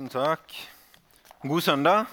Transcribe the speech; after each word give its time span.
Tusen 0.00 0.08
takk. 0.16 0.54
God 1.44 1.60
søndag. 1.60 2.06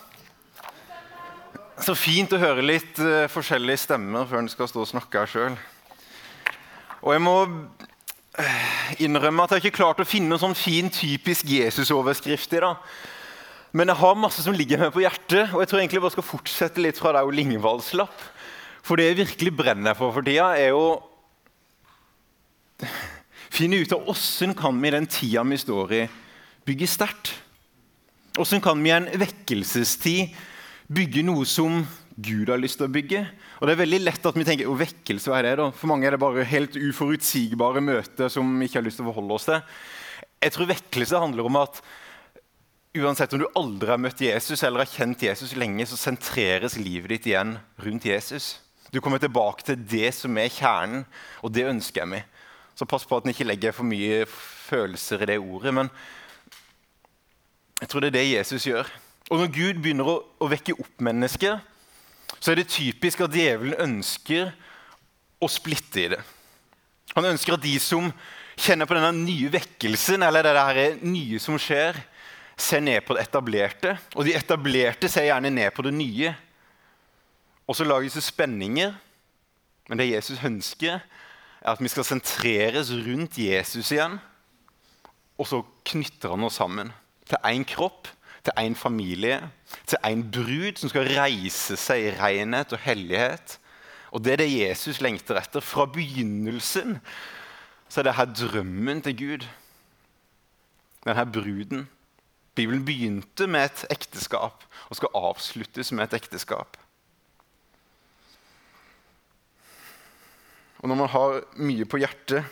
Så 1.79 1.93
fint 1.95 2.33
å 2.35 2.39
høre 2.41 2.65
litt 2.65 2.97
uh, 2.99 3.29
forskjellige 3.31 3.79
stemmer 3.79 4.27
før 4.27 4.41
en 4.41 4.49
skal 4.51 4.67
stå 4.67 4.81
og 4.83 4.89
snakke 4.89 5.21
her 5.21 5.31
sjøl. 5.31 5.55
Og 6.99 7.13
jeg 7.15 7.23
må 7.23 7.35
uh, 7.47 8.67
innrømme 8.99 9.45
at 9.45 9.55
jeg 9.55 9.63
ikke 9.63 9.77
klart 9.77 10.03
å 10.03 10.07
finne 10.09 10.27
noen 10.33 10.43
sånn 10.43 10.57
fin, 10.59 10.91
typisk 10.91 11.47
Jesus-overskrift 11.47 12.57
i 12.59 12.61
dag. 12.65 12.83
Men 13.71 13.93
jeg 13.93 14.01
har 14.03 14.19
masse 14.19 14.43
som 14.43 14.59
ligger 14.59 14.83
meg 14.83 14.91
på 14.91 15.05
hjertet, 15.05 15.55
og 15.55 15.63
jeg 15.63 15.71
tror 15.71 15.85
egentlig 15.85 16.01
jeg 16.01 16.07
bare 16.09 16.17
skal 16.17 16.29
fortsette 16.33 16.83
litt 16.83 16.99
fra 16.99 17.15
der 17.15 17.33
Lingvald 17.39 17.87
slapp. 17.87 18.29
For 18.83 18.99
det 18.99 19.13
jeg 19.13 19.21
virkelig 19.23 19.57
brenner 19.63 19.95
for 19.95 20.11
for 20.11 20.27
tida, 20.27 20.51
er 20.59 20.75
å 20.75 20.91
finne 23.63 23.79
ut 23.79 23.95
av 23.95 24.11
åssen 24.11 24.59
kan 24.59 24.75
vi 24.75 24.91
i 24.91 24.97
den 24.99 25.07
tida 25.07 25.47
vi 25.47 25.65
står 25.69 25.99
i, 26.03 26.07
bygge 26.67 26.95
sterkt. 26.99 27.37
Hvordan 28.37 28.61
kan 28.61 28.83
vi 28.85 28.91
i 28.91 28.93
en 28.93 29.07
vekkelsestid 29.17 30.35
bygge 30.93 31.23
noe 31.25 31.45
som 31.49 31.79
Gud 32.21 32.51
har 32.51 32.59
lyst 32.61 32.77
til 32.77 32.85
å 32.85 32.93
bygge? 32.93 33.23
Og 33.57 33.65
det 33.65 33.73
er 33.73 33.79
veldig 33.79 33.99
lett 34.03 34.27
at 34.29 34.35
vi 34.37 34.45
tenker 34.45 34.69
oh, 34.69 34.77
vekkelse, 34.77 35.31
hva 35.31 35.39
er 35.39 35.47
det 35.47 35.53
da? 35.57 35.71
For 35.73 35.89
mange 35.89 36.05
er 36.05 36.13
det 36.13 36.21
bare 36.21 36.45
helt 36.45 36.77
uforutsigbare 36.77 37.81
møter 37.81 38.29
som 38.29 38.51
vi 38.59 38.67
ikke 38.69 38.77
har 38.77 38.85
lyst 38.85 39.01
til 39.01 39.07
å 39.07 39.09
forholde 39.09 39.39
oss 39.39 39.47
til. 39.49 39.63
Jeg 40.45 40.53
tror 40.53 40.69
vekkelse 40.69 41.23
handler 41.23 41.49
om 41.49 41.57
at 41.63 41.81
uansett 42.97 43.33
om 43.33 43.41
du 43.41 43.47
aldri 43.57 43.89
har 43.89 44.01
møtt 44.05 44.21
Jesus 44.21 44.61
eller 44.61 44.83
har 44.83 44.91
kjent 44.91 45.25
Jesus 45.25 45.55
lenge, 45.57 45.89
så 45.89 45.97
sentreres 45.97 46.77
livet 46.77 47.15
ditt 47.15 47.31
igjen 47.31 47.55
rundt 47.81 48.05
Jesus. 48.05 48.59
Du 48.93 49.01
kommer 49.01 49.17
tilbake 49.17 49.65
til 49.65 49.81
det 49.81 50.13
som 50.13 50.37
er 50.37 50.53
kjernen, 50.53 51.07
og 51.41 51.57
det 51.57 51.65
ønsker 51.73 52.03
jeg 52.03 52.13
meg. 52.13 52.29
Så 52.77 52.85
pass 52.85 53.09
på 53.09 53.17
at 53.17 53.25
en 53.25 53.33
ikke 53.33 53.49
legger 53.49 53.73
for 53.73 53.89
mye 53.89 54.21
følelser 54.29 55.25
i 55.25 55.31
det 55.33 55.41
ordet. 55.41 55.73
men 55.73 55.89
jeg 57.81 57.89
tror 57.89 58.01
det 58.01 58.09
er 58.09 58.17
det 58.17 58.29
Jesus 58.31 58.65
gjør. 58.67 58.87
Og 59.29 59.41
Når 59.41 59.51
Gud 59.53 59.81
begynner 59.83 60.07
å, 60.09 60.15
å 60.39 60.49
vekke 60.49 60.77
opp 60.79 61.03
mennesker, 61.03 61.59
så 62.39 62.51
er 62.51 62.61
det 62.61 62.71
typisk 62.71 63.21
at 63.25 63.35
djevelen 63.35 63.77
ønsker 63.81 64.53
å 65.43 65.49
splitte 65.51 66.01
i 66.01 66.09
det. 66.15 66.19
Han 67.15 67.27
ønsker 67.29 67.55
at 67.55 67.63
de 67.63 67.75
som 67.81 68.09
kjenner 68.57 68.89
på 68.89 68.97
denne 68.97 69.13
nye 69.19 69.51
vekkelsen, 69.53 70.25
eller 70.25 70.45
det 70.45 70.55
der 70.57 70.79
nye 71.05 71.41
som 71.41 71.59
skjer, 71.61 71.97
ser 72.57 72.81
ned 72.81 73.03
på 73.05 73.13
det 73.13 73.27
etablerte. 73.27 73.93
Og 74.17 74.25
de 74.25 74.33
etablerte 74.37 75.09
ser 75.11 75.29
gjerne 75.29 75.53
ned 75.53 75.69
på 75.75 75.85
det 75.85 75.93
nye. 75.93 76.33
Og 77.69 77.77
så 77.77 77.85
lages 77.85 78.17
det 78.17 78.25
spenninger. 78.25 78.95
Men 79.87 80.01
det 80.01 80.09
Jesus 80.09 80.41
ønsker, 80.43 81.03
er 81.61 81.73
at 81.73 81.81
vi 81.83 81.91
skal 81.91 82.07
sentreres 82.07 82.89
rundt 83.05 83.37
Jesus 83.37 83.91
igjen. 83.93 84.17
Og 85.37 85.45
så 85.45 85.61
knytter 85.85 86.33
han 86.33 86.47
oss 86.47 86.57
sammen 86.57 86.89
til 87.27 87.37
én 87.45 87.65
kropp, 87.67 88.07
til 88.43 88.53
én 88.59 88.75
familie, 88.75 89.41
til 89.85 89.97
én 90.05 90.23
brud 90.31 90.79
som 90.79 90.89
skal 90.89 91.09
reise 91.17 91.77
seg 91.79 92.05
i 92.05 92.13
renhet 92.15 92.73
og 92.73 92.79
hellighet. 92.79 93.57
Og 94.11 94.23
Det 94.23 94.33
er 94.33 94.41
det 94.43 94.59
Jesus 94.59 95.01
lengter 95.01 95.35
etter. 95.35 95.59
Fra 95.59 95.85
begynnelsen 95.85 96.99
så 97.89 98.01
er 98.01 98.03
det 98.03 98.15
her 98.15 98.33
drømmen 98.33 99.01
til 99.01 99.17
Gud. 99.17 99.47
Denne 101.05 101.31
bruden. 101.31 101.87
Bibelen 102.55 102.85
begynte 102.85 103.47
med 103.47 103.65
et 103.65 103.85
ekteskap 103.91 104.63
og 104.89 104.95
skal 104.95 105.13
avsluttes 105.13 105.91
med 105.91 106.03
et 106.03 106.13
ekteskap. 106.13 106.77
Og 110.79 110.87
Når 110.89 110.95
man 110.95 111.09
har 111.09 111.41
mye 111.55 111.85
på 111.85 111.97
hjertet, 111.97 112.45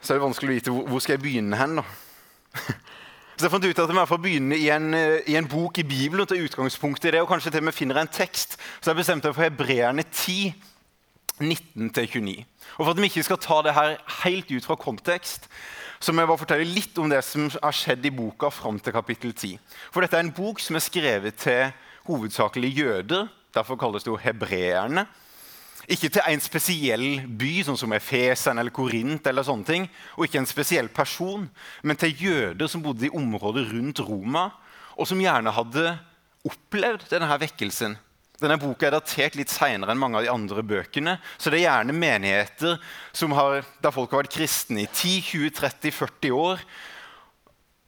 så 0.00 0.12
er 0.12 0.18
det 0.18 0.24
vanskelig 0.24 0.50
å 0.50 0.54
vite 0.54 0.74
hvor, 0.74 1.00
skal 1.00 1.16
jeg 1.16 1.24
begynne 1.24 1.56
hen. 1.56 1.80
da. 1.80 1.84
Så 3.36 3.44
jeg 3.44 3.52
fant 3.52 3.66
ut 3.68 3.80
at 3.82 3.90
vi 3.92 4.02
får 4.08 4.20
begynne 4.24 4.56
i 4.56 4.70
en, 4.72 4.94
eh, 4.96 5.20
i 5.28 5.34
en 5.36 5.48
bok 5.48 5.76
i 5.78 5.84
Bibelen 5.84 6.26
ta 6.26 6.34
utgangspunkt 6.34 7.04
i 7.04 7.10
det, 7.10 7.20
og 7.20 7.28
kanskje 7.28 7.50
til 7.52 7.66
vi 7.66 7.72
finner 7.72 8.00
en 8.00 8.08
tekst. 8.08 8.56
Så 8.80 8.90
jeg 8.90 8.96
bestemte 8.96 9.28
meg 9.28 9.36
for 9.36 9.44
Hebreerne 9.44 10.04
10, 10.08 10.54
19-29. 11.40 12.46
Og 12.78 12.84
For 12.86 12.90
at 12.90 12.96
vi 12.96 13.10
ikke 13.10 13.22
skal 13.22 13.36
ta 13.36 13.60
det 13.62 13.74
her 13.74 13.98
helt 14.24 14.50
ut 14.50 14.64
fra 14.64 14.74
kontekst, 14.80 15.48
så 16.00 16.12
må 16.12 16.22
jeg 16.22 16.28
bare 16.28 16.38
fortelle 16.38 16.64
litt 16.64 16.96
om 16.98 17.10
det 17.10 17.22
som 17.24 17.50
har 17.50 17.76
skjedd 17.76 18.04
i 18.06 18.10
boka 18.10 18.48
fram 18.48 18.80
til 18.80 18.92
kapittel 18.92 19.34
10. 19.34 19.58
For 19.92 20.00
dette 20.00 20.16
er 20.16 20.24
en 20.24 20.32
bok 20.32 20.60
som 20.60 20.76
er 20.76 20.84
skrevet 20.84 21.36
til 21.36 21.72
hovedsakelig 22.08 22.72
jøder. 22.72 23.28
Derfor 23.52 23.76
kalles 23.76 24.04
det 24.04 24.12
jo 24.12 24.16
hebreerne. 24.16 25.06
Ikke 25.86 26.10
til 26.10 26.24
en 26.26 26.42
spesiell 26.42 27.20
by, 27.38 27.52
sånn 27.66 27.78
som 27.78 27.92
Efesen 27.94 28.58
eller 28.58 28.74
Korint, 28.74 29.26
eller 29.30 29.46
sånne 29.46 29.68
ting, 29.68 29.84
og 30.16 30.26
ikke 30.26 30.40
en 30.42 30.50
spesiell 30.50 30.88
person, 30.90 31.46
men 31.86 32.00
til 32.00 32.16
jøder 32.26 32.70
som 32.70 32.82
bodde 32.82 33.06
i 33.06 33.14
området 33.14 33.68
rundt 33.70 34.02
Roma, 34.02 34.48
og 34.96 35.06
som 35.06 35.20
gjerne 35.20 35.52
hadde 35.54 35.92
opplevd 36.46 37.06
denne 37.12 37.38
vekkelsen. 37.42 37.94
Denne 38.36 38.58
boka 38.60 38.88
er 38.88 38.92
datert 38.98 39.36
litt 39.38 39.52
seinere 39.52 39.94
enn 39.94 40.00
mange 40.00 40.18
av 40.18 40.26
de 40.26 40.32
andre 40.32 40.64
bøkene. 40.66 41.16
Så 41.40 41.48
det 41.48 41.62
er 41.62 41.70
gjerne 41.70 41.96
menigheter 41.96 42.76
har, 43.32 43.62
der 43.80 43.94
folk 43.94 44.12
har 44.12 44.26
vært 44.26 44.34
kristne 44.34 44.82
i 44.84 44.90
10-20-30-40 44.90 46.34
år. 46.36 46.64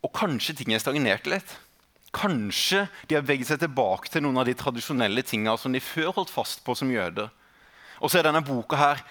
Og 0.06 0.14
kanskje 0.16 0.56
ting 0.56 0.72
er 0.72 0.80
stagnert 0.80 1.28
litt. 1.28 1.52
Kanskje 2.16 2.86
de 3.10 3.18
har 3.18 3.26
veget 3.28 3.50
seg 3.50 3.60
tilbake 3.60 4.08
til 4.08 4.24
noen 4.24 4.40
av 4.40 4.48
de 4.48 4.56
tradisjonelle 4.56 5.24
tingene 5.26 5.58
som 5.60 5.74
de 5.74 5.84
før 5.84 6.14
holdt 6.16 6.32
fast 6.32 6.64
på 6.64 6.76
som 6.78 6.88
jøder. 6.92 7.28
Og 8.00 8.10
så 8.10 8.20
er 8.20 8.28
denne 8.28 8.44
boka 8.46 8.78
her 8.78 9.02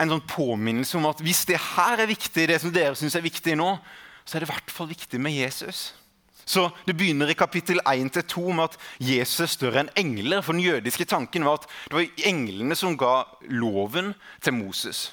en 0.00 0.12
sånn 0.14 0.26
påminnelse 0.28 0.98
om 0.98 1.08
at 1.10 1.20
hvis 1.24 1.44
det 1.50 1.58
her 1.74 2.00
er 2.00 2.10
viktig, 2.10 2.46
det 2.48 2.60
som 2.62 2.72
dere 2.72 2.96
syns 2.98 3.16
er 3.18 3.26
viktig 3.26 3.56
nå, 3.58 3.74
så 4.24 4.36
er 4.36 4.44
det 4.44 4.48
i 4.48 4.52
hvert 4.52 4.72
fall 4.72 4.90
viktig 4.90 5.20
med 5.20 5.34
Jesus. 5.34 5.90
Så 6.50 6.70
Det 6.86 6.96
begynner 6.98 7.30
i 7.30 7.38
kapittel 7.38 7.78
1-2 7.86 8.52
med 8.54 8.64
at 8.64 8.78
Jesus 8.98 9.44
er 9.44 9.50
større 9.52 9.84
enn 9.84 9.92
engler. 9.96 10.42
For 10.42 10.56
den 10.56 10.64
jødiske 10.64 11.06
tanken 11.06 11.46
var 11.46 11.60
at 11.60 11.68
det 11.86 11.94
var 11.94 12.26
englene 12.26 12.74
som 12.74 12.96
ga 12.98 13.22
loven 13.46 14.14
til 14.42 14.56
Moses. 14.58 15.12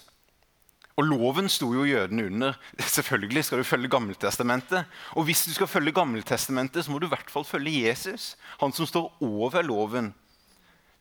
Og 0.98 1.06
Loven 1.06 1.46
sto 1.46 1.70
jo 1.76 1.86
jødene 1.86 2.26
under. 2.26 2.56
Selvfølgelig 2.98 3.44
skal 3.46 3.62
du 3.62 3.68
følge 3.70 3.90
Gammeltestamentet. 3.94 4.86
Og 5.14 5.28
hvis 5.28 5.46
du 5.46 5.54
skal 5.54 5.70
følge 5.70 5.94
Gammeltestamentet, 5.94 6.86
så 6.86 6.92
må 6.92 6.98
du 7.00 7.06
i 7.06 7.14
hvert 7.14 7.30
fall 7.30 7.46
følge 7.46 7.86
Jesus. 7.86 8.36
Han 8.62 8.74
som 8.74 8.90
står 8.90 9.12
over 9.22 9.62
loven. 9.62 10.10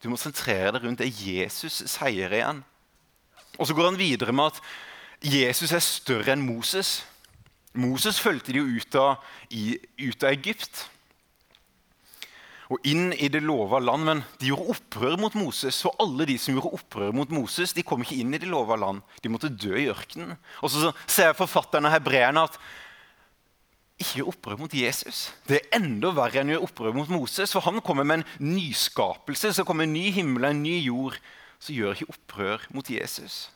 Du 0.03 0.11
må 0.13 0.19
sentrere 0.21 0.75
deg 0.75 0.85
rundt 0.85 1.03
det 1.03 1.13
Jesus 1.13 1.83
sier 1.89 2.33
igjen. 2.33 2.63
Og 3.57 3.69
så 3.69 3.77
går 3.77 3.91
han 3.91 4.01
videre 4.01 4.35
med 4.37 4.53
at 4.53 4.61
Jesus 5.25 5.73
er 5.73 5.85
større 5.85 6.35
enn 6.35 6.45
Moses. 6.45 7.01
Moses 7.77 8.21
fulgte 8.21 8.53
de 8.53 8.61
jo 8.61 8.81
ut 8.81 8.99
av, 9.01 9.25
i, 9.49 9.79
ut 10.01 10.23
av 10.25 10.35
Egypt 10.35 10.87
og 12.73 12.83
inn 12.89 13.13
i 13.15 13.29
det 13.31 13.43
lova 13.45 13.79
land. 13.83 14.07
Men 14.09 14.23
de 14.41 14.51
gjorde 14.51 14.77
opprør 14.77 15.17
mot 15.21 15.37
Moses, 15.39 15.79
og 15.87 16.01
alle 16.03 16.27
de 16.29 16.37
som 16.41 16.57
gjorde 16.57 16.75
opprør 16.81 17.15
mot 17.15 17.33
Moses, 17.35 17.75
de 17.77 17.85
kom 17.87 18.03
ikke 18.03 18.19
inn 18.23 18.35
i 18.35 18.41
det 18.43 18.51
lova 18.51 18.79
land. 18.81 19.05
De 19.23 19.31
måtte 19.33 19.53
dø 19.53 19.77
i 19.79 19.89
ørkenen. 19.93 20.37
Og 20.63 20.73
så 20.73 20.93
ser 21.07 21.37
forfatterne 21.39 21.93
hebreerne 21.95 22.47
at 22.49 22.59
ikke 23.97 24.21
gjør 24.21 24.31
opprør 24.31 24.59
mot 24.61 24.75
Jesus. 24.77 25.31
Det 25.49 25.57
er 25.57 25.77
enda 25.79 26.11
verre 26.17 26.43
enn 26.43 26.51
å 26.53 26.57
gjøre 26.57 26.69
opprør 26.69 26.97
mot 26.97 27.13
Moses. 27.13 27.53
For 27.55 27.65
han 27.65 27.81
kommer 27.85 28.05
med 28.05 28.21
en 28.21 28.55
nyskapelse. 28.57 29.55
Så 29.57 29.65
kommer 29.65 29.89
en 29.89 29.97
ny 29.97 30.11
himmel 30.13 30.45
og 30.45 30.53
en 30.53 30.65
ny 30.67 30.77
jord. 30.85 31.17
Så 31.63 31.73
gjør 31.73 31.97
ikke 31.97 32.13
opprør 32.13 32.67
mot 32.77 32.91
Jesus. 32.93 33.47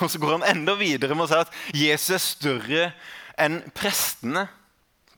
Og 0.00 0.10
så 0.10 0.20
går 0.22 0.38
han 0.38 0.46
enda 0.54 0.76
videre 0.78 1.16
med 1.18 1.26
å 1.26 1.30
si 1.32 1.40
at 1.42 1.56
Jesus 1.74 2.14
er 2.14 2.22
større 2.22 2.84
enn 3.40 3.58
prestene. 3.74 4.46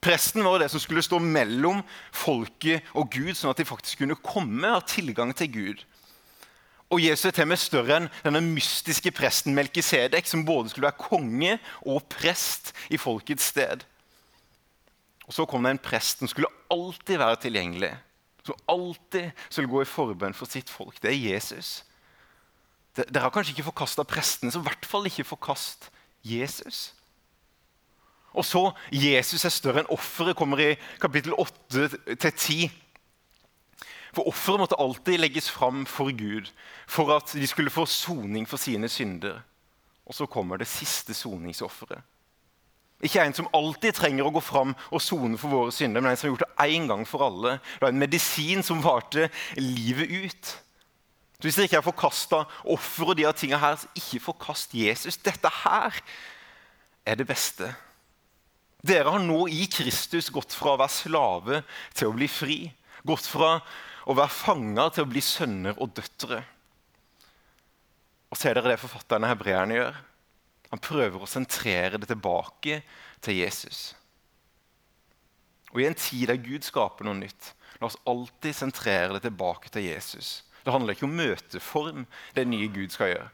Presten 0.03 0.45
var 0.45 0.61
det 0.61 0.69
som 0.71 0.81
skulle 0.81 1.03
stå 1.05 1.19
mellom 1.21 1.83
folket 2.13 2.85
og 2.97 3.09
Gud, 3.13 3.33
sånn 3.37 3.53
at 3.53 3.61
de 3.61 3.65
faktisk 3.69 4.03
kunne 4.03 4.17
komme 4.21 4.69
ha 4.69 4.81
tilgang 4.85 5.33
til 5.37 5.49
Gud. 5.53 5.85
Og 6.93 7.01
Jesus 7.03 7.27
er 7.27 7.35
til 7.35 7.47
og 7.47 7.51
med 7.51 7.59
større 7.59 7.97
enn 7.97 8.09
denne 8.23 8.41
mystiske 8.45 9.11
presten 9.15 9.57
Melkisedek, 9.57 10.29
som 10.29 10.45
både 10.47 10.71
skulle 10.71 10.87
være 10.87 11.01
konge 11.01 11.57
og 11.83 12.05
prest 12.13 12.71
i 12.93 12.99
folkets 13.01 13.49
sted. 13.51 13.83
Og 15.27 15.33
Så 15.33 15.45
kom 15.45 15.63
det 15.63 15.75
en 15.75 15.83
prest 15.83 16.19
som 16.19 16.27
skulle 16.31 16.51
alltid 16.71 17.19
være 17.19 17.41
tilgjengelig. 17.43 17.91
Som 18.47 18.55
alltid 18.67 19.31
skulle 19.49 19.69
gå 19.69 19.81
i 19.83 19.89
forbønn 19.89 20.35
for 20.37 20.47
sitt 20.47 20.69
folk. 20.71 21.01
Det 21.03 21.11
er 21.11 21.33
Jesus. 21.33 21.83
Dere 22.95 23.27
har 23.27 23.33
kanskje 23.33 23.53
ikke 23.53 23.67
forkasta 23.67 24.07
prestene, 24.07 24.51
så 24.51 24.63
i 24.63 24.65
hvert 24.65 24.87
fall 24.87 25.05
ikke 25.05 25.27
forkast 25.27 25.91
Jesus. 26.25 26.93
Og 28.33 28.45
så 28.45 28.71
Jesus 28.93 29.45
er 29.45 29.53
større 29.53 29.83
enn 29.83 29.91
offeret, 29.93 30.37
kommer 30.37 30.61
i 30.61 30.75
kapittel 31.01 31.35
8-10. 31.37 32.69
For 34.15 34.29
offeret 34.29 34.63
måtte 34.63 34.79
alltid 34.81 35.19
legges 35.19 35.49
fram 35.51 35.85
for 35.85 36.09
Gud 36.15 36.49
for 36.87 37.11
at 37.15 37.33
de 37.33 37.47
skulle 37.47 37.73
få 37.73 37.85
soning 37.85 38.47
for 38.49 38.57
sine 38.57 38.89
synder. 38.89 39.41
Og 40.07 40.15
så 40.15 40.25
kommer 40.25 40.57
det 40.57 40.69
siste 40.71 41.13
soningsofferet. 41.13 42.01
Ikke 43.05 43.21
en 43.21 43.35
som 43.37 43.49
alltid 43.53 43.93
trenger 43.93 44.25
å 44.25 44.33
gå 44.33 44.41
fram 44.41 44.71
og 44.89 45.01
sone 45.03 45.37
for 45.37 45.53
våre 45.53 45.73
synder, 45.75 46.01
men 46.01 46.11
en 46.11 46.17
som 46.17 46.27
har 46.27 46.33
gjort 46.33 46.45
det 46.47 46.69
én 46.73 46.87
gang 46.89 47.03
for 47.05 47.25
alle. 47.27 47.57
Det 47.61 47.83
var 47.83 47.93
en 47.93 48.01
medisin 48.01 48.63
som 48.65 48.81
varte 48.81 49.27
livet 49.59 50.09
ut. 50.09 50.53
Så 51.37 51.45
hvis 51.45 51.59
dere 51.59 51.69
ikke 51.69 51.77
har 51.77 51.85
forkasta 51.85 52.39
offer 52.73 53.11
og 53.11 53.19
de 53.19 53.27
tingene 53.37 53.61
her, 53.61 53.77
så 53.77 53.91
ikke 53.99 54.23
forkast 54.31 54.73
Jesus. 54.73 55.19
Dette 55.21 55.51
her 55.61 55.99
er 57.05 57.19
det 57.19 57.27
beste. 57.29 57.69
Dere 58.81 59.13
har 59.13 59.21
nå 59.21 59.43
i 59.53 59.67
Kristus 59.69 60.31
gått 60.33 60.55
fra 60.57 60.73
å 60.73 60.81
være 60.81 60.95
slave 60.95 61.61
til 61.93 62.09
å 62.09 62.17
bli 62.17 62.29
fri. 62.31 62.59
Gått 63.05 63.29
fra 63.29 63.59
å 64.09 64.15
være 64.17 64.33
fanga 64.33 64.87
til 64.95 65.05
å 65.05 65.11
bli 65.11 65.21
sønner 65.21 65.77
og 65.77 65.93
døtre. 65.97 66.41
Og 68.33 68.41
Ser 68.41 68.57
dere 68.57 68.73
det 68.73 68.81
forfatterne 68.81 69.29
hebreerne 69.29 69.77
gjør? 69.77 70.01
Han 70.71 70.83
prøver 70.83 71.21
å 71.23 71.29
sentrere 71.29 71.99
det 72.01 72.09
tilbake 72.09 72.81
til 73.23 73.39
Jesus. 73.39 73.93
Og 75.73 75.81
I 75.81 75.87
en 75.89 75.97
tid 75.99 76.27
der 76.31 76.39
Gud 76.41 76.65
skaper 76.65 77.07
noe 77.07 77.17
nytt, 77.19 77.53
la 77.79 77.89
oss 77.89 77.99
alltid 78.09 78.55
sentrere 78.55 79.15
det 79.15 79.25
tilbake 79.27 79.71
til 79.71 79.87
Jesus. 79.87 80.41
Det 80.63 80.73
handler 80.73 80.95
ikke 80.95 81.07
om 81.07 81.17
møteform, 81.19 82.05
det 82.35 82.47
nye 82.49 82.69
Gud 82.73 82.91
skal 82.95 83.13
gjøre. 83.13 83.27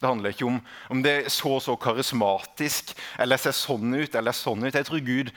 Det 0.00 0.08
handler 0.08 0.32
ikke 0.32 0.46
om 0.48 0.60
om 0.90 1.02
det 1.04 1.12
er 1.12 1.28
så 1.28 1.56
og 1.58 1.62
så 1.62 1.74
karismatisk 1.76 2.94
eller 3.20 3.38
ser 3.38 3.52
sånn 3.52 3.92
ut 3.94 4.14
eller 4.16 4.32
sånn 4.32 4.64
ut. 4.64 4.74
Jeg 4.74 4.88
tror 4.88 5.02
Gud, 5.04 5.30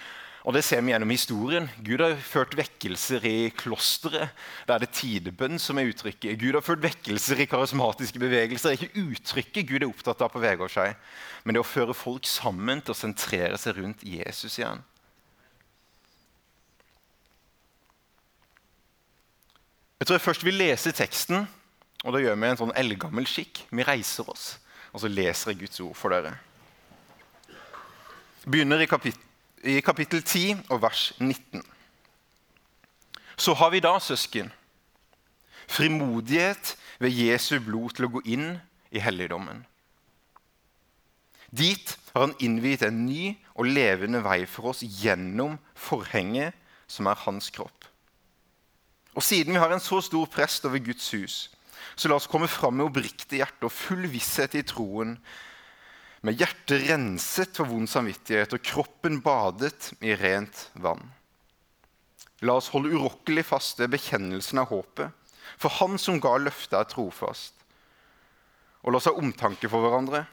og 0.44 0.52
det 0.52 0.64
ser 0.68 0.82
vi 0.84 0.92
gjennom 0.92 1.12
historien, 1.14 1.70
Gud 1.88 2.02
har 2.04 2.18
ført 2.20 2.56
vekkelser 2.60 3.24
i 3.24 3.38
klosteret. 3.56 4.34
Der 4.68 4.76
er 4.76 4.84
det 4.84 4.92
tidebønn 4.98 5.56
som 5.62 5.80
er 5.80 5.88
uttrykket. 5.88 6.36
Gud 6.42 6.58
har 6.58 6.66
ført 6.66 6.84
vekkelser 6.84 7.40
i 7.40 7.48
karismatiske 7.48 8.20
bevegelser. 8.20 8.74
Det 8.74 8.76
er 8.76 8.90
ikke 8.90 9.06
uttrykket 9.14 9.70
Gud 9.70 9.80
er 9.80 9.88
opptatt 9.88 10.26
av 10.26 10.34
på 10.34 10.44
Vegårshei, 10.44 10.90
men 11.48 11.56
det 11.56 11.64
å 11.64 11.68
føre 11.68 11.96
folk 11.96 12.28
sammen 12.28 12.84
til 12.84 12.92
å 12.92 13.00
sentrere 13.00 13.62
seg 13.62 13.80
rundt 13.80 14.04
Jesus 14.04 14.60
igjen. 14.60 14.84
Jeg 19.96 20.10
tror 20.10 20.20
jeg 20.20 20.28
først 20.28 20.44
vil 20.44 20.60
lese 20.60 20.92
teksten, 20.92 21.46
og 22.04 22.12
da 22.12 22.20
gjør 22.20 22.36
vi 22.36 22.50
en 22.52 22.66
sånn 22.66 22.76
eldgammel 22.76 23.32
skikk. 23.32 23.64
Vi 23.72 23.88
reiser 23.88 24.28
oss, 24.28 24.58
og 24.92 25.00
så 25.00 25.08
leser 25.08 25.54
jeg 25.54 25.64
Guds 25.64 25.80
ord 25.88 25.96
for 25.96 26.12
dere. 26.12 26.36
Begynner 28.44 28.84
i, 28.84 28.92
kapit 28.92 29.30
i 29.64 29.80
kapittel 29.80 30.24
10 30.24 30.70
og 30.70 30.82
vers 30.84 31.14
19. 31.20 31.64
Så 33.38 33.54
har 33.54 33.72
vi 33.72 33.80
da, 33.84 33.96
søsken, 34.00 34.52
frimodighet 35.68 36.76
ved 37.00 37.16
Jesu 37.16 37.60
blod 37.64 37.96
til 37.96 38.08
å 38.08 38.12
gå 38.18 38.24
inn 38.36 38.50
i 38.92 39.02
helligdommen. 39.02 39.64
Dit 41.54 41.96
har 42.14 42.28
han 42.28 42.36
innviet 42.44 42.84
en 42.86 43.06
ny 43.06 43.34
og 43.54 43.70
levende 43.70 44.24
vei 44.26 44.44
for 44.50 44.74
oss 44.74 44.84
gjennom 44.84 45.60
forhenget 45.78 46.58
som 46.90 47.08
er 47.10 47.20
hans 47.26 47.50
kropp. 47.54 47.88
Og 49.14 49.24
siden 49.24 49.54
vi 49.54 49.62
har 49.62 49.72
en 49.72 49.84
så 49.84 50.02
stor 50.02 50.26
prest 50.34 50.66
over 50.66 50.82
Guds 50.82 51.12
hus, 51.14 51.36
så 51.96 52.10
la 52.10 52.18
oss 52.18 52.30
komme 52.30 52.50
fram 52.50 52.80
med 52.80 52.88
oppriktig 52.90 53.40
hjerte 53.40 53.68
og 53.70 53.76
full 53.76 54.08
visshet 54.10 54.58
i 54.58 54.66
troen, 54.66 55.16
med 56.24 56.40
hjertet 56.40 56.86
renset 56.88 57.58
for 57.58 57.68
vond 57.68 57.90
samvittighet 57.90 58.56
og 58.56 58.64
kroppen 58.64 59.20
badet 59.24 59.92
i 60.00 60.16
rent 60.16 60.70
vann. 60.80 61.04
La 62.44 62.56
oss 62.60 62.70
holde 62.72 62.94
urokkelig 62.96 63.44
fast 63.48 63.80
ved 63.80 63.92
bekjennelsen 63.92 64.62
av 64.64 64.70
håpet, 64.72 65.12
for 65.60 65.72
Han 65.80 66.00
som 66.00 66.22
ga 66.24 66.38
løftet, 66.40 66.76
er 66.80 66.88
trofast. 66.88 67.56
Og 68.84 68.92
la 68.92 69.00
oss 69.00 69.08
ha 69.08 69.14
omtanke 69.20 69.68
for 69.72 69.84
hverandre, 69.84 70.24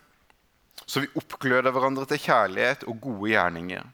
så 0.87 1.03
vi 1.03 1.11
oppgløder 1.19 1.75
hverandre 1.75 2.07
til 2.11 2.23
kjærlighet 2.23 2.87
og 2.91 3.01
gode 3.03 3.33
gjerninger. 3.35 3.85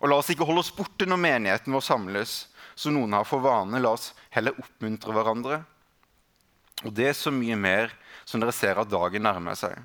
Og 0.00 0.08
la 0.08 0.20
oss 0.20 0.30
ikke 0.32 0.46
holde 0.48 0.64
oss 0.64 0.72
borte 0.72 1.08
når 1.08 1.20
menigheten 1.20 1.76
vår 1.76 1.84
samles, 1.84 2.34
som 2.76 2.94
noen 2.96 3.16
har 3.16 3.26
for 3.28 3.44
vane. 3.44 3.80
La 3.80 3.92
oss 3.96 4.12
heller 4.32 4.56
oppmuntre 4.60 5.12
hverandre. 5.16 5.60
Og 6.84 6.92
det 6.96 7.10
er 7.10 7.16
så 7.16 7.32
mye 7.34 7.56
mer 7.60 7.92
som 8.24 8.40
dere 8.40 8.54
ser 8.56 8.80
at 8.80 8.88
dagen 8.88 9.26
nærmer 9.26 9.58
seg. 9.58 9.76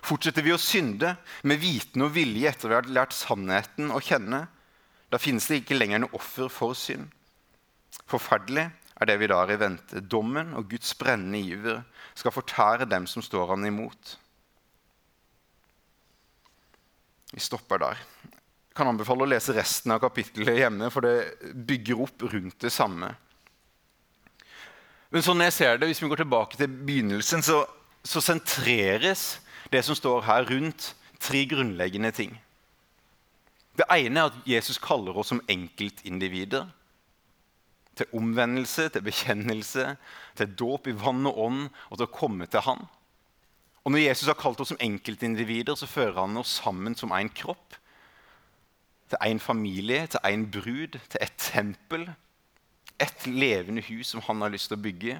Fortsetter 0.00 0.44
vi 0.44 0.54
å 0.54 0.60
synde 0.60 1.14
med 1.44 1.60
viten 1.60 2.04
og 2.06 2.14
vilje 2.14 2.48
etter 2.50 2.70
vi 2.70 2.78
har 2.78 2.88
lært 2.88 3.16
sannheten 3.16 3.92
å 3.92 4.00
kjenne, 4.04 4.46
da 5.10 5.18
finnes 5.20 5.46
det 5.50 5.62
ikke 5.62 5.76
lenger 5.76 6.04
noe 6.04 6.16
offer 6.16 6.48
for 6.52 6.76
synd. 6.78 7.10
Forferdelig 8.10 8.68
er 9.00 9.08
det 9.08 9.16
vi 9.20 9.28
da 9.30 9.40
har 9.42 9.52
i 9.52 9.58
vente. 9.60 10.00
Dommen 10.00 10.54
og 10.58 10.68
Guds 10.70 10.92
brennende 10.98 11.40
iver 11.40 11.82
skal 12.18 12.34
fortære 12.34 12.88
dem 12.90 13.08
som 13.10 13.24
står 13.24 13.54
han 13.54 13.66
imot. 13.66 14.16
Vi 17.30 17.42
stopper 17.42 17.78
der 17.78 17.98
Jeg 18.00 18.76
kan 18.78 18.88
anbefale 18.90 19.26
å 19.26 19.28
lese 19.28 19.54
resten 19.54 19.92
av 19.92 20.00
kapittelet 20.02 20.60
hjemme, 20.60 20.88
for 20.94 21.04
det 21.04 21.52
bygger 21.66 22.00
opp 22.06 22.22
rundt 22.30 22.60
det 22.62 22.70
samme. 22.72 23.10
Men 25.10 25.24
sånn 25.26 25.42
jeg 25.42 25.56
ser 25.56 25.78
det, 25.78 25.88
Hvis 25.90 26.00
vi 26.02 26.08
går 26.08 26.22
tilbake 26.22 26.56
til 26.56 26.70
begynnelsen, 26.70 27.42
så, 27.42 27.64
så 28.06 28.22
sentreres 28.22 29.40
det 29.72 29.84
som 29.86 29.96
står 29.96 30.24
her, 30.26 30.46
rundt 30.50 30.94
tre 31.20 31.44
grunnleggende 31.46 32.10
ting. 32.10 32.34
Det 33.78 33.86
ene 33.94 34.20
er 34.20 34.30
at 34.30 34.46
Jesus 34.48 34.78
kaller 34.82 35.16
oss 35.16 35.30
som 35.32 35.42
enkeltindivider. 35.48 36.68
Til 37.96 38.16
omvendelse, 38.16 38.88
til 38.88 39.04
bekjennelse, 39.04 39.96
til 40.36 40.56
dåp 40.56 40.88
i 40.88 40.96
vann 40.96 41.26
og 41.28 41.38
ånd 41.46 41.62
og 41.90 41.98
til 41.98 42.06
å 42.06 42.14
komme 42.14 42.48
til 42.50 42.64
Han. 42.66 42.86
Og 43.84 43.92
Når 43.92 44.04
Jesus 44.04 44.28
har 44.28 44.36
kalt 44.36 44.60
oss 44.60 44.72
som 44.74 44.80
enkeltindivider, 44.80 45.74
så 45.74 45.88
fører 45.88 46.20
han 46.20 46.36
oss 46.36 46.58
sammen 46.60 46.94
som 46.96 47.12
en 47.16 47.30
kropp 47.32 47.78
til 49.10 49.18
en 49.26 49.40
familie, 49.40 50.06
til 50.06 50.20
en 50.24 50.50
brud, 50.50 50.98
til 51.10 51.18
et 51.20 51.32
tempel. 51.38 52.10
Et 53.00 53.26
levende 53.26 53.82
hus 53.82 54.12
som 54.12 54.22
han 54.26 54.42
har 54.42 54.52
lyst 54.52 54.68
til 54.70 54.78
å 54.78 54.84
bygge. 54.84 55.16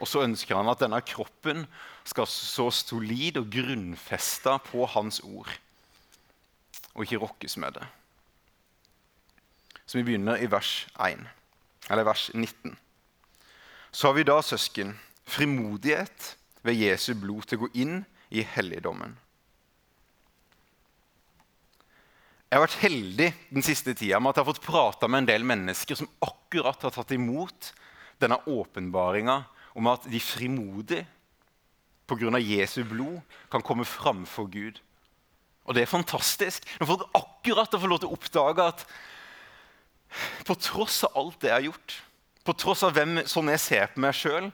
Og 0.00 0.08
så 0.08 0.24
ønsker 0.24 0.56
han 0.56 0.70
at 0.72 0.80
denne 0.80 1.00
kroppen 1.04 1.66
skal 2.08 2.28
så 2.30 2.70
solid 2.72 3.38
og 3.40 3.50
grunnfesta 3.52 4.56
på 4.70 4.86
hans 4.94 5.20
ord. 5.20 5.50
Og 6.94 7.04
ikke 7.04 7.20
rokkes 7.20 7.56
med 7.60 7.76
det. 7.76 7.86
Så 9.84 9.98
vi 9.98 10.06
begynner 10.06 10.40
i 10.40 10.48
vers 10.50 10.86
1, 11.02 11.24
eller 11.90 12.06
vers 12.06 12.30
19. 12.34 12.76
Så 13.92 14.08
har 14.08 14.14
vi 14.16 14.24
da, 14.24 14.38
søsken, 14.42 14.94
frimodighet 15.26 16.34
ved 16.62 16.78
Jesu 16.78 17.12
blod 17.18 17.48
til 17.48 17.58
å 17.58 17.66
gå 17.66 17.74
inn 17.82 18.00
i 18.30 18.44
helligdommen 18.46 19.18
Jeg 22.50 22.58
har 22.58 22.64
vært 22.64 22.80
heldig 22.82 23.26
den 23.54 23.62
siste 23.62 23.92
tida 23.94 24.18
med 24.18 24.32
at 24.32 24.40
jeg 24.40 24.42
har 24.42 24.50
fått 24.50 24.64
prata 24.64 25.06
med 25.06 25.22
en 25.22 25.28
del 25.28 25.44
mennesker 25.46 25.94
som 25.94 26.08
akkurat 26.26 26.82
har 26.82 26.90
tatt 26.96 27.12
imot 27.14 27.68
denne 28.18 28.40
åpenbaringa 28.50 29.36
om 29.74 29.90
at 29.90 30.06
de 30.10 30.20
frimodig 30.22 31.04
pga. 32.10 32.38
Jesu 32.42 32.82
blod 32.84 33.20
kan 33.50 33.62
komme 33.62 33.86
framfor 33.86 34.50
Gud. 34.50 34.80
Og 35.64 35.76
det 35.76 35.84
er 35.84 35.90
fantastisk. 35.90 36.66
Nå 36.80 36.88
får 36.88 37.04
jeg 37.04 37.14
akkurat 37.20 37.74
å 37.74 37.80
få 37.80 37.90
lov 37.90 38.02
til 38.02 38.10
å 38.10 38.16
oppdage 38.16 38.66
at 38.72 38.84
på 40.46 40.56
tross 40.58 41.04
av 41.06 41.14
alt 41.20 41.38
det 41.42 41.52
jeg 41.52 41.54
har 41.54 41.68
gjort, 41.68 41.96
på 42.42 42.54
tross 42.58 42.82
av 42.82 42.96
hvem, 42.96 43.20
sånn 43.30 43.52
jeg 43.52 43.62
ser 43.62 43.90
på 43.92 44.02
meg 44.02 44.16
sjøl, 44.16 44.48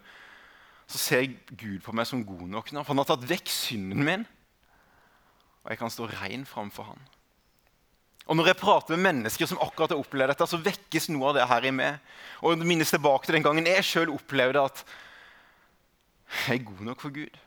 så 0.86 1.00
ser 1.00 1.30
Gud 1.48 1.80
på 1.82 1.94
meg 1.96 2.06
som 2.10 2.24
god 2.26 2.44
nok 2.52 2.72
nå. 2.74 2.82
For 2.82 2.92
han 2.92 3.00
har 3.00 3.08
tatt 3.08 3.24
vekk 3.26 3.48
synden 3.50 4.04
min, 4.04 4.26
og 5.64 5.72
jeg 5.72 5.80
kan 5.80 5.90
stå 5.90 6.10
rein 6.12 6.44
framfor 6.46 6.90
han. 6.92 7.00
Og 8.26 8.36
Når 8.36 8.50
jeg 8.50 8.58
prater 8.58 8.96
med 8.98 9.06
mennesker 9.06 9.46
som 9.46 9.60
akkurat 9.62 9.94
har 9.94 10.02
opplevd 10.02 10.32
dette, 10.34 10.46
så 10.50 10.58
vekkes 10.58 11.08
noe 11.14 11.30
av 11.30 11.36
det 11.38 11.46
her 11.46 11.66
i 11.68 11.70
meg. 11.74 12.00
Og 12.42 12.58
minnes 12.58 12.90
tilbake 12.90 13.26
til 13.26 13.38
den 13.38 13.46
gangen 13.46 13.68
jeg 13.70 13.86
sjøl 13.86 14.10
opplevde 14.10 14.64
at 14.66 14.82
er 16.50 16.62
god 16.66 16.84
nok 16.88 17.02
for 17.04 17.14
Gud. 17.14 17.40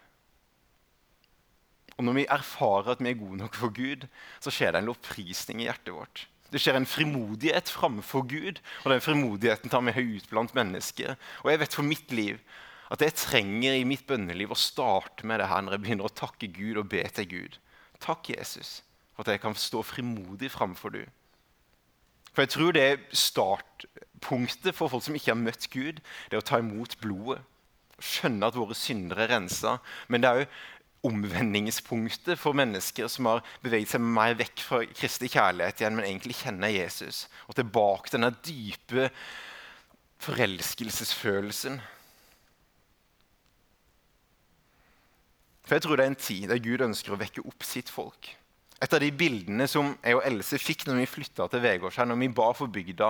Og 1.98 2.06
når 2.08 2.16
vi 2.16 2.26
erfarer 2.32 2.94
at 2.94 3.04
vi 3.04 3.12
er 3.12 3.20
gode 3.20 3.38
nok 3.42 3.56
for 3.60 3.74
Gud, 3.76 4.08
så 4.40 4.54
skjer 4.54 4.72
det 4.72 4.82
en 4.82 4.90
lovprisning 4.92 5.62
i 5.62 5.68
hjertet 5.68 5.94
vårt. 5.94 6.28
Det 6.50 6.62
skjer 6.64 6.80
en 6.80 6.90
frimodighet 6.90 7.70
framfor 7.70 8.24
Gud, 8.30 8.62
og 8.86 8.94
den 8.94 9.04
frimodigheten 9.04 9.70
tar 9.70 9.84
vi 9.86 10.16
ut 10.16 10.30
blant 10.32 10.56
mennesker. 10.58 11.18
Og 11.44 11.52
jeg 11.52 11.62
vet 11.62 11.76
for 11.76 11.86
mitt 11.86 12.12
liv 12.16 12.40
at 12.90 13.04
jeg 13.06 13.20
trenger 13.20 13.76
i 13.78 13.86
mitt 13.86 14.08
bønneliv 14.10 14.56
å 14.56 14.58
starte 14.58 15.28
med 15.28 15.44
det 15.44 15.50
her 15.52 15.62
når 15.62 15.76
jeg 15.76 15.84
begynner 15.84 16.10
å 16.10 16.18
takke 16.24 16.50
Gud 16.50 16.80
og 16.82 16.90
be 16.90 17.04
til 17.14 17.28
Gud. 17.30 17.60
Takk, 18.02 18.32
Jesus 18.32 18.80
for 19.20 19.28
at 19.28 19.34
jeg 19.36 19.42
kan 19.44 19.56
stå 19.56 19.82
frimodig 19.84 20.48
framfor 20.52 20.90
du. 20.90 21.02
For 22.32 22.42
jeg 22.42 22.50
tror 22.50 22.72
det 22.72 22.84
er 22.84 23.02
startpunktet 23.12 24.72
for 24.76 24.88
folk 24.88 25.04
som 25.04 25.16
ikke 25.18 25.34
har 25.34 25.42
møtt 25.42 25.68
Gud, 25.74 26.00
det 26.32 26.38
er 26.38 26.40
å 26.40 26.46
ta 26.48 26.62
imot 26.62 26.96
blodet. 27.02 27.42
Skjønne 28.00 28.50
at 28.50 28.58
våre 28.58 28.78
syndere 28.78 29.26
er 29.26 29.34
rensa. 29.36 29.78
Men 30.08 30.24
det 30.24 30.30
er 30.30 30.44
jo 30.44 30.50
omvendingspunktet 31.10 32.40
for 32.40 32.58
mennesker 32.58 33.08
som 33.12 33.30
har 33.30 33.46
beveget 33.64 33.94
seg 33.94 34.04
mer 34.04 34.36
vekk 34.40 34.64
fra 34.66 34.82
Kristi 34.90 35.30
kjærlighet 35.32 35.80
igjen, 35.80 35.96
men 35.96 36.08
egentlig 36.08 36.36
kjenner 36.42 36.74
Jesus. 36.74 37.28
Og 37.48 37.56
tilbake 37.56 38.10
til 38.10 38.20
denne 38.20 38.34
dype 38.44 39.08
forelskelsesfølelsen. 40.20 41.80
For 45.64 45.78
jeg 45.78 45.86
tror 45.86 46.00
det 46.00 46.06
er 46.06 46.12
en 46.12 46.20
tid 46.20 46.50
der 46.50 46.62
Gud 46.66 46.82
ønsker 46.82 47.14
å 47.14 47.22
vekke 47.22 47.46
opp 47.46 47.64
sitt 47.64 47.92
folk. 47.94 48.32
Et 48.80 48.94
av 48.96 49.02
de 49.04 49.12
bildene 49.14 49.68
som 49.70 49.92
jeg 50.02 50.16
og 50.18 50.24
Else 50.28 50.58
fikk 50.60 50.86
når 50.88 51.02
vi 51.02 51.12
flytta 51.12 51.50
til 51.52 51.64
Vegårshei, 51.64 52.08
når 52.08 52.20
vi 52.24 52.30
ba 52.36 52.48
for 52.58 52.72
bygda 52.72 53.10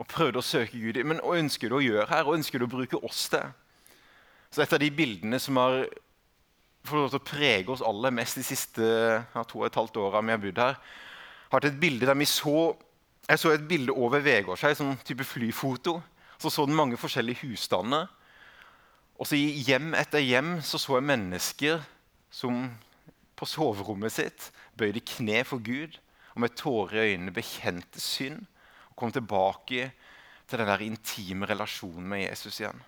og 0.00 0.08
prøvde 0.08 0.40
å 0.40 0.44
søke 0.44 0.80
Gud 0.80 0.98
Men 1.04 1.20
hva 1.20 1.36
ønsker 1.38 1.68
du 1.68 1.76
å 1.76 1.84
gjøre 1.84 2.08
her? 2.10 2.24
Hva 2.26 2.36
ønsker 2.38 2.58
du 2.58 2.66
å 2.66 2.72
bruke 2.72 3.00
oss 3.06 3.26
til? 3.32 3.52
Så 4.52 4.62
Et 4.62 4.72
av 4.72 4.80
de 4.82 4.90
bildene 4.92 5.38
som 5.40 5.56
har 5.56 5.86
fått 6.84 7.14
å 7.16 7.24
prege 7.24 7.70
oss 7.72 7.84
aller 7.86 8.12
mest 8.12 8.36
de 8.36 8.44
siste 8.44 8.84
ja, 8.84 9.44
to 9.48 9.62
og 9.62 9.68
et 9.68 9.78
halvt 9.78 9.96
åra 10.02 10.20
vi 10.20 10.34
har 10.34 10.42
bodd 10.42 10.60
her, 10.60 10.80
har 11.52 11.66
et 11.68 11.78
bilde 11.80 12.08
der 12.08 12.18
vi 12.18 12.28
så 12.28 12.74
Jeg 13.28 13.38
så 13.38 13.52
et 13.54 13.68
bilde 13.70 13.94
over 13.94 14.18
Vegårshei, 14.18 14.72
sånn 14.74 14.96
type 15.06 15.22
flyfoto. 15.22 16.00
Så 16.42 16.50
så 16.50 16.64
den 16.66 16.74
mange 16.74 16.98
forskjellige 16.98 17.46
husstander. 17.46 18.08
Og 19.14 19.28
så 19.30 19.38
I 19.38 19.62
hjem 19.62 19.94
etter 19.94 20.18
hjem 20.18 20.56
så, 20.58 20.74
så 20.74 20.96
jeg 20.98 21.06
mennesker 21.06 21.84
som 22.34 22.64
på 23.38 23.46
soverommet 23.46 24.10
sitt 24.10 24.48
bøyde 24.74 25.04
kne 25.06 25.44
for 25.46 25.62
Gud 25.62 26.00
og 26.34 26.42
med 26.42 26.56
tårer 26.58 26.98
i 26.98 27.12
øynene 27.12 27.34
bekjente 27.36 28.02
synd 28.02 28.42
og 28.88 28.96
kom 28.98 29.14
tilbake 29.14 29.92
til 30.50 30.58
den 30.58 30.72
der 30.72 30.82
intime 30.82 31.46
relasjonen 31.46 32.08
med 32.10 32.24
Jesus 32.26 32.58
igjen. 32.58 32.82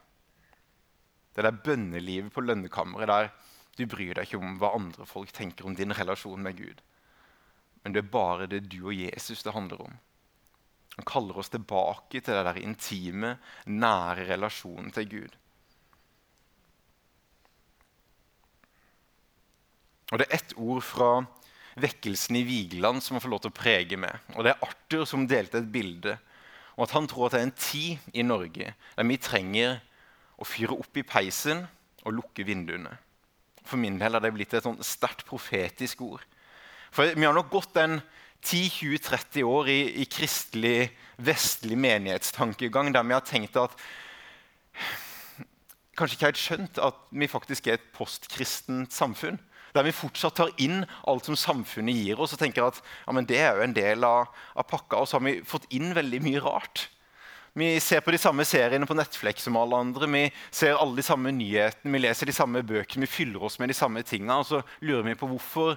Det 1.35 1.45
der 1.45 1.63
bønnelivet 1.67 2.33
på 2.33 2.45
lønnekammeret 2.45 3.11
der 3.11 3.31
du 3.75 3.87
bryr 3.91 4.15
deg 4.15 4.29
ikke 4.29 4.39
om 4.39 4.59
hva 4.61 4.71
andre 4.77 5.07
folk 5.09 5.33
tenker 5.35 5.67
om 5.67 5.75
din 5.75 5.95
relasjon 5.95 6.43
med 6.43 6.59
Gud. 6.59 6.83
Men 7.83 7.95
det 7.95 8.05
er 8.05 8.13
bare 8.13 8.47
det 8.51 8.63
du 8.71 8.85
og 8.87 8.95
Jesus 8.95 9.43
det 9.43 9.55
handler 9.55 9.83
om. 9.83 9.97
Han 10.95 11.09
kaller 11.11 11.41
oss 11.43 11.51
tilbake 11.51 12.21
til 12.21 12.37
den 12.37 12.47
der 12.47 12.61
intime, 12.63 13.33
nære 13.67 14.29
relasjonen 14.29 14.93
til 14.95 15.09
Gud. 15.11 15.33
Og 20.13 20.21
Det 20.21 20.29
er 20.29 20.37
ett 20.37 20.55
ord 20.57 20.85
fra 20.87 21.11
vekkelsen 21.81 22.39
i 22.39 22.45
Vigeland 22.47 23.03
som 23.03 23.19
får 23.19 23.33
lov 23.33 23.43
til 23.43 23.51
å 23.51 23.59
prege 23.59 23.99
med. 23.99 24.15
Og 24.37 24.45
Det 24.45 24.53
er 24.53 24.63
Arthur 24.63 25.05
som 25.09 25.27
delte 25.27 25.59
et 25.59 25.73
bilde 25.73 26.15
om 26.77 26.85
at 26.87 26.95
han 26.95 27.09
tror 27.11 27.27
at 27.27 27.35
det 27.35 27.41
er 27.41 27.49
en 27.49 27.59
tid 27.59 28.15
i 28.15 28.23
Norge 28.23 28.75
der 28.75 29.09
vi 29.09 29.19
trenger 29.19 29.81
å 30.39 30.47
fyre 30.49 30.77
opp 30.77 30.97
i 30.99 31.07
peisen 31.07 31.65
og 32.05 32.17
lukke 32.19 32.47
vinduene. 32.47 32.93
For 33.65 33.81
min 33.81 33.97
del 34.01 34.17
har 34.17 34.23
det 34.25 34.33
blitt 34.35 34.55
et 34.55 34.67
sånn 34.67 34.83
sterkt 34.85 35.25
profetisk 35.29 36.03
ord. 36.05 36.25
For 36.95 37.15
Vi 37.17 37.27
har 37.27 37.35
nok 37.35 37.51
gått 37.51 37.77
en 37.81 38.01
10-20-30 38.45 39.47
år 39.49 39.71
i, 39.73 39.81
i, 40.03 40.05
kristelig, 40.05 40.91
vestlig 41.17 41.79
menighetstankegang 41.81 42.93
der 42.93 43.07
vi 43.07 43.17
har 43.17 43.25
tenkt 43.25 43.57
at 43.57 43.75
Kanskje 45.95 46.17
ikke 46.17 46.27
helt 46.27 46.41
skjønt 46.43 46.79
at 46.83 46.97
vi 47.15 47.29
faktisk 47.31 47.69
er 47.69 47.77
et 47.77 47.91
postkristent 47.95 48.91
samfunn. 48.91 49.37
Der 49.77 49.87
vi 49.87 49.93
fortsatt 49.95 50.35
tar 50.41 50.51
inn 50.59 50.83
alt 51.07 51.29
som 51.29 51.37
samfunnet 51.39 51.95
gir 51.95 52.19
oss 52.19 52.35
og 52.35 52.41
tenker 52.41 52.67
at 52.67 52.81
ja, 52.83 53.15
det 53.23 53.39
er 53.39 53.55
jo 53.55 53.63
en 53.63 53.77
del 53.77 54.07
av, 54.07 54.33
av 54.59 54.67
pakka. 54.67 54.99
Og 54.99 55.07
så 55.07 55.21
har 55.21 55.23
vi 55.23 55.37
fått 55.47 55.69
inn 55.71 55.95
veldig 55.95 56.21
mye 56.27 56.43
rart. 56.43 56.89
Vi 57.55 57.81
ser 57.81 58.01
på 58.03 58.11
de 58.11 58.19
samme 58.19 58.43
seriene 58.43 58.87
på 58.87 58.97
Netflix 58.99 59.45
som 59.47 59.55
alle 59.61 59.79
andre. 59.79 60.09
Vi 60.11 60.23
ser 60.51 60.75
alle 60.75 60.99
de 60.99 61.05
samme 61.07 61.31
nyhetene, 61.31 61.93
vi 61.95 62.01
leser 62.01 62.27
de 62.27 62.35
samme 62.35 62.65
bøkene, 62.67 63.07
vi 63.07 63.11
fyller 63.13 63.45
oss 63.47 63.61
med 63.63 63.71
de 63.71 63.77
samme 63.79 64.03
tingene. 64.03 64.41
Og 64.43 64.49
så 64.49 64.59
lurer 64.83 65.07
vi 65.07 65.15
på 65.21 65.29
hvorfor 65.31 65.77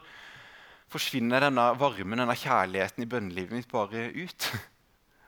forsvinner 0.90 1.46
denne 1.46 1.68
varmen, 1.78 2.18
denne 2.18 2.38
kjærligheten 2.40 3.06
i 3.06 3.10
bønnelivet 3.12 3.54
mitt 3.54 3.70
bare 3.70 4.08
ut? 4.16 4.50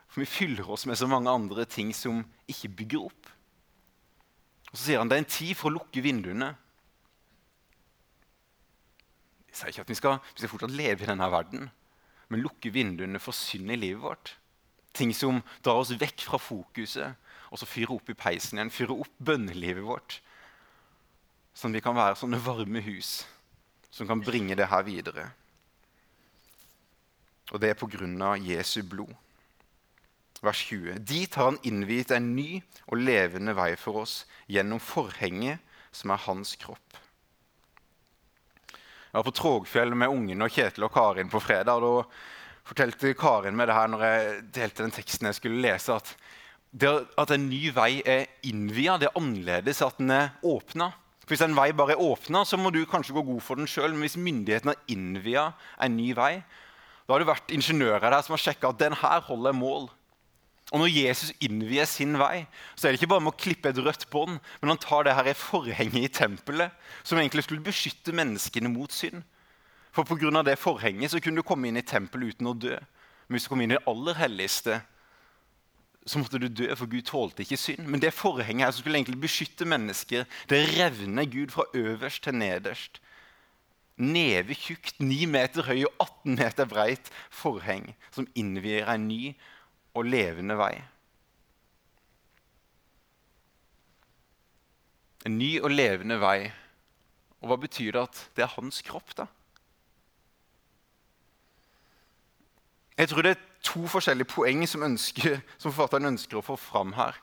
For 0.09 0.23
vi 0.23 0.29
fyller 0.31 0.65
oss 0.73 0.87
med 0.89 0.97
så 0.97 1.05
mange 1.05 1.29
andre 1.29 1.67
ting 1.69 1.93
som 1.93 2.23
ikke 2.49 2.73
bygger 2.81 3.05
opp. 3.11 3.29
Og 4.71 4.73
Så 4.73 4.87
sier 4.87 5.03
han 5.03 5.09
det 5.09 5.19
er 5.19 5.25
en 5.27 5.33
tid 5.37 5.53
for 5.53 5.69
å 5.69 5.75
lukke 5.77 6.01
vinduene. 6.01 6.49
Jeg 9.51 9.59
sier 9.59 9.73
ikke 9.75 9.85
at 9.85 9.93
vi 9.93 10.01
skal, 10.01 10.17
vi 10.33 10.41
skal 10.41 10.55
fortsatt 10.55 10.73
leve 10.73 11.05
i 11.05 11.13
denne 11.13 11.29
verden, 11.29 11.69
men 12.33 12.41
lukke 12.41 12.73
vinduene 12.73 13.21
for 13.21 13.37
synd 13.37 13.69
i 13.69 13.77
livet 13.77 14.01
vårt. 14.01 14.38
Ting 14.93 15.13
som 15.13 15.41
drar 15.63 15.81
oss 15.81 15.93
vekk 15.93 16.25
fra 16.27 16.39
fokuset, 16.41 17.17
og 17.49 17.61
så 17.61 17.67
fyrer 17.69 17.95
opp 17.95 18.09
i 18.09 18.17
peisen 18.17 18.59
igjen. 18.59 18.73
Fyrer 18.73 19.03
opp 19.05 19.13
bønnelivet 19.17 19.85
vårt. 19.85 20.19
Sånn 21.53 21.73
at 21.73 21.79
vi 21.79 21.85
kan 21.85 21.97
være 21.97 22.17
sånne 22.19 22.41
varme 22.43 22.81
hus 22.85 23.23
som 23.91 24.07
kan 24.09 24.21
bringe 24.21 24.55
det 24.57 24.69
her 24.69 24.85
videre. 24.85 25.29
Og 27.49 27.61
det 27.61 27.73
er 27.73 27.79
på 27.79 27.89
grunn 27.89 28.19
av 28.21 28.37
Jesu 28.37 28.83
blod. 28.85 29.15
Vers 30.45 30.61
20. 30.69 31.01
Dit 31.03 31.35
har 31.35 31.49
han 31.49 31.59
innviet 31.67 32.13
en 32.15 32.29
ny 32.35 32.61
og 32.87 33.01
levende 33.01 33.55
vei 33.57 33.73
for 33.79 34.05
oss 34.05 34.21
gjennom 34.47 34.79
forhenget 34.79 35.59
som 35.91 36.13
er 36.13 36.21
hans 36.29 36.53
kropp. 36.61 36.99
Jeg 39.09 39.17
var 39.17 39.25
på 39.25 39.33
Trågfjell 39.35 39.95
med 39.97 40.13
ungene 40.13 40.45
og 40.45 40.53
Kjetil 40.53 40.85
og 40.85 40.93
Karin 40.93 41.31
på 41.33 41.41
fredag. 41.41 41.81
og 41.81 42.05
Da 42.05 42.05
fortalte 42.69 43.15
Karin 43.17 43.57
meg 43.57 43.69
det 43.69 43.77
her 43.77 43.89
når 43.91 44.05
jeg 44.05 44.39
delte 44.55 44.85
den 44.85 44.93
teksten 44.93 45.29
jeg 45.29 45.39
skulle 45.39 45.61
lese, 45.63 45.95
at, 45.95 46.13
det, 46.71 46.91
at 47.17 47.33
en 47.33 47.47
ny 47.49 47.69
vei 47.75 47.91
er 48.05 48.27
innvia, 48.45 48.99
det 49.01 49.09
er 49.09 49.19
annerledes 49.19 49.81
at 49.85 49.97
den 50.01 50.13
er 50.13 50.35
åpna. 50.45 50.91
Hvis 51.29 51.43
en 51.45 51.53
vei 51.57 51.69
bare 51.77 51.93
er 51.93 52.01
åpna, 52.01 52.41
så 52.45 52.57
må 52.57 52.71
du 52.73 52.81
kanskje 52.89 53.13
gå 53.13 53.23
god 53.25 53.41
for 53.45 53.59
den 53.59 53.69
sjøl. 53.69 53.91
Men 53.93 54.05
hvis 54.05 54.17
myndighetene 54.17 54.73
har 54.73 54.93
innvia 54.93 55.45
en 55.81 55.97
ny 55.97 56.09
vei, 56.17 56.39
da 57.05 57.13
har 57.13 57.21
det 57.21 57.29
vært 57.29 57.53
ingeniører 57.53 58.09
der 58.09 58.25
som 58.25 58.35
har 58.35 58.41
sjekka 58.41 58.71
at 58.71 58.81
den 58.81 58.97
her 58.97 59.21
holder 59.27 59.53
mål. 59.57 59.89
Og 60.69 60.83
når 60.83 60.91
Jesus 60.93 61.31
innvier 61.41 61.87
sin 61.89 62.17
vei, 62.21 62.45
så 62.77 62.85
er 62.85 62.93
det 62.93 62.99
ikke 62.99 63.11
bare 63.15 63.25
med 63.25 63.33
å 63.33 63.41
klippe 63.41 63.71
et 63.71 63.81
rødt 63.81 64.05
bånd, 64.13 64.37
men 64.61 64.73
han 64.73 64.81
tar 64.81 65.07
det 65.07 65.15
her 65.17 65.29
forhenget 65.37 66.05
i 66.05 66.11
tempelet, 66.13 66.73
som 67.01 67.17
egentlig 67.17 67.47
skulle 67.47 67.65
beskytte 67.65 68.13
menneskene 68.13 68.69
mot 68.69 68.93
synd. 68.93 69.23
For 69.91 70.03
pga. 70.05 70.43
det 70.43 70.59
forhenget 70.59 71.11
så 71.11 71.19
kunne 71.19 71.41
du 71.41 71.43
komme 71.43 71.67
inn 71.67 71.77
i 71.77 71.85
tempelet 71.85 72.35
uten 72.35 72.47
å 72.47 72.53
dø. 72.53 72.77
Men 73.27 73.37
hvis 73.37 73.45
du 73.45 73.49
kom 73.49 73.61
inn 73.61 73.71
i 73.71 73.77
det 73.77 73.87
aller 73.89 74.17
helligste, 74.17 74.81
så 76.09 76.19
måtte 76.19 76.39
du 76.41 76.47
dø, 76.47 76.69
for 76.75 76.89
Gud 76.89 77.05
tålte 77.05 77.43
ikke 77.43 77.59
synd. 77.59 77.85
Men 77.85 78.01
det 78.01 78.13
forhenget 78.17 78.65
her 78.65 78.73
som 78.73 78.81
skulle 78.81 78.97
egentlig 78.97 79.21
beskytte 79.21 79.67
mennesker, 79.69 80.25
det 80.49 80.61
revner 80.77 81.29
Gud 81.29 81.53
fra 81.53 81.67
øverst 81.77 82.23
til 82.23 82.37
nederst. 82.39 83.01
Neve 83.99 84.55
tjukt, 84.55 84.95
9 84.99 85.25
meter 85.27 85.67
høy 85.67 85.83
og 85.83 85.91
18 85.99 86.37
meter 86.39 86.69
breit 86.71 87.11
forheng 87.29 87.91
som 88.15 88.29
innvier 88.33 88.87
en 88.87 89.09
ny 89.09 89.33
og 89.93 90.07
levende 90.07 90.55
vei. 90.57 90.73
En 95.27 95.35
ny 95.37 95.57
og 95.59 95.73
levende 95.73 96.15
vei. 96.21 96.47
Og 97.43 97.51
hva 97.51 97.59
betyr 97.59 97.91
det 97.95 98.05
at 98.07 98.23
det 98.37 98.45
er 98.45 98.55
hans 98.55 98.79
kropp, 98.87 99.11
da? 99.19 99.27
Jeg 102.99 103.09
tror 103.09 103.23
det 103.23 103.31
er 103.31 103.43
to 103.63 103.85
forskjellige 103.87 104.27
poeng 104.27 104.65
som, 104.67 104.83
ønsker, 104.83 105.37
som 105.55 105.71
forfatteren 105.71 106.09
ønsker 106.09 106.35
å 106.39 106.43
få 106.43 106.57
fram 106.59 106.91
her. 106.97 107.15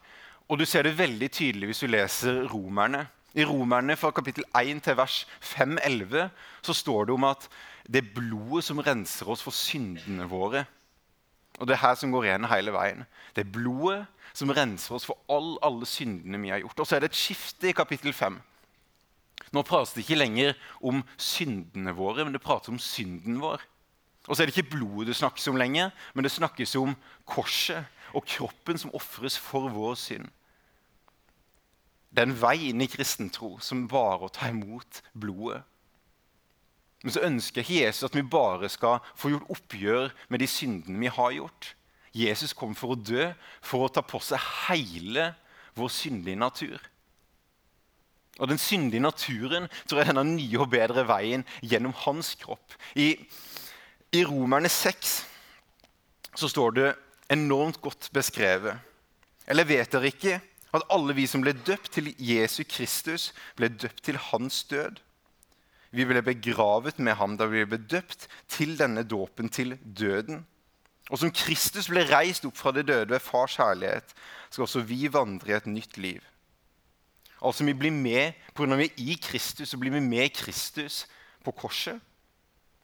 Og 0.48 0.58
Du 0.58 0.64
ser 0.64 0.86
det 0.86 0.96
veldig 0.96 1.28
tydelig 1.30 1.68
hvis 1.68 1.82
du 1.84 1.90
leser 1.90 2.46
Romerne. 2.48 3.02
I 3.36 3.44
Romerne 3.44 3.96
fra 4.00 4.08
kapittel 4.10 4.46
1 4.56 4.80
til 4.86 4.96
vers 4.96 5.26
5-11 5.44 6.30
så 6.64 6.72
står 6.72 7.04
det 7.04 7.14
om 7.14 7.28
at 7.28 7.44
det 7.84 8.00
er 8.00 8.14
blodet 8.16 8.64
som 8.64 8.80
renser 8.80 9.28
oss 9.28 9.44
for 9.44 9.52
syndene 9.52 10.24
våre. 10.30 10.64
Og 11.60 11.66
Det 11.66 11.76
er 11.76 11.84
her 11.84 11.94
som 11.94 12.12
går 12.12 12.24
igjen 12.24 12.48
hele 12.48 12.72
veien. 12.72 13.04
Det 13.36 13.44
er 13.44 13.52
blodet 13.52 14.06
som 14.32 14.48
renser 14.48 14.96
oss 14.96 15.04
for 15.04 15.20
all, 15.28 15.58
alle 15.62 15.84
syndene 15.84 16.40
vi 16.40 16.54
har 16.54 16.64
gjort. 16.64 16.80
Og 16.80 16.86
så 16.86 16.96
er 16.96 17.04
det 17.04 17.12
et 17.12 17.20
skifte 17.20 17.68
i 17.68 17.76
kapittel 17.76 18.16
5. 18.16 18.40
Nå 19.52 19.62
prates 19.62 19.92
det 19.92 20.06
ikke 20.06 20.22
lenger 20.24 20.56
om 20.80 21.04
syndene 21.20 21.92
våre, 21.92 22.24
men 22.24 22.32
det 22.32 22.44
prates 22.44 22.72
om 22.72 22.80
synden 22.80 23.42
vår. 23.44 23.60
Og 24.26 24.34
så 24.34 24.42
er 24.42 24.48
det 24.48 24.56
ikke 24.56 24.76
blodet 24.76 25.10
det 25.10 25.18
snakkes 25.18 25.48
om 25.48 25.58
lenger, 25.60 25.92
men 26.14 26.26
det 26.26 26.34
snakkes 26.34 26.74
om 26.80 26.96
korset 27.26 27.86
og 28.14 28.26
kroppen 28.26 28.78
som 28.78 28.94
ofres 28.94 29.38
for 29.38 29.70
vår 29.70 29.94
synd. 30.00 30.26
Det 32.10 32.22
er 32.22 32.30
en 32.30 32.38
vei 32.40 32.70
inn 32.70 32.80
i 32.80 32.88
kristentro 32.90 33.56
som 33.60 33.86
bare 33.90 34.26
å 34.26 34.32
ta 34.32 34.48
imot 34.50 35.02
blodet. 35.12 35.62
Men 37.04 37.12
så 37.12 37.22
ønsker 37.26 37.66
Jesus 37.68 38.06
at 38.08 38.16
vi 38.16 38.24
bare 38.24 38.70
skal 38.72 39.02
få 39.14 39.30
gjort 39.34 39.50
oppgjør 39.52 40.14
med 40.32 40.40
de 40.42 40.48
syndene 40.50 41.02
vi 41.04 41.12
har 41.12 41.34
gjort. 41.36 41.74
Jesus 42.16 42.56
kom 42.56 42.72
for 42.74 42.94
å 42.94 42.98
dø, 42.98 43.28
for 43.60 43.84
å 43.84 43.92
ta 43.92 44.02
på 44.02 44.18
seg 44.24 44.40
hele 44.66 45.34
vår 45.76 45.92
syndige 45.92 46.40
natur. 46.40 46.80
Og 48.40 48.48
Den 48.48 48.60
syndige 48.60 49.00
naturen 49.00 49.68
tror 49.86 50.00
jeg 50.00 50.08
er 50.08 50.18
den 50.18 50.34
nye 50.36 50.60
og 50.60 50.72
bedre 50.72 51.06
veien 51.08 51.44
gjennom 51.62 51.94
hans 52.04 52.34
kropp. 52.40 52.74
I 52.96 53.14
i 54.16 54.24
Romerne 54.24 54.68
6 54.72 55.16
så 56.36 56.48
står 56.48 56.76
det 56.76 56.90
enormt 57.32 57.80
godt 57.84 58.08
beskrevet. 58.14 58.76
Eller 59.46 59.68
vet 59.68 59.92
dere 59.92 60.10
ikke 60.10 60.38
at 60.76 60.84
alle 60.92 61.14
vi 61.16 61.26
som 61.28 61.42
ble 61.44 61.54
døpt 61.66 61.92
til 61.96 62.10
Jesu 62.20 62.62
Kristus, 62.68 63.30
ble 63.56 63.70
døpt 63.72 64.04
til 64.08 64.18
hans 64.30 64.62
død? 64.70 65.00
Vi 65.96 66.04
ble 66.04 66.20
begravet 66.24 66.98
med 66.98 67.16
ham 67.20 67.36
da 67.38 67.48
vi 67.48 67.64
ble 67.64 67.78
døpt 67.78 68.26
til 68.52 68.76
denne 68.78 69.04
dåpen, 69.06 69.48
til 69.48 69.76
døden. 69.80 70.44
Og 71.10 71.20
som 71.22 71.30
Kristus 71.30 71.88
ble 71.92 72.04
reist 72.08 72.44
opp 72.48 72.56
fra 72.58 72.72
det 72.74 72.88
døde 72.88 73.12
ved 73.12 73.22
fars 73.22 73.56
herlighet, 73.60 74.16
skal 74.50 74.66
også 74.66 74.82
vi 74.88 75.06
vandre 75.12 75.52
i 75.52 75.56
et 75.56 75.70
nytt 75.70 75.96
liv. 76.02 76.24
Altså 77.40 77.64
vi 77.64 77.76
blir 77.76 77.92
med, 77.94 78.34
Pga. 78.56 78.76
vi 78.76 78.88
er 78.88 79.00
i 79.00 79.18
Kristus, 79.22 79.68
så 79.68 79.78
blir 79.78 79.92
vi 79.94 80.00
med 80.00 80.32
Kristus 80.34 81.04
på 81.44 81.52
korset. 81.52 82.00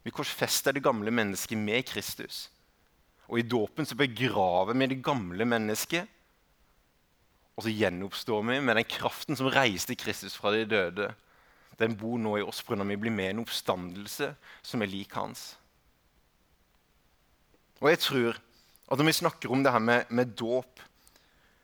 Vi 0.02 0.11
korsfester 0.14 0.75
det 0.75 0.82
gamle 0.82 1.12
mennesket 1.14 1.59
med 1.59 1.87
Kristus. 1.87 2.49
Og 3.30 3.38
i 3.38 3.47
dåpen 3.47 3.87
så 3.87 3.97
begraver 3.97 4.75
vi 4.75 4.90
det 4.90 5.02
gamle 5.04 5.47
mennesket. 5.49 6.09
Og 7.56 7.66
så 7.66 7.73
gjenoppstår 7.73 8.42
vi 8.49 8.61
med 8.61 8.76
den 8.80 8.88
kraften 8.88 9.38
som 9.38 9.50
reiste 9.52 9.97
Kristus 9.97 10.37
fra 10.37 10.52
de 10.54 10.64
døde. 10.66 11.12
Den 11.78 11.97
bor 11.99 12.18
nå 12.18 12.37
i 12.38 12.44
oss 12.44 12.62
pga. 12.62 12.82
vi 12.85 12.97
blir 12.97 13.14
med 13.14 13.30
i 13.30 13.35
en 13.37 13.44
oppstandelse 13.44 14.35
som 14.62 14.82
er 14.82 14.90
lik 14.90 15.14
hans. 15.14 15.56
Og 17.80 17.90
jeg 17.90 17.99
tror 17.99 18.38
at 18.90 18.99
når 18.99 19.09
vi 19.09 19.12
snakker 19.12 19.50
om 19.50 19.62
det 19.62 19.73
her 19.73 19.78
med, 19.78 20.04
med 20.11 20.35
dåp, 20.37 20.80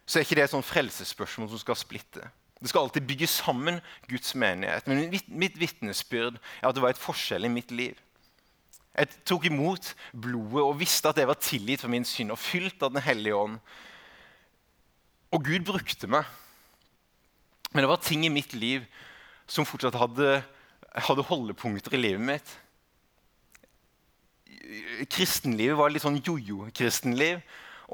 så 0.07 0.18
er 0.18 0.25
ikke 0.25 0.38
det 0.38 0.45
et 0.49 0.54
sånn 0.54 0.64
frelsesspørsmål 0.64 1.50
som 1.52 1.61
skal 1.61 1.76
splitte. 1.76 2.25
Det 2.59 2.71
skal 2.71 2.87
alltid 2.87 3.07
bygge 3.07 3.28
sammen 3.30 3.80
Guds 4.09 4.35
menighet. 4.35 4.88
Men 4.88 5.12
mitt 5.28 5.59
vitnesbyrd 5.61 6.38
er 6.62 6.68
at 6.68 6.75
det 6.75 6.83
var 6.83 6.95
et 6.95 7.00
forskjell 7.00 7.45
i 7.45 7.52
mitt 7.52 7.71
liv. 7.71 7.99
Jeg 8.99 9.23
tok 9.28 9.45
imot 9.47 9.93
blodet 10.11 10.64
og 10.64 10.78
visste 10.81 11.11
at 11.12 11.21
jeg 11.21 11.31
var 11.31 11.38
tilgitt 11.38 11.85
for 11.85 11.93
min 11.93 12.07
synd 12.09 12.35
og 12.35 12.40
fylt 12.43 12.83
av 12.83 12.90
Den 12.90 13.05
hellige 13.05 13.37
ånd. 13.38 13.59
Og 15.31 15.45
Gud 15.45 15.67
brukte 15.69 16.11
meg. 16.11 16.26
Men 17.71 17.85
det 17.85 17.90
var 17.90 18.00
ting 18.02 18.25
i 18.26 18.33
mitt 18.33 18.55
liv 18.57 18.87
som 19.49 19.67
fortsatt 19.69 19.97
hadde, 20.00 20.40
hadde 21.07 21.26
holdepunkter 21.28 21.95
i 21.95 22.00
livet 22.00 22.25
mitt. 22.25 22.50
Kristenlivet 25.12 25.78
var 25.78 25.93
litt 25.93 26.05
sånn 26.05 26.19
jojo-kristenliv. 26.19 27.45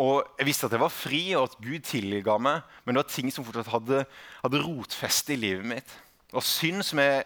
Og 0.00 0.24
Jeg 0.38 0.48
visste 0.48 0.66
at 0.66 0.74
jeg 0.74 0.82
var 0.82 0.90
fri, 0.90 1.22
og 1.38 1.50
at 1.50 1.60
Gud 1.62 1.84
tilga 1.86 2.38
meg, 2.42 2.64
men 2.82 2.96
det 2.96 3.04
var 3.04 3.12
ting 3.12 3.30
som 3.30 3.44
fortsatt 3.46 3.70
hadde, 3.70 4.00
hadde 4.42 4.62
rotfeste 4.64 5.36
i 5.36 5.38
livet 5.38 5.68
mitt. 5.68 5.92
Og 6.34 6.42
synd 6.42 6.82
som 6.86 6.98
jeg 7.02 7.22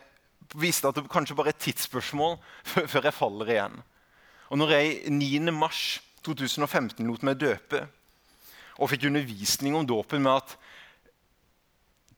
visste 0.56 0.88
at 0.88 0.96
det 0.96 1.10
kanskje 1.12 1.36
bare 1.36 1.52
er 1.52 1.56
et 1.56 1.64
tidsspørsmål 1.66 2.38
før 2.92 3.08
jeg 3.08 3.16
faller 3.16 3.52
igjen. 3.54 3.78
Og 4.48 4.60
når 4.60 4.74
jeg 4.76 5.12
9. 5.12 5.52
mars 5.52 6.00
2015 6.26 7.04
lot 7.06 7.24
meg 7.26 7.40
døpe 7.40 7.84
og 8.78 8.90
fikk 8.92 9.08
undervisning 9.08 9.76
om 9.76 9.86
dåpen 9.86 10.22
med 10.24 10.38
at 10.38 10.54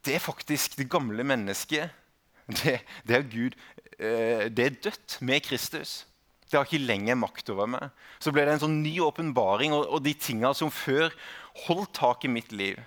det 0.06 0.16
er 0.16 0.22
faktisk 0.24 0.78
det 0.78 0.88
gamle 0.92 1.24
mennesket, 1.26 1.90
det, 2.60 2.80
det 3.06 3.16
er 3.16 3.26
Gud, 3.28 3.56
eh, 3.98 4.46
det 4.48 4.64
er 4.64 4.78
dødt 4.88 5.18
med 5.20 5.44
Kristus. 5.44 6.04
Det 6.50 6.58
har 6.58 6.66
ikke 6.66 6.82
lenger 6.82 7.18
makt 7.20 7.52
over 7.52 7.68
meg. 7.70 7.90
Så 8.18 8.32
ble 8.34 8.46
det 8.46 8.56
en 8.56 8.64
sånn 8.64 8.80
ny 8.82 8.96
åpenbaring, 9.04 9.74
og, 9.76 9.86
og, 9.86 10.00
de 10.02 10.14
tinga 10.18 10.50
som 10.56 10.72
før 10.72 11.12
holdt 11.66 11.92
tak 12.00 12.26
i 12.26 12.32
mitt 12.32 12.50
liv, 12.52 12.80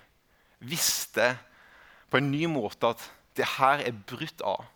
visste 0.58 1.34
på 2.10 2.20
en 2.20 2.30
ny 2.32 2.44
måte 2.50 2.92
at 2.92 3.06
det 3.38 3.46
her 3.56 3.80
er 3.86 3.96
brutt 4.10 4.44
av. 4.44 4.66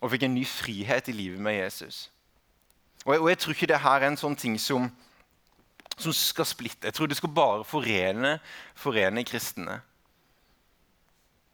Og 0.00 0.12
fikk 0.12 0.26
en 0.26 0.34
ny 0.36 0.44
frihet 0.46 1.10
i 1.10 1.16
livet 1.16 1.42
med 1.42 1.58
Jesus. 1.58 2.08
Og 3.04 3.14
jeg, 3.14 3.20
og 3.22 3.28
jeg 3.30 3.38
tror 3.38 3.56
ikke 3.56 3.70
det 3.70 3.82
her 3.82 4.02
er 4.02 4.12
en 4.12 4.20
sånn 4.20 4.36
ting 4.38 4.58
som, 4.62 4.90
som 5.96 6.14
skal 6.14 6.46
splitte. 6.46 6.86
Jeg 6.86 6.94
tror 6.94 7.10
det 7.10 7.18
skal 7.18 7.32
bare 7.34 7.66
forene, 7.66 8.36
forene 8.78 9.24
kristne. 9.26 9.80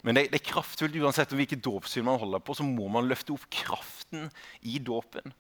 Men 0.05 0.19
det, 0.19 0.27
det, 0.35 0.43
er 0.43 0.51
kraftfullt 0.51 0.97
uansett 1.01 1.33
hvilket 1.33 1.65
dåpssyn 1.65 2.05
man 2.05 2.21
holder 2.21 2.43
på, 2.45 2.57
så 2.57 2.67
må 2.67 2.91
man 2.93 3.09
løfte 3.09 3.33
opp 3.33 3.49
kraften 3.53 4.29
i 4.61 4.77
dåpen 4.83 5.33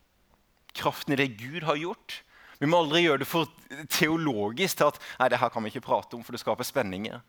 kraften 0.74 1.14
i 1.14 1.16
det 1.16 1.36
Gud 1.38 1.62
har 1.62 1.78
gjort. 1.78 2.22
Vi 2.58 2.68
må 2.70 2.80
aldri 2.82 3.04
gjøre 3.04 3.22
det 3.22 3.28
for 3.28 3.50
teologisk 3.90 4.78
til 4.78 4.90
at 4.90 4.98
nei, 5.20 5.30
det 5.30 5.40
her 5.42 5.52
kan 5.52 5.64
vi 5.64 5.72
ikke 5.72 5.86
prate 5.86 6.16
om, 6.16 6.24
for 6.26 6.34
det 6.34 6.42
skaper 6.42 6.66
spenninger. 6.66 7.22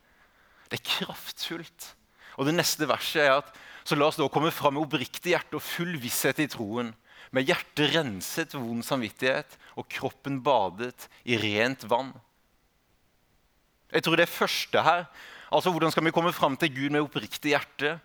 Det 0.71 0.79
er 0.79 0.89
kraftfullt. 0.89 1.91
Og 2.35 2.47
det 2.47 2.55
neste 2.57 2.87
verset 2.89 3.23
er 3.25 3.37
at 3.37 3.51
så 3.85 3.97
la 3.97 4.07
oss 4.09 4.17
da 4.17 4.27
komme 4.31 4.53
fram 4.53 4.75
med 4.77 4.85
oppriktig 4.85 5.35
hjerte 5.35 5.59
og 5.59 5.63
full 5.63 5.93
visshet 6.01 6.41
i 6.41 6.49
troen. 6.49 6.91
Med 7.35 7.47
hjertet 7.49 7.93
renset 7.93 8.55
for 8.55 8.65
vond 8.65 8.85
samvittighet 8.85 9.57
og 9.77 9.87
kroppen 9.91 10.39
badet 10.45 11.07
i 11.27 11.37
rent 11.41 11.85
vann. 11.89 12.13
Jeg 13.93 14.05
tror 14.05 14.17
det 14.19 14.31
første 14.31 14.81
her, 14.81 15.05
altså 15.53 15.71
Hvordan 15.71 15.93
skal 15.93 16.03
vi 16.03 16.15
komme 16.15 16.33
fram 16.33 16.57
til 16.57 16.73
Gud 16.73 16.91
med 16.91 17.05
oppriktig 17.05 17.53
hjerte? 17.53 17.97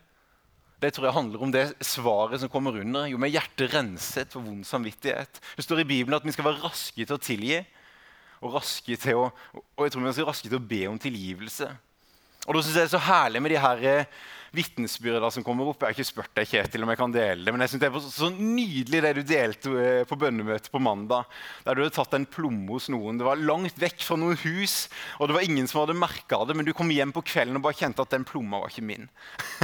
det 0.81 0.95
tror 0.97 1.11
jeg 1.11 1.17
handler 1.17 1.43
om 1.45 1.53
det 1.53 1.67
svaret 1.85 2.41
som 2.41 2.49
kommer 2.49 2.79
under. 2.81 3.05
Jo, 3.11 3.19
med 3.21 3.33
hjertet 3.35 3.73
renset 3.75 4.33
for 4.33 4.45
vond 4.45 4.65
samvittighet. 4.65 5.41
Det 5.57 5.65
står 5.65 5.83
i 5.83 5.89
Bibelen 5.91 6.17
at 6.17 6.25
vi 6.25 6.33
skal 6.33 6.47
være 6.47 6.63
raske 6.65 7.05
til 7.05 7.17
å 7.17 7.21
tilgi. 7.21 7.59
Og, 8.41 8.55
raske 8.55 8.97
til 8.97 9.21
å, 9.21 9.27
og 9.77 9.85
jeg 9.85 9.93
tror 9.93 10.07
vi 10.07 10.13
skal 10.15 10.25
være 10.25 10.31
raske 10.31 10.49
til 10.49 10.57
å 10.57 10.69
be 10.71 10.81
om 10.89 10.97
tilgivelse. 11.01 11.69
Og 12.49 12.56
da 12.56 12.62
synes 12.62 12.76
jeg 12.76 12.87
Det 12.87 12.88
er 12.88 12.99
så 12.99 13.06
herlig 13.11 13.42
med 13.42 13.52
de 13.52 13.61
her 13.61 13.82
eh, 13.85 14.20
vitnesbyrda 14.57 15.31
som 15.31 15.44
kommer 15.46 15.68
opp. 15.70 15.83
Jeg 15.83 15.92
har 15.92 15.96
ikke 15.96 16.09
spurt 16.09 16.33
deg, 16.35 16.48
Kjetil, 16.50 16.83
om 16.83 16.90
jeg 16.90 16.98
kan 16.98 17.12
dele 17.14 17.44
det, 17.46 17.53
men 17.55 17.62
jeg 17.62 17.72
synes 17.72 17.83
det 17.83 17.90
er 17.90 18.07
så 18.14 18.31
nydelig 18.35 19.03
det 19.05 19.12
du 19.18 19.20
delte 19.26 19.74
eh, 19.79 20.03
på 20.09 20.18
bønnemøtet 20.18 20.72
på 20.72 20.83
mandag. 20.83 21.29
Der 21.66 21.76
du 21.76 21.85
hadde 21.85 21.94
tatt 21.94 22.16
en 22.18 22.26
plomme 22.26 22.66
hos 22.72 22.88
noen. 22.92 23.20
Det 23.20 23.26
var 23.26 23.38
langt 23.38 23.79
vekk 23.81 24.03
fra 24.07 24.18
noen 24.18 24.38
hus, 24.42 24.88
og 25.18 25.31
det 25.31 25.37
var 25.37 25.46
ingen 25.46 25.70
som 25.70 25.83
hadde 25.83 25.98
merka 25.98 26.40
det, 26.48 26.57
men 26.59 26.66
du 26.66 26.74
kom 26.76 26.90
hjem 26.94 27.14
på 27.14 27.24
kvelden 27.31 27.61
og 27.61 27.66
bare 27.68 27.79
kjente 27.79 28.03
at 28.03 28.16
den 28.16 28.26
plomma 28.26 28.64
var 28.64 28.74
ikke 28.74 28.88
min. 28.88 29.07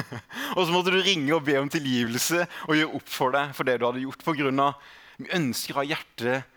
og 0.56 0.62
så 0.62 0.70
måtte 0.70 0.94
du 0.94 1.00
ringe 1.00 1.34
og 1.34 1.46
be 1.48 1.58
om 1.60 1.72
tilgivelse 1.72 2.44
og 2.68 2.76
gjøre 2.78 3.00
opp 3.00 3.10
for 3.10 3.34
deg 3.34 3.56
for 3.58 3.68
det 3.68 3.80
du 3.80 3.88
hadde 3.88 4.04
gjort. 4.06 4.26
På 4.26 4.36
grunn 4.38 4.62
av, 4.62 4.78
vi 5.18 5.32
ønsker 5.34 5.80
ha 5.80 5.86
hjertet, 5.88 6.56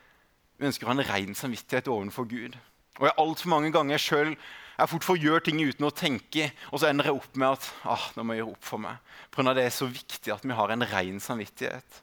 vi 0.60 0.70
ønsker 0.70 0.86
å 0.86 0.92
ha 0.92 1.00
en 1.00 1.08
ren 1.08 1.38
samvittighet 1.38 1.90
overfor 1.90 2.28
Gud. 2.30 2.60
Og 3.00 3.08
jeg 3.08 3.16
har 3.16 3.22
altfor 3.24 3.56
mange 3.56 3.72
ganger 3.72 4.02
sjøl 4.02 4.34
jeg 4.80 4.92
fort 4.92 5.06
for 5.06 5.18
å 5.18 5.24
gjøre 5.24 5.44
ting 5.46 5.60
uten 5.62 5.88
å 5.88 5.94
tenke, 5.96 6.50
og 6.72 6.82
så 6.82 6.90
ender 6.90 7.10
jeg 7.10 7.20
opp 7.20 7.36
med 7.40 7.58
at 7.58 7.68
ah, 7.88 8.06
nå 8.16 8.26
må 8.26 8.36
jeg 8.36 8.44
gjøre 8.44 8.56
opp 8.56 8.70
for 8.70 8.84
meg. 8.84 9.02
Av 9.40 9.56
det 9.56 9.66
er 9.66 9.76
så 9.76 9.88
viktig 9.88 10.34
at 10.34 10.46
vi 10.46 10.56
har 10.56 10.72
en 10.74 10.86
ren 10.92 11.20
samvittighet. 11.24 12.00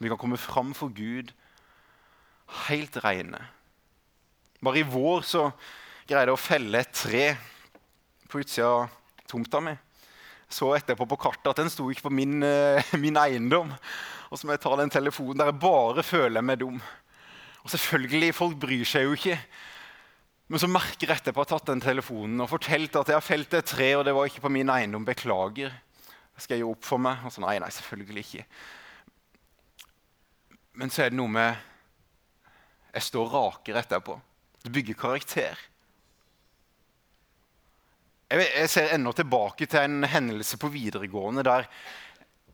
Vi 0.00 0.10
kan 0.10 0.20
komme 0.20 0.40
fram 0.40 0.72
for 0.76 0.92
Gud 0.94 1.32
helt 2.68 2.96
rene. 3.04 3.40
Bare 4.64 4.80
i 4.80 4.86
vår 4.88 5.24
så 5.28 5.48
greide 6.08 6.30
jeg 6.30 6.36
å 6.36 6.40
felle 6.40 6.80
et 6.80 6.94
tre 6.96 7.24
på 8.30 8.40
utsida 8.42 8.68
av 8.68 8.94
tomta 9.30 9.60
mi. 9.64 9.74
Så 10.50 10.70
etterpå 10.76 11.06
på 11.10 11.18
kartet 11.20 11.50
at 11.50 11.60
den 11.62 11.72
sto 11.72 11.88
ikke 11.90 12.08
på 12.08 12.14
min, 12.14 12.42
uh, 12.44 12.94
min 13.04 13.18
eiendom. 13.20 13.72
Og 14.30 14.38
så 14.38 14.46
må 14.46 14.54
jeg 14.54 14.64
ta 14.64 14.74
den 14.78 14.92
telefonen 14.92 15.40
der 15.40 15.52
jeg 15.52 15.62
bare 15.62 16.04
føler 16.06 16.44
meg 16.44 16.60
dum. 16.62 16.80
Og 17.64 17.72
selvfølgelig, 17.72 18.34
folk 18.36 18.58
bryr 18.60 18.84
seg 18.88 19.06
jo 19.06 19.14
ikke. 19.16 19.38
Men 20.52 20.60
så 20.60 20.68
merker 20.68 21.08
jeg 21.08 21.16
etterpå 21.16 21.40
at 21.40 21.50
jeg 21.50 21.56
har 21.56 21.62
tatt 21.62 21.70
den 21.72 21.82
telefonen 21.84 22.42
og 22.44 22.50
fortalt 22.50 22.98
at 23.00 23.10
jeg 23.10 23.16
har 23.16 23.24
felt 23.24 23.54
et 23.56 23.68
tre, 23.68 23.94
og 23.96 24.04
det 24.04 24.12
var 24.16 24.28
ikke 24.28 24.44
på 24.44 24.52
min 24.52 24.72
eiendom. 24.72 25.06
Beklager. 25.08 25.72
Skal 26.36 26.56
jeg 26.56 26.64
gjøre 26.64 26.74
opp 26.76 26.84
for 26.84 27.00
meg? 27.00 27.22
Og 27.24 27.32
så, 27.32 27.40
nei, 27.44 27.56
nei, 27.62 27.70
selvfølgelig 27.72 28.24
ikke. 28.26 28.44
Men 30.82 30.90
så 30.92 31.04
er 31.04 31.12
det 31.14 31.20
noe 31.20 31.30
med 31.30 31.70
Jeg 32.94 33.06
står 33.08 33.30
rakere 33.32 33.80
etterpå. 33.80 34.18
Det 34.62 34.72
bygger 34.74 34.98
karakter. 34.98 35.58
Jeg, 38.30 38.44
jeg 38.44 38.70
ser 38.70 38.94
ennå 38.94 39.12
tilbake 39.16 39.66
til 39.66 39.80
en 39.82 40.06
hendelse 40.08 40.58
på 40.60 40.70
videregående 40.72 41.44
der 41.46 41.66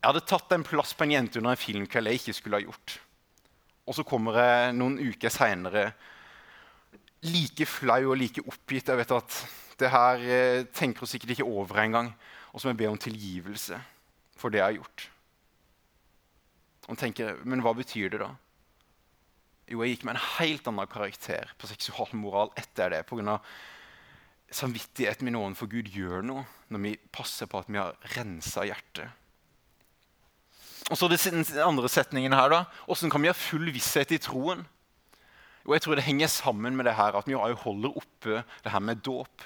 jeg 0.00 0.08
hadde 0.08 0.22
tatt 0.24 0.52
en 0.56 0.64
plass 0.64 0.94
på 0.96 1.04
en 1.04 1.12
jente 1.12 1.36
under 1.42 1.52
en 1.52 1.60
filmkveld 1.60 2.08
jeg 2.08 2.20
ikke 2.22 2.32
skulle 2.32 2.56
ha 2.56 2.64
gjort. 2.64 2.94
Og 3.84 3.96
så 3.98 4.04
kommer 4.08 4.38
jeg 4.40 4.72
noen 4.78 4.96
uker 4.96 5.32
seinere 5.32 5.90
like 7.26 7.66
flau 7.68 8.12
og 8.12 8.18
like 8.18 8.42
oppgitt. 8.46 8.88
Jeg 8.88 9.00
vet 9.00 9.16
at 9.16 9.38
det 9.80 9.90
her 9.92 10.24
eh, 10.24 10.66
tenker 10.76 11.04
hun 11.04 11.10
sikkert 11.10 11.34
ikke 11.36 11.48
over 11.48 11.80
engang. 11.82 12.12
Og 12.52 12.60
så 12.60 12.68
må 12.68 12.74
jeg 12.74 12.82
be 12.82 12.90
om 12.90 13.00
tilgivelse 13.00 13.78
for 14.40 14.52
det 14.52 14.60
jeg 14.60 14.66
har 14.66 14.78
gjort. 14.80 15.10
Og 16.88 16.98
tenker, 16.98 17.36
Men 17.44 17.62
hva 17.62 17.74
betyr 17.76 18.10
det, 18.10 18.22
da? 18.22 18.32
Jo, 19.70 19.84
jeg 19.84 19.94
gikk 19.94 20.08
med 20.08 20.16
en 20.16 20.24
helt 20.40 20.66
annen 20.66 20.90
karakter 20.90 21.52
på 21.58 21.68
seksualmoral 21.70 22.50
etter 22.58 22.90
det. 22.90 23.04
Pga. 23.06 23.38
samvittigheten 24.50 25.24
min 25.24 25.36
overfor 25.38 25.68
Gud 25.70 25.86
gjør 25.94 26.24
noe 26.26 26.42
når 26.74 26.80
vi 26.82 26.96
passer 27.14 27.46
på 27.46 27.60
at 27.60 27.68
vi 27.70 27.78
har 27.78 27.94
rensa 28.16 28.64
hjertet. 28.66 29.06
Og 30.90 30.98
så 30.98 31.06
den 31.06 31.44
andre 31.62 31.88
setningen 31.88 32.34
her, 32.34 32.50
da. 32.50 32.64
Åssen 32.90 33.10
kan 33.10 33.22
vi 33.22 33.30
ha 33.30 33.36
full 33.36 33.70
visshet 33.70 34.10
i 34.10 34.18
troen? 34.18 34.64
Og 35.70 35.76
jeg 35.76 35.84
tror 35.84 36.00
det 36.00 36.02
henger 36.08 36.26
sammen 36.26 36.74
med 36.74 36.88
det 36.88 36.96
her 36.98 37.14
at 37.14 37.28
vi 37.30 37.36
holder 37.38 37.94
oppe 37.94 38.42
det 38.64 38.72
her 38.74 38.82
med 38.82 39.04
dåp. 39.06 39.44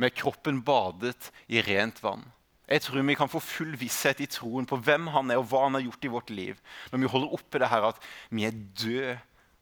Med 0.00 0.14
kroppen 0.16 0.62
badet 0.64 1.28
i 1.46 1.60
rent 1.60 2.00
vann. 2.00 2.24
Jeg 2.68 2.82
tror 2.82 3.02
vi 3.04 3.16
kan 3.16 3.28
få 3.28 3.40
full 3.40 3.74
visshet 3.76 4.22
i 4.24 4.28
troen 4.32 4.64
på 4.68 4.78
hvem 4.80 5.10
han 5.12 5.30
er 5.30 5.42
og 5.42 5.50
hva 5.50 5.66
han 5.66 5.76
har 5.76 5.84
gjort 5.84 6.04
i 6.04 6.12
vårt 6.12 6.30
liv. 6.32 6.56
Når 6.88 7.02
vi 7.02 7.10
holder 7.12 7.34
oppe 7.36 7.60
det 7.60 7.68
her 7.68 7.84
at 7.84 8.00
vi 8.30 8.46
er 8.48 8.56
døde 8.80 9.18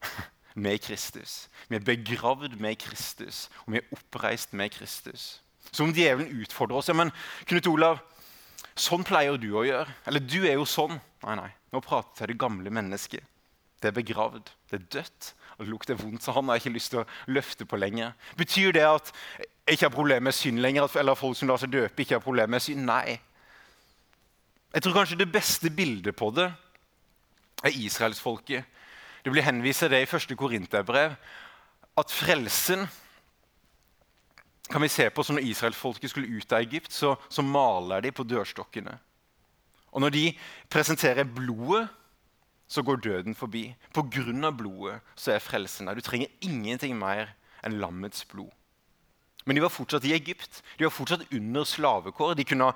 med 0.54 0.78
Kristus. 0.78 1.48
Vi 1.68 1.76
er 1.76 1.86
begravd 1.86 2.54
med 2.62 2.78
Kristus, 2.78 3.48
og 3.64 3.74
vi 3.74 3.82
er 3.82 3.94
oppreist 3.98 4.54
med 4.54 4.70
Kristus. 4.70 5.40
Så 5.72 5.82
om 5.82 5.94
djevelen 5.94 6.38
utfordrer 6.38 6.78
oss 6.78 6.90
ja, 6.90 6.94
men 6.94 7.10
Knut 7.50 7.66
Olav, 7.66 7.98
sånn 8.78 9.02
pleier 9.06 9.38
du 9.42 9.50
å 9.58 9.66
gjøre. 9.66 9.90
Eller 10.06 10.22
du 10.22 10.44
er 10.44 10.54
jo 10.54 10.68
sånn. 10.70 11.00
Nei, 11.26 11.34
nei. 11.42 11.50
Nå 11.74 11.82
prater 11.82 12.12
jeg 12.14 12.20
til 12.20 12.32
det 12.34 12.42
gamle 12.46 12.70
mennesket. 12.70 13.34
Det 13.82 13.90
er 13.90 13.98
begravd. 13.98 14.54
Det 14.70 14.78
er 14.78 14.86
dødt 15.00 15.34
og 15.56 15.64
det 15.64 15.72
lukter 15.72 15.96
vondt, 15.96 16.22
så 16.22 16.34
han 16.36 16.48
har 16.48 16.60
ikke 16.60 16.74
lyst 16.74 16.92
til 16.92 17.00
å 17.00 17.06
løfte 17.32 17.64
på 17.64 17.78
lenger. 17.80 18.12
Betyr 18.36 18.74
det 18.76 18.84
at 18.84 19.12
jeg 19.38 19.78
ikke 19.78 19.88
har 19.88 19.94
problemer 19.94 20.28
med 20.28 20.36
synd 20.36 20.60
lenger? 20.60 20.90
Eller 20.98 21.16
at 21.16 21.20
folk 21.20 21.38
som 21.38 21.48
lar 21.48 21.60
seg 21.62 21.72
døpe, 21.72 22.02
ikke 22.02 22.18
har 22.18 22.24
problemer 22.24 22.58
med 22.58 22.64
synd? 22.64 22.84
Nei. 22.84 23.16
Jeg 24.74 24.84
tror 24.84 24.98
kanskje 24.98 25.18
det 25.22 25.32
beste 25.32 25.72
bildet 25.72 26.16
på 26.16 26.28
det 26.36 26.50
er 27.64 27.78
israelsfolket. 27.80 28.64
Det 29.24 29.32
blir 29.32 29.46
henvist 29.46 29.82
til 29.82 29.90
det 29.90 30.02
i 30.04 30.10
første 30.10 30.36
Korinterbrev. 30.36 31.16
At 31.96 32.12
frelsen 32.12 32.84
kan 34.70 34.82
vi 34.82 34.88
se 34.90 35.08
på 35.10 35.22
som 35.22 35.36
Når 35.38 35.46
israelsfolket 35.46 36.10
skulle 36.10 36.36
ut 36.36 36.52
av 36.52 36.60
Egypt, 36.60 36.92
så, 36.92 37.14
så 37.30 37.42
maler 37.42 38.00
de 38.02 38.12
på 38.12 38.26
dørstokkene. 38.26 38.98
Og 39.92 40.00
når 40.00 40.10
de 40.10 40.24
presenterer 40.68 41.24
blodet 41.24 41.88
så 42.68 42.82
går 42.82 43.02
døden 43.04 43.34
forbi. 43.38 43.68
På 43.94 44.04
grunn 44.10 44.44
av 44.46 44.58
blodet 44.58 45.00
så 45.14 45.34
er 45.34 45.42
frelsen 45.44 45.86
der. 45.86 45.98
Du 45.98 46.04
trenger 46.04 46.32
ingenting 46.44 46.96
mer 46.98 47.34
enn 47.64 47.78
lammets 47.82 48.24
blod. 48.28 48.52
Men 49.46 49.54
de 49.54 49.62
var 49.62 49.70
fortsatt 49.70 50.04
i 50.08 50.14
Egypt. 50.16 50.62
De 50.78 50.88
var 50.88 50.94
fortsatt 50.94 51.28
under 51.30 51.66
slavekår. 51.66 52.34
De 52.34 52.44
kunne 52.44 52.66
ha 52.66 52.74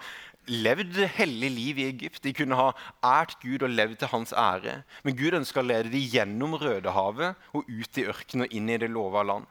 levd 0.51 1.01
hellig 1.17 1.51
liv 1.51 1.81
i 1.83 1.87
Egypt. 1.91 2.23
De 2.23 2.33
kunne 2.35 2.59
ha 2.59 2.71
ært 3.03 3.41
Gud 3.43 3.65
og 3.67 3.75
levd 3.75 3.99
til 4.01 4.13
hans 4.13 4.33
ære. 4.33 4.81
Men 5.03 5.17
Gud 5.19 5.35
ønska 5.41 5.65
å 5.65 5.67
lede 5.67 5.91
dem 5.91 6.07
gjennom 6.15 6.55
Rødehavet 6.61 7.51
og 7.55 7.67
ut 7.67 7.99
i 7.99 8.07
ørkenen 8.11 8.47
og 8.47 8.55
inn 8.55 8.71
i 8.71 8.79
det 8.79 8.91
lova 8.91 9.25
land. 9.27 9.49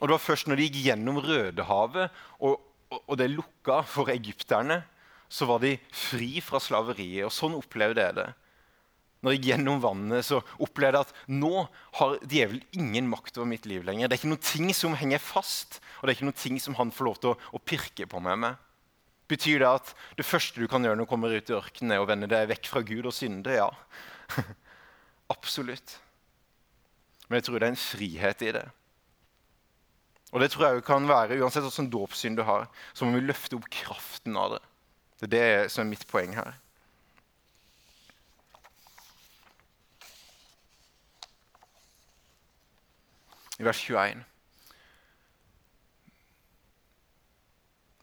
Og 0.00 0.08
Det 0.08 0.14
var 0.16 0.22
først 0.22 0.48
når 0.48 0.58
de 0.58 0.68
gikk 0.68 0.78
gjennom 0.86 1.18
Rødehavet 1.22 2.22
og, 2.42 2.62
og, 2.90 3.14
det 3.18 3.30
lukka 3.30 3.82
for 3.86 4.10
egypterne, 4.10 4.82
så 5.32 5.48
var 5.48 5.62
de 5.62 5.76
fri 5.96 6.36
fra 6.44 6.60
slaveriet. 6.60 7.24
Og 7.24 7.32
sånn 7.32 7.56
opplevde 7.56 8.04
jeg 8.04 8.16
det. 8.18 8.28
Når 9.22 9.36
jeg 9.36 9.44
gjennom 9.52 9.78
vannet 9.80 10.26
så 10.26 10.40
opplevde 10.60 10.98
jeg 10.98 11.06
at 11.06 11.30
nå 11.30 11.62
har 12.00 12.16
djevelen 12.26 12.64
ingen 12.74 13.08
makt 13.08 13.38
over 13.38 13.48
mitt 13.52 13.68
liv 13.70 13.86
lenger. 13.86 14.10
Det 14.10 14.16
er 14.16 14.20
ikke 14.20 14.32
noen 14.32 14.44
ting 14.44 14.72
som 14.76 14.98
henger 14.98 15.22
fast, 15.22 15.78
og 16.00 16.04
det 16.04 16.12
er 16.12 16.18
ikke 16.18 16.28
noen 16.28 16.42
ting 16.42 16.58
som 16.60 16.76
han 16.76 16.92
får 16.92 17.08
lov 17.08 17.20
til 17.22 17.32
å, 17.32 17.38
å 17.54 17.62
pirke 17.62 18.08
på 18.10 18.22
meg 18.24 18.40
med. 18.42 18.68
Betyr 19.30 19.62
det 19.62 19.70
at 19.70 19.92
det 20.18 20.26
første 20.26 20.60
du 20.60 20.66
kan 20.68 20.84
gjøre 20.84 20.98
når 20.98 21.06
du 21.06 21.12
kommer 21.14 21.32
ut 21.32 21.52
i 21.52 21.56
ørkenen, 21.56 21.94
er 21.94 22.02
å 22.02 22.08
vende 22.10 22.28
deg 22.28 22.50
vekk 22.50 22.68
fra 22.68 22.82
Gud 22.84 23.06
og 23.08 23.14
synde? 23.16 23.54
Ja. 23.56 23.70
Absolutt. 25.32 25.96
Men 27.28 27.38
jeg 27.38 27.46
tror 27.46 27.56
det 27.56 27.70
er 27.70 27.72
en 27.76 27.84
frihet 27.86 28.44
i 28.44 28.52
det. 28.58 28.66
Og 30.32 30.42
det 30.42 30.50
tror 30.52 30.66
jeg 30.66 30.84
kan 30.84 31.06
være, 31.08 31.38
Uansett 31.40 31.64
hvilken 31.64 31.88
dåpssyn 31.92 32.36
du 32.36 32.42
har, 32.48 32.66
så 32.92 33.06
må 33.06 33.16
vi 33.16 33.24
løfte 33.30 33.56
opp 33.56 33.70
kraften 33.72 34.36
av 34.36 34.56
det. 34.56 34.62
Det 35.22 35.38
er 35.38 35.60
det 35.62 35.70
som 35.70 35.84
er 35.84 35.90
mitt 35.92 36.02
poeng 36.10 36.32
her. 36.34 36.56
I 43.62 43.64
vers 43.64 43.78
21 43.78 44.24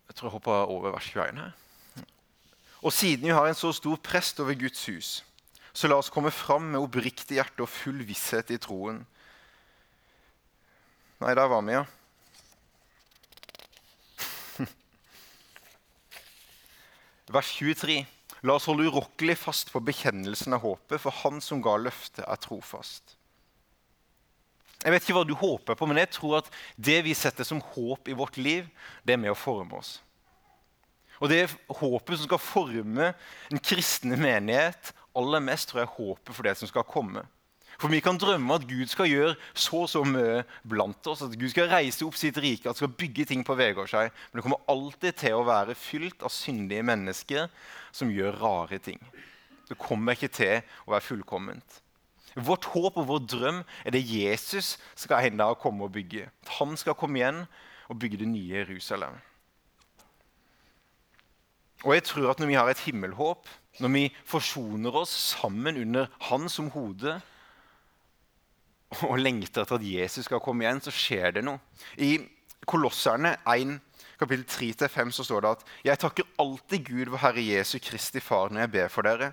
Jeg 0.07 0.15
tror 0.15 0.29
jeg 0.29 0.31
hopper 0.31 0.51
over 0.71 0.91
vers 0.95 1.09
21 1.11 1.41
her. 1.41 1.51
Og 2.81 2.93
siden 2.93 3.27
vi 3.27 3.35
har 3.35 3.47
en 3.47 3.55
så 3.55 3.73
stor 3.75 3.99
prest 3.99 4.39
over 4.39 4.55
Guds 4.55 4.85
hus, 4.85 5.25
så 5.73 5.87
la 5.87 5.99
oss 5.99 6.09
komme 6.09 6.31
fram 6.31 6.71
med 6.71 6.79
oppriktig 6.79 7.35
hjerte 7.35 7.67
og 7.67 7.69
full 7.69 7.99
visshet 8.07 8.55
i 8.55 8.57
troen. 8.63 9.03
Nei, 11.19 11.35
der 11.35 11.51
var 11.51 11.67
vi, 11.67 11.75
ja. 11.75 11.83
Vers 17.29 17.51
23. 17.59 18.01
La 18.41 18.55
oss 18.55 18.65
holde 18.69 18.87
urokkelig 18.89 19.35
fast 19.37 19.69
på 19.73 19.81
bekjennelsen 19.83 20.55
av 20.55 20.63
håpet, 20.63 20.97
for 21.03 21.13
Han 21.23 21.41
som 21.43 21.61
ga 21.61 21.75
løftet, 21.77 22.23
er 22.25 22.41
trofast. 22.41 23.15
Jeg 24.79 24.95
vet 24.95 25.03
ikke 25.03 25.17
hva 25.17 25.25
du 25.27 25.35
håper 25.35 25.75
på, 25.75 25.87
men 25.89 25.99
jeg 25.99 26.13
tror 26.15 26.37
at 26.39 26.51
det 26.79 27.01
vi 27.03 27.13
setter 27.17 27.43
som 27.43 27.59
håp 27.75 28.07
i 28.07 28.15
vårt 28.15 28.39
liv, 28.39 28.69
det 29.03 29.17
er 29.17 29.21
med 29.21 29.33
å 29.33 29.37
forme 29.37 29.75
oss. 29.81 29.97
Og 31.19 31.27
det 31.27 31.41
er 31.43 31.55
håpet 31.81 32.15
som 32.15 32.29
skal 32.29 32.39
forme 32.41 33.09
en 33.51 33.59
kristne 33.59 34.15
menighet, 34.15 34.93
aller 35.19 35.43
mest 35.43 35.67
tror 35.69 35.83
jeg 35.83 35.95
håpet 35.97 36.31
for 36.31 36.47
det 36.47 36.55
som 36.55 36.71
skal 36.71 36.87
komme. 36.87 37.25
For 37.79 37.87
vi 37.87 38.01
kan 38.03 38.17
drømme 38.19 38.57
at 38.59 38.67
Gud 38.67 38.89
skal 38.91 39.07
gjøre 39.07 39.35
så 39.55 39.85
så 39.87 40.01
mye 40.03 40.41
blant 40.67 41.07
oss. 41.07 41.21
At 41.23 41.37
Gud 41.39 41.51
skal 41.53 41.69
reise 41.71 42.03
opp 42.03 42.17
sitt 42.19 42.37
rike, 42.43 42.67
at 42.67 42.79
skal 42.79 42.91
bygge 42.91 43.29
ting 43.29 43.45
på 43.47 43.55
Vegårshei. 43.55 44.09
Men 44.09 44.39
det 44.39 44.43
kommer 44.43 44.65
alltid 44.71 45.15
til 45.21 45.37
å 45.37 45.45
være 45.47 45.77
fylt 45.79 46.25
av 46.27 46.33
syndige 46.35 46.83
mennesker 46.83 47.47
som 47.95 48.11
gjør 48.11 48.41
rare 48.41 48.81
ting. 48.83 48.99
Det 49.69 49.79
kommer 49.79 50.17
ikke 50.17 50.31
til 50.33 50.59
å 50.87 50.95
være 50.95 51.07
fullkomment. 51.07 51.79
Vårt 52.35 52.67
håp 52.73 52.99
og 52.99 53.07
vår 53.09 53.23
drøm 53.31 53.63
er 53.85 53.95
det 53.95 54.03
Jesus 54.05 54.75
skal 54.99 55.29
en 55.29 55.39
dag 55.39 55.55
komme 55.61 55.87
og 55.87 55.95
bygge. 55.95 56.27
At 56.43 56.53
han 56.59 56.75
skal 56.77 56.97
komme 56.99 57.21
igjen 57.21 57.45
og 57.89 57.97
bygge 58.01 58.19
det 58.21 58.29
nye 58.29 58.59
Jerusalem. 58.59 59.15
Og 61.87 61.95
jeg 61.95 62.03
tror 62.03 62.31
at 62.33 62.39
Når 62.39 62.47
vi 62.47 62.59
har 62.59 62.69
et 62.69 62.83
himmelhåp, 62.83 63.47
når 63.79 63.89
vi 63.89 64.15
forsoner 64.25 64.91
oss 64.91 65.09
sammen 65.39 65.77
under 65.79 66.07
Han 66.27 66.49
som 66.49 66.69
hode, 66.69 67.21
og 68.89 69.19
lengter 69.21 69.63
etter 69.63 69.77
at 69.77 69.85
Jesus 69.85 70.25
skal 70.25 70.41
komme 70.43 70.65
igjen, 70.65 70.81
så 70.81 70.93
skjer 70.93 71.35
det 71.37 71.45
noe. 71.45 71.61
I 72.01 72.17
Kolosserne 72.69 73.35
1, 73.49 73.77
kapittel 74.19 74.45
3-5 74.49 75.13
så 75.15 75.25
står 75.25 75.45
det 75.45 75.51
at 75.55 75.69
jeg 75.87 76.01
takker 76.01 76.31
alltid 76.41 76.87
Gud, 76.89 77.11
vår 77.13 77.23
Herre 77.23 77.45
Jesu 77.45 77.77
Kristi 77.81 78.21
Far, 78.23 78.51
når 78.51 78.65
jeg 78.65 78.73
ber 78.75 78.91
for 78.93 79.07
dere. 79.07 79.31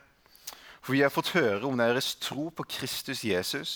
For 0.80 0.94
vi 0.94 1.02
har 1.02 1.10
fått 1.10 1.32
høre 1.34 1.64
om 1.66 1.78
deres 1.80 2.12
tro 2.22 2.48
på 2.54 2.66
Kristus 2.76 3.24
Jesus, 3.26 3.72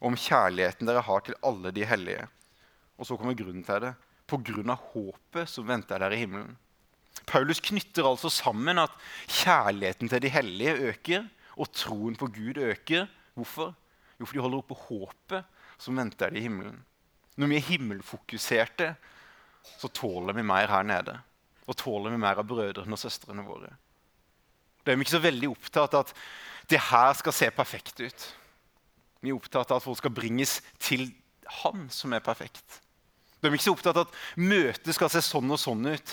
og 0.00 0.12
om 0.12 0.18
kjærligheten 0.18 0.88
dere 0.88 1.04
har 1.06 1.24
til 1.26 1.38
alle 1.46 1.72
de 1.74 1.86
hellige. 1.86 2.26
Og 2.98 3.06
så 3.06 3.18
kommer 3.18 3.36
grunnen 3.38 3.64
til 3.66 3.84
det. 3.84 3.92
På 4.28 4.40
grunn 4.44 4.72
av 4.72 4.82
håpet 4.92 5.48
som 5.48 5.68
venter 5.68 6.02
dere 6.02 6.16
i 6.16 6.24
himmelen. 6.24 6.56
Paulus 7.28 7.60
knytter 7.64 8.06
altså 8.08 8.30
sammen 8.32 8.80
at 8.80 8.94
kjærligheten 9.26 10.10
til 10.10 10.22
de 10.24 10.32
hellige 10.32 10.74
øker, 10.90 11.28
og 11.58 11.70
troen 11.74 12.16
på 12.16 12.28
Gud 12.32 12.58
øker. 12.62 13.06
Hvorfor? 13.38 13.74
Jo, 14.18 14.26
for 14.26 14.34
de 14.34 14.42
holder 14.42 14.62
oppe 14.62 14.78
håpet 14.88 15.58
som 15.78 15.98
venter 15.98 16.34
i 16.34 16.42
himmelen. 16.42 16.78
Når 17.38 17.50
vi 17.52 17.58
er 17.58 17.68
himmelfokuserte, 17.68 18.92
så 19.78 19.90
tåler 19.94 20.34
vi 20.34 20.46
mer 20.46 20.70
her 20.70 20.86
nede. 20.86 21.14
Og 21.68 21.76
tåler 21.78 22.14
vi 22.14 22.20
mer 22.20 22.40
av 22.40 22.48
brødrene 22.48 22.96
og 22.96 23.00
søstrene 23.00 23.44
våre. 23.46 23.70
Da 24.82 24.92
er 24.92 24.98
vi 24.98 25.04
ikke 25.06 25.18
så 25.18 25.22
veldig 25.22 25.50
opptatt 25.52 25.94
av 25.94 26.06
at 26.06 26.12
det 26.68 26.80
her 26.90 27.14
skal 27.16 27.34
se 27.36 27.50
perfekt 27.54 28.00
ut. 28.00 28.26
Vi 29.20 29.30
er 29.30 29.38
opptatt 29.38 29.70
av 29.70 29.80
at 29.80 29.86
folk 29.86 30.00
skal 30.00 30.14
bringes 30.14 30.58
til 30.82 31.10
Han 31.64 31.86
som 31.88 32.12
er 32.12 32.20
perfekt. 32.20 32.82
Da 33.40 33.48
er 33.48 33.52
vi 33.54 33.56
ikke 33.56 33.70
så 33.70 33.72
opptatt 33.72 33.96
av 33.96 34.08
at 34.08 34.16
møtet 34.36 34.92
skal 34.92 35.08
se 35.12 35.22
sånn 35.24 35.54
og 35.54 35.60
sånn 35.62 35.86
ut. 35.88 36.10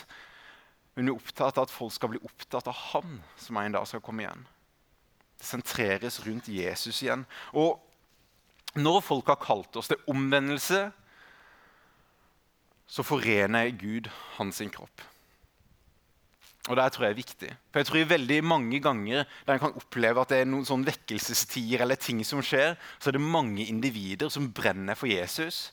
Men 0.95 1.09
vi 1.09 1.11
er 1.11 1.17
opptatt 1.17 1.57
av 1.57 1.65
at 1.65 1.73
folk 1.73 1.91
skal 1.91 2.13
bli 2.13 2.21
opptatt 2.23 2.69
av 2.71 2.77
Han 2.93 3.17
som 3.41 3.59
en 3.59 3.75
dag 3.75 3.87
skal 3.89 4.03
komme 4.05 4.23
igjen. 4.23 4.45
Det 5.35 5.47
sentreres 5.49 6.21
rundt 6.23 6.47
Jesus 6.47 7.01
igjen. 7.03 7.25
Og 7.51 7.81
når 8.75 9.01
folk 9.03 9.31
har 9.31 9.41
kalt 9.41 9.75
oss 9.79 9.89
til 9.91 10.01
omvendelse, 10.11 10.85
så 12.85 13.03
forener 13.03 13.71
Gud 13.75 14.09
hans 14.37 14.61
kropp. 14.71 15.03
Og 16.65 16.75
Det 16.75 16.85
tror 16.91 17.05
jeg 17.05 17.13
er 17.13 17.21
viktig. 17.21 17.49
For 17.71 17.79
jeg 17.79 17.85
tror 17.85 18.09
veldig 18.09 18.43
mange 18.43 18.79
ganger 18.81 19.25
der 19.45 19.53
en 19.53 19.59
kan 19.61 19.77
oppleve 19.77 20.21
at 20.21 20.31
det 20.33 20.39
er 20.41 20.49
noen 20.49 20.65
sånn 20.65 20.85
vekkelsestider 20.85 21.83
eller 21.85 21.99
ting 22.01 22.23
som 22.25 22.41
skjer, 22.41 22.73
så 22.97 23.09
er 23.09 23.17
det 23.17 23.21
mange 23.21 23.67
individer 23.69 24.31
som 24.33 24.49
brenner 24.49 24.97
for 24.97 25.05
Jesus, 25.05 25.69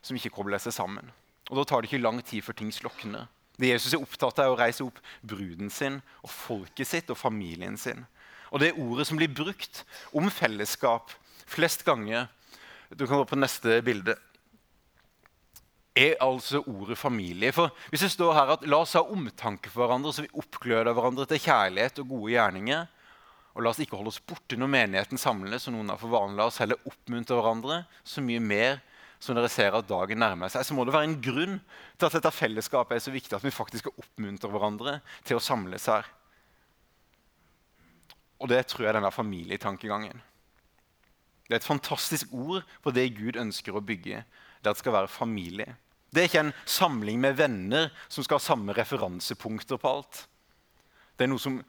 som 0.00 0.16
ikke 0.16 0.32
kobler 0.38 0.62
seg 0.62 0.72
sammen. 0.72 1.12
Og 1.50 1.60
Da 1.60 1.64
tar 1.64 1.82
det 1.82 1.92
ikke 1.92 2.02
lang 2.02 2.22
tid 2.24 2.42
før 2.42 2.56
ting 2.56 2.72
slokner. 2.72 3.28
Det 3.60 3.68
Jesus 3.68 3.92
er 3.92 4.00
opptatt 4.00 4.40
av, 4.40 4.48
er 4.48 4.54
å 4.54 4.58
reise 4.58 4.84
opp 4.84 4.98
bruden 5.20 5.70
sin 5.72 6.00
og 6.22 6.32
folket 6.32 6.88
sitt 6.88 7.12
og 7.12 7.20
familien 7.20 7.76
sin. 7.76 8.06
Og 8.52 8.60
det 8.60 8.76
ordet 8.76 9.06
som 9.08 9.20
blir 9.20 9.32
brukt 9.32 9.84
om 10.16 10.30
fellesskap, 10.32 11.12
flest 11.46 11.84
ganger 11.86 12.28
Du 12.90 13.06
kan 13.06 13.18
gå 13.18 13.24
på 13.26 13.38
neste 13.38 13.80
bilde. 13.82 14.14
Er 15.96 16.20
altså 16.22 16.60
ordet 16.60 16.98
familie. 16.98 17.50
For 17.52 17.72
Hvis 17.90 18.04
det 18.04 18.12
står 18.12 18.34
her 18.36 18.52
at 18.54 18.66
la 18.68 18.78
oss 18.84 18.94
ha 18.94 19.02
omtanke 19.02 19.72
for 19.72 19.82
hverandre, 19.82 20.12
så 20.14 20.22
vi 20.22 20.30
oppgløder 20.38 20.94
hverandre 20.94 21.26
til 21.26 21.42
kjærlighet 21.48 21.98
og 22.04 22.12
gode 22.12 22.36
gjerninger, 22.36 22.84
og 23.56 23.64
la 23.64 23.72
oss 23.72 23.80
ikke 23.82 23.96
holde 23.98 24.12
oss 24.12 24.22
borte 24.22 24.58
når 24.60 24.70
menigheten 24.70 25.18
samles, 25.18 25.66
og 25.66 25.74
noen 25.74 25.90
har 25.90 25.98
for 25.98 26.12
vanlig, 26.12 26.36
la 26.38 26.46
oss 26.46 26.60
heller 26.62 26.78
oppmuntre 26.86 27.40
hverandre 27.40 27.80
så 28.04 28.22
mye 28.22 28.44
mer 28.44 28.78
som 29.18 29.34
dere 29.34 29.48
ser 29.50 29.74
at 29.74 29.88
dagen 29.88 30.20
nærmer 30.20 30.52
seg, 30.52 30.62
så 30.66 30.76
må 30.76 30.84
det 30.84 30.94
være 30.94 31.08
en 31.08 31.18
grunn 31.24 31.58
til 31.96 32.06
at 32.06 32.16
dette 32.18 32.32
fellesskapet 32.36 32.98
er 32.98 33.02
så 33.02 33.14
viktig 33.14 33.34
at 33.36 33.44
vi 33.44 33.54
faktisk 33.54 33.86
skal 33.86 34.04
oppmuntre 34.04 34.50
hverandre 34.52 34.98
til 35.26 35.40
å 35.40 35.42
samles 35.42 35.88
her. 35.90 36.06
Og 38.36 38.50
det 38.52 38.66
tror 38.68 38.84
jeg 38.84 38.92
er 38.92 38.98
denne 38.98 39.14
familietankegangen. 39.14 40.20
Det 41.46 41.54
er 41.54 41.60
et 41.60 41.66
fantastisk 41.66 42.32
ord 42.34 42.66
på 42.82 42.92
det 42.94 43.08
Gud 43.16 43.38
ønsker 43.38 43.76
å 43.76 43.84
bygge. 43.84 44.22
Det 44.60 44.70
at 44.70 44.74
det 44.74 44.82
skal 44.82 44.96
være 44.96 45.12
familie. 45.12 45.76
Det 46.10 46.22
er 46.22 46.30
ikke 46.30 46.44
en 46.46 46.54
samling 46.66 47.20
med 47.22 47.36
venner 47.38 47.90
som 48.08 48.24
skal 48.24 48.40
ha 48.40 48.44
samme 48.44 48.74
referansepunkter 48.74 49.78
på 49.78 49.90
alt. 49.90 50.24
Det 51.16 51.26
er 51.26 51.30
noe 51.30 51.42
som 51.42 51.60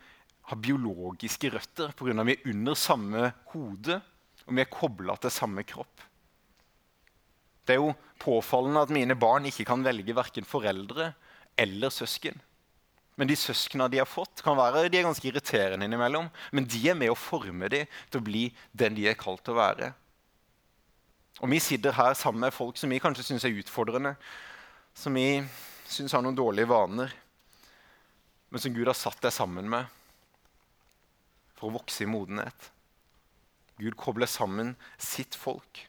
har 0.48 0.62
biologiske 0.64 1.52
røtter 1.52 1.92
pga. 1.98 2.24
vi 2.24 2.38
er 2.38 2.50
under 2.54 2.78
samme 2.80 3.32
hode 3.54 4.00
og 4.48 4.56
vi 4.56 4.64
er 4.64 4.72
kobla 4.72 5.18
til 5.20 5.34
samme 5.34 5.64
kropp. 5.68 6.04
Det 7.68 7.76
er 7.76 7.82
jo 7.82 7.92
påfallende 8.24 8.86
at 8.86 8.94
mine 8.96 9.18
barn 9.20 9.46
ikke 9.50 9.66
kan 9.68 9.84
velge 9.84 10.16
verken 10.16 10.48
foreldre 10.48 11.12
eller 11.60 11.92
søsken. 11.92 12.38
Men 13.18 13.30
de 13.30 13.36
søsknene 13.40 13.90
de 13.90 14.00
har 14.02 14.10
fått, 14.10 14.44
kan 14.46 14.58
være 14.58 14.88
de 14.94 15.00
er 15.00 15.08
ganske 15.08 15.26
irriterende 15.26 15.88
innimellom. 15.88 16.30
Men 16.54 16.68
de 16.70 16.84
er 16.90 16.98
med 16.98 17.10
å 17.10 17.18
forme 17.18 17.70
dem 17.74 17.90
til 18.12 18.22
å 18.22 18.28
bli 18.28 18.44
den 18.78 18.98
de 18.98 19.08
er 19.10 19.18
kalt 19.18 19.42
til 19.46 19.56
å 19.56 19.62
være. 19.62 19.92
Og 21.42 21.50
vi 21.52 21.60
sitter 21.62 21.94
her 21.98 22.18
sammen 22.18 22.46
med 22.46 22.54
folk 22.54 22.78
som 22.78 22.94
vi 22.94 23.02
kanskje 23.02 23.26
syns 23.26 23.46
er 23.46 23.58
utfordrende, 23.58 24.16
som 24.98 25.14
vi 25.18 25.44
syns 25.90 26.14
har 26.14 26.24
noen 26.26 26.38
dårlige 26.38 26.70
vaner, 26.70 27.14
men 28.50 28.64
som 28.64 28.74
Gud 28.74 28.90
har 28.90 28.98
satt 28.98 29.22
deg 29.22 29.34
sammen 29.36 29.68
med 29.70 29.86
for 31.58 31.70
å 31.70 31.78
vokse 31.78 32.06
i 32.06 32.10
modenhet. 32.10 32.72
Gud 33.78 33.98
kobler 34.00 34.30
sammen 34.30 34.74
sitt 35.02 35.38
folk. 35.38 35.84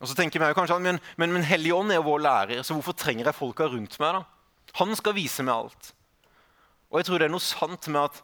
Og 0.00 0.10
så 0.10 0.16
tenker 0.16 0.42
vi 0.42 0.52
kanskje, 0.56 0.78
men, 0.82 1.00
men, 1.16 1.32
men 1.32 1.44
Helligånd 1.46 1.92
er 1.92 2.00
jo 2.00 2.08
vår 2.10 2.24
lærer, 2.26 2.62
så 2.66 2.76
hvorfor 2.76 2.96
trenger 2.98 3.30
jeg 3.30 3.38
folka 3.38 3.68
rundt 3.72 3.96
meg? 4.02 4.18
da? 4.18 4.72
Han 4.80 4.96
skal 4.98 5.16
vise 5.16 5.44
meg 5.46 5.56
alt. 5.56 5.92
Og 6.90 7.00
jeg 7.00 7.08
tror 7.08 7.22
det 7.22 7.28
er 7.28 7.32
noe 7.32 7.44
sant 7.44 7.88
med 7.88 8.02
at 8.04 8.22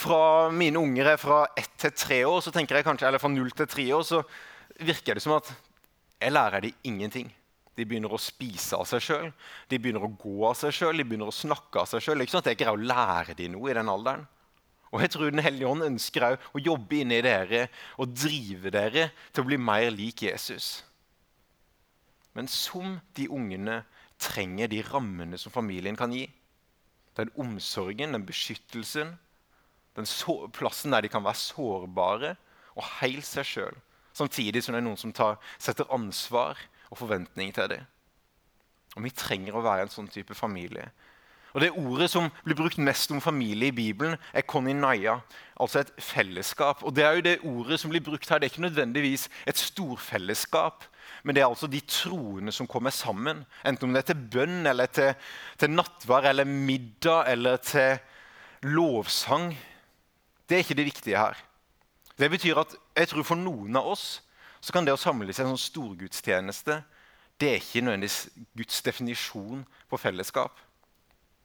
fra 0.00 0.50
mine 0.50 0.80
unger 0.80 1.12
er 1.12 1.20
fra 1.20 1.44
ett 1.58 1.70
til 1.78 1.92
tre 1.94 2.24
år, 2.26 2.40
så 2.42 2.50
tenker 2.50 2.80
jeg 2.80 2.86
kanskje, 2.88 3.06
eller 3.06 3.22
fra 3.22 3.30
null 3.30 3.52
til 3.54 3.68
tre 3.70 3.86
år, 3.94 4.02
så 4.02 4.22
virker 4.82 5.14
det 5.14 5.22
som 5.22 5.36
at 5.36 5.52
jeg 6.20 6.34
lærer 6.34 6.66
dem 6.66 6.88
ingenting. 6.90 7.30
De 7.78 7.86
begynner 7.86 8.12
å 8.12 8.20
spise 8.20 8.76
av 8.76 8.88
seg 8.90 9.04
sjøl, 9.06 9.30
de 9.70 9.78
begynner 9.78 10.02
å 10.04 10.10
gå 10.10 10.42
av 10.48 10.58
seg 10.58 10.74
sjøl, 10.74 10.98
de 10.98 11.06
begynner 11.06 11.30
å 11.30 11.34
snakke 11.34 11.80
av 11.80 11.88
seg 11.88 12.02
sjøl. 12.02 12.18
Det 12.18 12.26
er 12.26 12.28
ikke 12.28 12.34
sånn 12.36 12.44
at 12.44 12.50
jeg 12.50 12.60
greier 12.60 12.76
å 12.76 12.88
lære 12.90 13.36
dem 13.38 13.54
noe 13.54 13.70
i 13.70 13.76
den 13.78 13.92
alderen. 13.92 14.26
Og 14.90 15.04
jeg 15.04 15.12
tror 15.14 15.30
Den 15.30 15.44
hellige 15.44 15.70
ånd 15.70 15.86
ønsker 15.86 16.26
også 16.26 16.54
å 16.56 16.62
jobbe 16.62 17.00
inni 17.00 17.20
dere 17.22 17.68
og 18.00 18.14
drive 18.14 18.72
dere 18.74 19.10
til 19.30 19.44
å 19.44 19.48
bli 19.48 19.58
mer 19.60 19.90
lik 19.94 20.24
Jesus. 20.26 20.82
Men 22.34 22.50
som 22.50 22.98
de 23.14 23.28
ungene 23.30 23.82
trenger 24.20 24.70
de 24.70 24.82
rammene 24.86 25.38
som 25.40 25.52
familien 25.54 25.96
kan 25.98 26.12
gi. 26.14 26.26
Den 27.18 27.30
omsorgen, 27.38 28.14
den 28.14 28.26
beskyttelsen, 28.26 29.14
den 29.98 30.10
plassen 30.54 30.94
der 30.94 31.04
de 31.04 31.10
kan 31.10 31.24
være 31.24 31.38
sårbare 31.38 32.34
og 32.76 32.86
helt 33.00 33.26
seg 33.26 33.46
sjøl. 33.46 33.78
Samtidig 34.14 34.62
som 34.62 34.74
det 34.74 34.82
er 34.82 34.86
noen 34.86 35.00
som 35.00 35.14
tar, 35.14 35.38
setter 35.58 35.90
ansvar 35.94 36.58
og 36.90 36.98
forventning 36.98 37.54
til 37.54 37.70
det. 37.70 37.80
Og 38.96 39.04
Vi 39.06 39.14
trenger 39.14 39.54
å 39.54 39.62
være 39.62 39.86
en 39.86 39.92
sånn 39.92 40.10
type 40.10 40.34
familie 40.34 40.90
og 41.52 41.60
Det 41.60 41.70
ordet 41.70 42.10
som 42.10 42.30
blir 42.44 42.56
brukt 42.56 42.78
mest 42.78 43.10
om 43.10 43.20
familie 43.20 43.68
i 43.68 43.74
Bibelen, 43.74 44.16
er 44.32 44.46
koninaya, 44.46 45.18
altså 45.60 45.80
et 45.80 45.92
fellesskap. 45.98 46.82
Og 46.82 46.94
Det 46.96 47.04
er 47.04 47.12
jo 47.12 47.20
det 47.20 47.38
ordet 47.44 47.80
som 47.80 47.90
blir 47.90 48.00
brukt 48.00 48.28
her. 48.28 48.38
Det 48.38 48.46
er 48.46 48.52
ikke 48.52 48.68
nødvendigvis 48.68 49.28
et 49.46 49.58
storfellesskap, 49.58 50.84
men 51.24 51.34
det 51.34 51.42
er 51.42 51.48
altså 51.48 51.66
de 51.66 51.80
troende 51.80 52.52
som 52.52 52.66
kommer 52.66 52.90
sammen. 52.90 53.44
Enten 53.66 53.88
om 53.88 53.94
det 53.94 54.02
er 54.02 54.14
til 54.14 54.28
bønn, 54.32 54.66
eller 54.66 54.86
til, 54.86 55.14
til 55.58 55.70
nattvær, 55.70 56.30
eller 56.30 56.44
middag, 56.44 57.32
eller 57.32 57.56
til 57.56 57.98
lovsang. 58.62 59.58
Det 60.48 60.54
er 60.54 60.58
ikke 60.58 60.74
det 60.74 60.84
viktige 60.86 61.18
her. 61.18 61.34
Det 62.18 62.30
betyr 62.30 62.58
at 62.58 62.74
jeg 62.96 63.08
tror 63.08 63.22
for 63.22 63.34
noen 63.34 63.76
av 63.76 63.86
oss 63.86 64.22
så 64.60 64.72
kan 64.72 64.84
det 64.84 64.92
å 64.92 65.00
samles 65.00 65.38
i 65.38 65.42
en 65.42 65.54
sånn 65.54 65.68
storgudstjeneste 65.70 66.82
det 67.40 67.48
er 67.48 67.54
ikke 67.54 67.80
nødvendigvis 67.80 68.28
Guds 68.56 68.82
definisjon 68.82 69.64
på 69.88 69.96
fellesskap. 69.96 70.52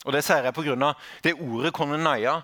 Og 0.05 0.13
Det 0.13 0.21
sier 0.23 0.45
jeg 0.45 0.53
pga. 0.53 0.93
det 1.23 1.33
ordet 1.33 1.73
kononaya. 1.73 2.41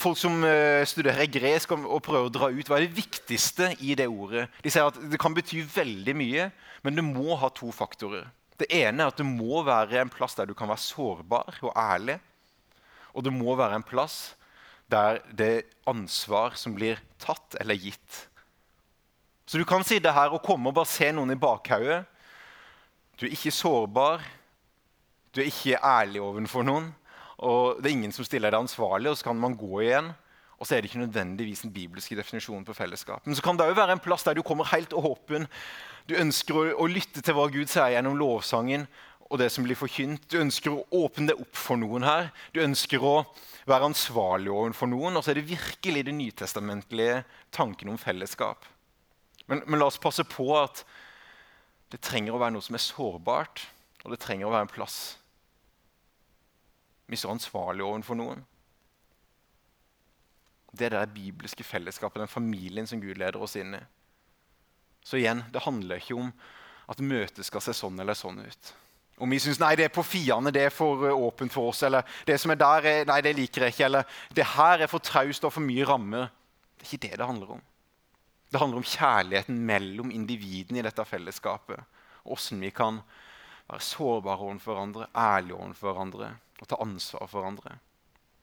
Folk 0.00 0.16
som 0.16 0.40
uh, 0.40 0.80
studerer 0.88 1.28
gresk 1.28 1.72
og, 1.76 2.00
prøver 2.02 2.28
å 2.28 2.32
dra 2.32 2.48
ut 2.48 2.68
hva 2.68 2.78
er 2.78 2.86
det 2.86 2.96
viktigste 2.96 3.74
i 3.84 3.94
det 3.94 4.08
ordet. 4.08 4.48
De 4.64 4.72
sier 4.72 4.88
at 4.88 4.96
det 4.96 5.20
kan 5.20 5.34
bety 5.36 5.60
veldig 5.62 6.14
mye, 6.16 6.50
men 6.82 6.96
det 6.96 7.04
må 7.04 7.36
ha 7.36 7.50
to 7.52 7.68
faktorer. 7.74 8.30
Det 8.56 8.70
ene 8.72 9.04
er 9.04 9.12
at 9.12 9.20
det 9.20 9.26
må 9.26 9.60
være 9.64 10.00
en 10.00 10.12
plass 10.12 10.36
der 10.36 10.48
du 10.48 10.54
kan 10.56 10.68
være 10.68 10.84
sårbar 10.84 11.60
og 11.60 11.76
ærlig. 11.76 12.18
Og 13.12 13.24
det 13.26 13.32
må 13.34 13.56
være 13.58 13.80
en 13.80 13.84
plass 13.84 14.34
der 14.90 15.20
det 15.36 15.50
er 15.50 15.68
ansvar 15.90 16.56
som 16.58 16.74
blir 16.74 16.98
tatt 17.20 17.56
eller 17.60 17.78
gitt. 17.78 18.26
Så 19.46 19.58
du 19.58 19.66
kan 19.66 19.84
sitte 19.86 20.12
her 20.14 20.32
og 20.34 20.44
komme 20.46 20.70
og 20.70 20.76
bare 20.76 20.88
se 20.88 21.10
noen 21.14 21.34
i 21.34 21.38
bakhodet. 21.38 22.04
Du 23.18 23.26
er 23.26 23.34
ikke 23.34 23.52
sårbar, 23.52 24.22
du 25.34 25.40
er 25.40 25.50
ikke 25.50 25.78
ærlig 25.86 26.22
overfor 26.22 26.66
noen, 26.66 26.90
og 27.40 27.78
det 27.80 27.88
er 27.88 27.96
ingen 27.96 28.12
som 28.12 28.26
stiller 28.26 28.52
deg 28.52 28.60
ansvarlig, 28.60 29.10
og 29.12 29.18
så 29.18 29.30
kan 29.30 29.38
man 29.40 29.56
gå 29.56 29.84
igjen. 29.84 30.10
Og 30.60 30.68
så 30.68 30.76
er 30.76 30.82
det 30.82 30.90
ikke 30.90 31.00
nødvendigvis 31.00 31.62
en 31.64 31.72
bibelske 31.72 32.16
definisjon 32.18 32.66
på 32.68 32.74
fellesskap. 32.76 33.24
Men 33.24 33.36
så 33.36 33.44
kan 33.44 33.56
det 33.56 33.64
òg 33.64 33.78
være 33.78 33.94
en 33.96 34.02
plass 34.02 34.26
der 34.26 34.36
du 34.36 34.42
kommer 34.44 34.68
helt 34.74 34.92
åpen. 34.92 35.46
Du 36.04 36.18
ønsker 36.20 36.56
å, 36.56 36.64
å, 36.84 36.88
lytte 36.90 37.22
til 37.24 37.36
hva 37.36 37.46
Gud 37.48 37.70
sier 37.70 37.94
gjennom 37.94 38.18
lovsangen 38.20 38.84
og 39.30 39.38
det 39.40 39.48
som 39.54 39.64
blir 39.64 39.78
forkynt. 39.78 40.26
Du 40.28 40.36
ønsker 40.42 40.74
å 40.74 40.82
åpne 41.00 41.30
deg 41.30 41.40
opp 41.40 41.56
for 41.56 41.80
noen 41.80 42.04
her. 42.04 42.28
Du 42.52 42.60
ønsker 42.60 43.00
å 43.00 43.22
være 43.70 43.88
ansvarlig 43.88 44.52
overfor 44.52 44.90
noen. 44.92 45.16
Og 45.16 45.24
så 45.24 45.32
er 45.32 45.40
det 45.40 45.48
virkelig 45.48 46.04
det 46.10 46.16
nytestamentlige 46.18 47.22
tanken 47.56 47.94
om 47.94 48.00
fellesskap. 48.00 48.68
Men, 49.48 49.64
men 49.64 49.80
la 49.80 49.88
oss 49.88 50.00
passe 50.02 50.26
på 50.28 50.50
at 50.60 50.84
det 51.90 52.02
trenger 52.04 52.36
å 52.36 52.42
være 52.42 52.58
noe 52.58 52.66
som 52.68 52.76
er 52.76 52.84
sårbart, 52.84 53.64
og 54.04 54.12
det 54.12 54.20
trenger 54.20 54.50
å 54.50 54.52
være 54.52 54.68
en 54.68 54.74
plass 54.76 55.00
vi 57.10 57.18
står 57.18 57.34
ansvarlig 57.34 57.84
overfor 57.84 58.18
noen. 58.18 58.42
Det 60.70 60.86
er 60.86 60.94
det 60.94 61.14
bibelske 61.14 61.66
fellesskapet, 61.66 62.22
den 62.22 62.30
familien 62.30 62.86
som 62.86 63.00
Gud 63.02 63.18
leder 63.18 63.42
oss 63.42 63.56
inn 63.58 63.74
i. 63.74 63.80
Så 65.02 65.18
igjen, 65.18 65.42
det 65.50 65.64
handler 65.64 65.98
ikke 65.98 66.18
om 66.20 66.28
at 66.90 67.02
møtet 67.02 67.46
skal 67.46 67.64
se 67.64 67.74
sånn 67.74 67.98
eller 68.02 68.14
sånn 68.18 68.38
ut. 68.44 68.70
Om 69.20 69.34
vi 69.34 69.40
syns 69.42 69.58
nei, 69.60 69.74
det 69.76 69.88
er 69.88 69.92
på 69.92 70.04
fiende, 70.06 70.52
det 70.54 70.62
er 70.68 70.72
for 70.72 71.02
eh, 71.08 71.24
åpent 71.26 71.52
for 71.52 71.72
oss, 71.72 71.82
eller 71.84 72.06
det 72.28 72.38
som 72.40 72.54
er 72.54 72.60
der, 72.60 72.86
er, 72.88 73.08
nei, 73.10 73.18
det 73.24 73.34
liker 73.36 73.66
jeg 73.66 73.74
ikke, 73.74 73.88
eller 73.90 74.20
det 74.36 74.46
her 74.54 74.84
er 74.84 74.90
for 74.90 75.02
traust 75.04 75.44
og 75.44 75.52
for 75.52 75.64
mye 75.64 75.88
rammer. 75.88 76.30
Det 76.78 76.86
er 76.86 76.88
ikke 76.88 77.08
det 77.08 77.18
det 77.18 77.28
handler 77.28 77.56
om. 77.58 77.64
Det 78.50 78.62
handler 78.62 78.80
om 78.80 78.86
kjærligheten 78.86 79.58
mellom 79.66 80.14
individene 80.14 80.80
i 80.80 80.86
dette 80.86 81.04
fellesskapet. 81.06 81.82
Åssen 82.30 82.62
vi 82.62 82.70
kan 82.74 83.02
være 83.68 83.84
sårbare 83.84 84.46
overfor 84.46 84.74
hverandre, 84.74 85.10
ærlige 85.14 85.58
overfor 85.58 85.90
hverandre 85.90 86.30
og 86.60 86.68
ta 86.68 86.78
ansvar 86.80 87.26
for 87.26 87.40
hverandre. 87.40 87.78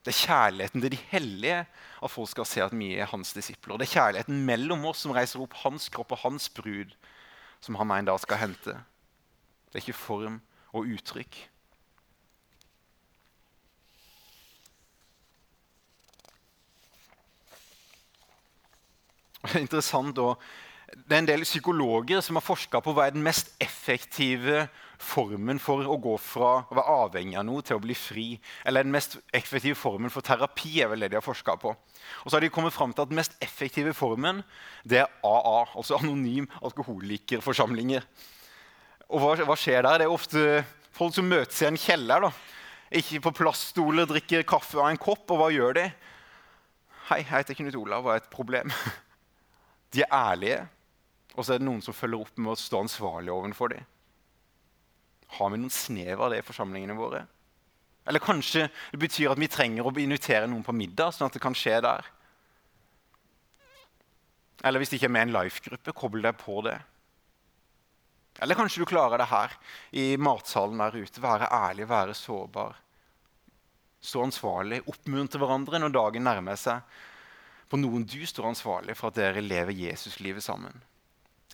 Det 0.06 0.14
er 0.14 0.24
kjærligheten 0.24 0.82
til 0.82 0.94
de 0.94 1.00
hellige 1.10 1.60
at 2.04 2.12
folk 2.12 2.30
skal 2.32 2.48
se 2.48 2.62
at 2.64 2.76
vi 2.76 2.94
er 2.96 3.10
hans 3.12 3.34
disipler. 3.36 3.78
Det 3.78 3.90
er 3.90 3.96
kjærligheten 3.98 4.46
mellom 4.48 4.86
oss 4.88 5.04
som 5.04 5.12
reiser 5.12 5.42
opp 5.44 5.58
hans 5.66 5.90
kropp 5.92 6.14
og 6.16 6.22
hans 6.22 6.48
brud, 6.50 6.94
som 7.60 7.76
han 7.76 7.92
en 7.92 8.08
dag 8.08 8.20
skal 8.24 8.40
hente. 8.40 8.78
Det 9.68 9.76
er 9.76 9.84
ikke 9.84 10.00
form 10.00 10.40
og 10.72 10.88
uttrykk. 10.96 11.36
Det 19.48 19.56
er 19.56 19.64
interessant 19.64 20.18
også. 20.18 20.40
det 20.96 21.16
er 21.16 21.20
en 21.20 21.28
del 21.28 21.44
psykologer 21.44 22.22
som 22.22 22.40
har 22.40 22.44
forska 22.48 22.80
på 22.80 22.94
hva 22.96 23.08
er 23.08 23.16
den 23.16 23.24
mest 23.24 23.52
effektive 23.60 24.70
formen 25.02 25.60
for 25.62 25.86
å 25.86 25.98
gå 26.02 26.16
fra 26.22 26.52
å 26.64 26.76
være 26.78 26.94
avhengig 27.06 27.38
av 27.40 27.46
noe 27.48 27.64
til 27.66 27.78
å 27.78 27.84
bli 27.84 27.96
fri. 27.98 28.28
Eller 28.66 28.86
den 28.86 28.94
mest 28.96 29.18
effektive 29.36 29.78
formen 29.78 30.12
for 30.14 30.26
terapi 30.26 30.80
er 30.82 30.92
vel 30.92 31.06
det 31.06 31.12
de 31.14 31.20
har 31.20 31.26
forska 31.26 31.58
på. 31.62 31.74
Og 32.24 32.28
så 32.28 32.38
har 32.38 32.46
de 32.46 32.52
kommet 32.54 32.76
fram 32.76 32.94
til 32.94 33.06
at 33.06 33.12
Den 33.12 33.20
mest 33.20 33.38
effektive 33.44 33.94
formen 33.94 34.44
det 34.84 35.04
er 35.04 35.14
AA, 35.24 35.60
altså 35.78 36.00
Anonym 36.00 36.50
alkoholikerforsamlinger. 36.62 38.06
Og 39.08 39.24
hva, 39.24 39.36
hva, 39.48 39.56
skjer 39.56 39.86
der? 39.86 40.02
Det 40.02 40.08
er 40.08 40.14
ofte 40.14 40.46
folk 40.96 41.16
som 41.16 41.30
møtes 41.30 41.62
i 41.62 41.70
en 41.70 41.80
kjeller. 41.80 42.28
da. 42.28 42.32
Ikke 43.00 43.22
på 43.24 43.36
plaststoler, 43.44 44.08
drikker 44.10 44.48
kaffe 44.48 44.80
av 44.82 44.90
en 44.92 45.00
kopp. 45.00 45.28
Og 45.32 45.42
hva 45.42 45.52
gjør 45.54 45.78
de? 45.80 45.86
Hei, 47.08 47.22
jeg 47.22 47.32
heter 47.32 47.56
Knut 47.56 47.78
Olav, 47.80 48.04
hva 48.04 48.18
er 48.18 48.24
et 48.24 48.34
problem? 48.34 48.74
De 49.96 50.02
er 50.04 50.12
ærlige, 50.12 50.66
og 51.38 51.46
så 51.46 51.54
er 51.54 51.62
det 51.62 51.68
noen 51.70 51.80
som 51.86 51.96
følger 51.96 52.26
opp 52.26 52.42
med 52.42 52.52
å 52.52 52.60
stå 52.60 52.82
ansvarlig 52.84 53.32
overfor 53.32 53.72
dem. 53.72 53.86
Har 55.36 55.50
vi 55.52 55.60
noen 55.60 55.74
snev 55.74 56.22
av 56.22 56.32
det 56.32 56.42
i 56.42 56.46
forsamlingene 56.48 56.96
våre? 56.98 57.26
Eller 58.08 58.24
kanskje 58.24 58.70
det 58.92 59.00
betyr 59.02 59.34
at 59.34 59.42
vi 59.42 59.50
trenger 59.52 59.88
å 59.88 59.92
invitere 60.00 60.48
noen 60.48 60.64
på 60.64 60.76
middag, 60.76 61.12
sånn 61.12 61.28
at 61.28 61.36
det 61.36 61.44
kan 61.44 61.56
skje 61.58 61.82
der. 61.84 62.06
Eller 64.66 64.82
hvis 64.82 64.94
det 64.94 65.02
ikke 65.02 65.10
er 65.10 65.18
med 65.18 65.28
en 65.28 65.36
life-gruppe, 65.36 65.94
kobl 65.94 66.24
deg 66.24 66.38
på 66.40 66.62
det. 66.66 66.78
Eller 68.40 68.58
kanskje 68.58 68.82
du 68.82 68.90
klarer 68.90 69.20
det 69.20 69.30
her 69.32 69.54
i 69.98 70.08
matsalen 70.22 70.80
der 70.82 70.96
ute. 70.96 71.22
Være 71.22 71.50
ærlig, 71.52 71.88
være 71.90 72.16
sårbar. 72.18 72.78
Stå 74.02 74.24
ansvarlig, 74.24 74.84
oppmuntre 74.88 75.42
hverandre 75.42 75.82
når 75.82 75.94
dagen 75.96 76.28
nærmer 76.28 76.60
seg. 76.60 76.86
På 77.68 77.80
noen 77.82 78.06
du 78.08 78.22
står 78.30 78.52
ansvarlig 78.54 78.96
for 78.96 79.10
at 79.10 79.18
dere 79.18 79.44
lever 79.44 79.76
Jesuslivet 79.76 80.46
sammen. 80.46 80.84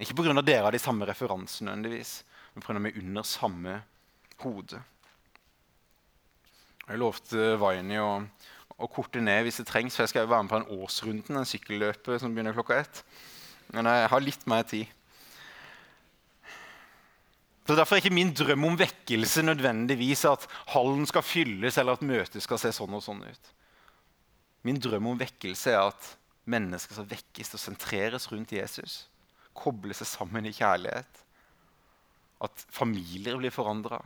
Ikke 0.02 0.16
pga. 0.18 0.36
dere 0.42 0.68
har 0.68 0.76
de 0.76 0.82
samme 0.82 1.08
referansene, 1.08 1.72
nødvendigvis, 1.72 2.24
men 2.54 2.63
pga. 2.66 2.80
vi 2.80 2.92
er 2.92 3.02
under 3.02 3.26
samme 3.26 3.78
hode. 4.44 4.82
Jeg 6.84 7.00
lovte 7.00 7.54
Vaini 7.62 8.00
å, 8.02 8.10
å, 8.76 8.89
korte 8.92 9.22
ned 9.24 9.46
hvis 9.46 9.62
det 9.62 9.70
trengs, 9.70 9.96
for 9.96 10.04
jeg 10.04 10.13
skal 10.13 10.28
være 10.28 10.46
med 10.46 10.52
på 10.52 10.60
en 10.60 10.82
årsrunden, 10.84 11.39
en 11.39 11.48
sykkelløpet 11.48 12.22
som 12.22 12.34
begynner 12.36 12.56
klokka 12.56 12.82
ett. 12.82 13.04
Men 13.74 13.88
jeg 13.89 14.12
har 14.12 14.24
litt 14.24 14.44
mer 14.52 14.68
tid. 14.68 14.92
Så 17.63 17.78
Derfor 17.80 17.96
er 17.96 18.04
ikke 18.04 18.12
min 18.12 18.34
drøm 18.36 18.68
om 18.68 18.76
vekkelse 18.76 19.46
nødvendigvis 19.46 20.26
at 20.28 20.50
hallen 20.74 21.08
skal 21.08 21.24
fylles 21.24 21.78
eller 21.80 21.96
at 21.96 22.04
møtet 22.04 22.44
skal 22.44 22.60
se 22.60 22.74
sånn 22.76 22.98
og 22.98 23.06
sånn 23.06 23.24
ut. 23.24 23.54
Min 24.68 24.82
drøm 24.84 25.13
om 25.13 25.20
vekkelse 25.20 25.72
er 25.72 25.88
at 25.88 26.10
mennesker 26.44 27.00
skal 27.00 27.08
vekkes 27.08 27.56
og 27.56 27.63
sentreres 27.63 28.28
rundt 28.32 28.52
Jesus. 28.52 29.06
Koble 29.56 29.96
seg 29.96 30.12
sammen 30.12 30.50
i 30.50 30.56
kjærlighet 30.56 31.23
at 32.44 32.66
familier 32.74 33.40
blir 33.40 33.54
forandra. 33.54 34.02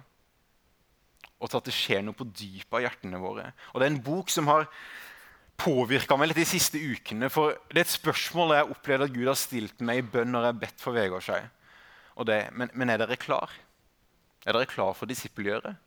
og 1.38 1.50
til 1.50 1.58
at 1.60 1.68
det 1.70 1.74
skjer 1.76 2.00
noe 2.02 2.18
på 2.18 2.26
dypet 2.26 2.74
av 2.74 2.82
hjertene 2.82 3.20
våre. 3.22 3.52
Og 3.74 3.80
Det 3.80 3.86
er 3.86 3.92
en 3.92 4.02
bok 4.02 4.32
som 4.34 4.48
har 4.50 4.66
påvirka 5.58 6.18
meg 6.18 6.32
litt 6.32 6.40
de 6.42 6.48
siste 6.50 6.80
ukene. 6.82 7.30
For 7.30 7.54
det 7.70 7.82
er 7.82 7.86
et 7.86 7.94
spørsmål 7.94 8.56
jeg 8.56 8.66
har 8.66 9.04
at 9.06 9.14
Gud 9.14 9.28
har 9.28 9.38
stilt 9.38 9.82
meg 9.86 10.02
i 10.02 10.08
bønn 10.16 10.32
når 10.34 10.48
jeg 10.48 10.54
har 10.54 10.62
bedt 10.64 10.82
for 10.82 10.98
Vegard 10.98 11.26
Skei. 11.26 11.44
Men, 12.58 12.72
men 12.74 12.90
er 12.90 13.04
dere 13.04 13.20
klar? 13.22 13.54
Er 14.46 14.58
dere 14.58 14.70
klar 14.70 14.96
for 14.98 15.06
disippelgjøret? 15.10 15.78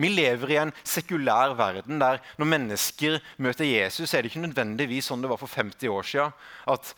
Vi 0.00 0.08
lever 0.10 0.50
i 0.50 0.58
en 0.58 0.72
sekulær 0.82 1.54
verden 1.58 2.00
der 2.02 2.18
når 2.40 2.50
mennesker 2.50 3.20
møter 3.36 3.68
Jesus, 3.68 4.10
er 4.10 4.24
det 4.24 4.32
ikke 4.32 4.42
nødvendigvis 4.48 5.06
sånn 5.10 5.22
det 5.22 5.30
var 5.30 5.38
for 5.38 5.52
50 5.52 5.92
år 5.92 6.08
siden. 6.08 6.32
At 6.66 6.94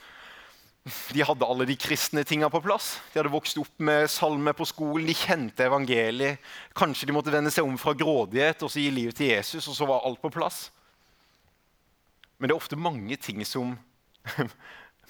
de 0.86 1.22
hadde 1.26 1.46
alle 1.46 1.66
de 1.66 1.74
kristne 1.74 2.22
tinga 2.24 2.46
på 2.52 2.60
plass. 2.62 3.00
De 3.10 3.18
hadde 3.18 3.32
vokst 3.32 3.58
opp 3.58 3.82
med 3.82 4.06
salme 4.10 4.52
på 4.54 4.66
skolen, 4.68 5.08
de 5.08 5.16
kjente 5.18 5.66
evangeliet. 5.66 6.38
Kanskje 6.78 7.08
de 7.08 7.16
måtte 7.16 7.32
vende 7.34 7.50
seg 7.50 7.66
om 7.66 7.78
fra 7.80 7.94
grådighet 7.98 8.62
og 8.62 8.70
så 8.70 8.78
gi 8.78 8.92
livet 8.94 9.18
til 9.18 9.32
Jesus, 9.32 9.66
og 9.66 9.74
så 9.74 9.88
var 9.88 10.06
alt 10.06 10.22
på 10.22 10.30
plass. 10.30 10.68
Men 12.38 12.46
det 12.46 12.54
er 12.54 12.60
ofte 12.60 12.78
mange 12.78 13.18
ting 13.18 13.42
som 13.48 13.74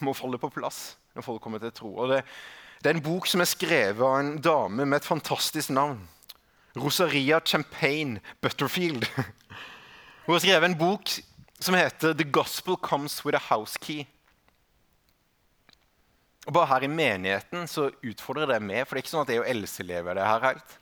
må 0.04 0.16
falle 0.16 0.40
på 0.40 0.52
plass 0.54 0.96
når 1.16 1.28
folk 1.28 1.44
kommer 1.44 1.60
til 1.60 1.74
tro. 1.76 1.92
Og 1.92 2.14
det, 2.14 2.22
det 2.80 2.90
er 2.90 2.96
en 2.96 3.04
bok 3.04 3.28
som 3.28 3.44
er 3.44 3.52
skrevet 3.52 4.00
av 4.00 4.18
en 4.22 4.34
dame 4.40 4.88
med 4.88 5.02
et 5.02 5.08
fantastisk 5.08 5.74
navn. 5.76 6.00
Rosaria 6.76 7.42
Champagne 7.44 8.20
Butterfield. 8.40 9.04
Hun 10.24 10.34
har 10.38 10.44
skrevet 10.44 10.70
en 10.70 10.80
bok 10.80 11.18
som 11.60 11.76
heter 11.76 12.12
'The 12.12 12.30
Gospel 12.32 12.76
Comes 12.76 13.24
With 13.24 13.36
a 13.36 13.44
House 13.52 13.76
Key'. 13.76 14.06
Og 16.46 16.54
Bare 16.54 16.70
her 16.70 16.86
i 16.86 16.90
menigheten 16.90 17.66
så 17.70 17.88
utfordrer 18.06 18.54
det 18.54 18.60
meg, 18.62 18.84
for 18.84 18.94
det 18.94 19.02
er 19.02 19.04
ikke 19.04 19.14
sånn 19.16 19.26
at 19.26 19.32
jeg 19.34 19.42
og 19.42 19.50
Else 19.50 19.86
lever 19.86 20.18
det 20.18 20.26
her 20.26 20.44
helt. 20.46 20.76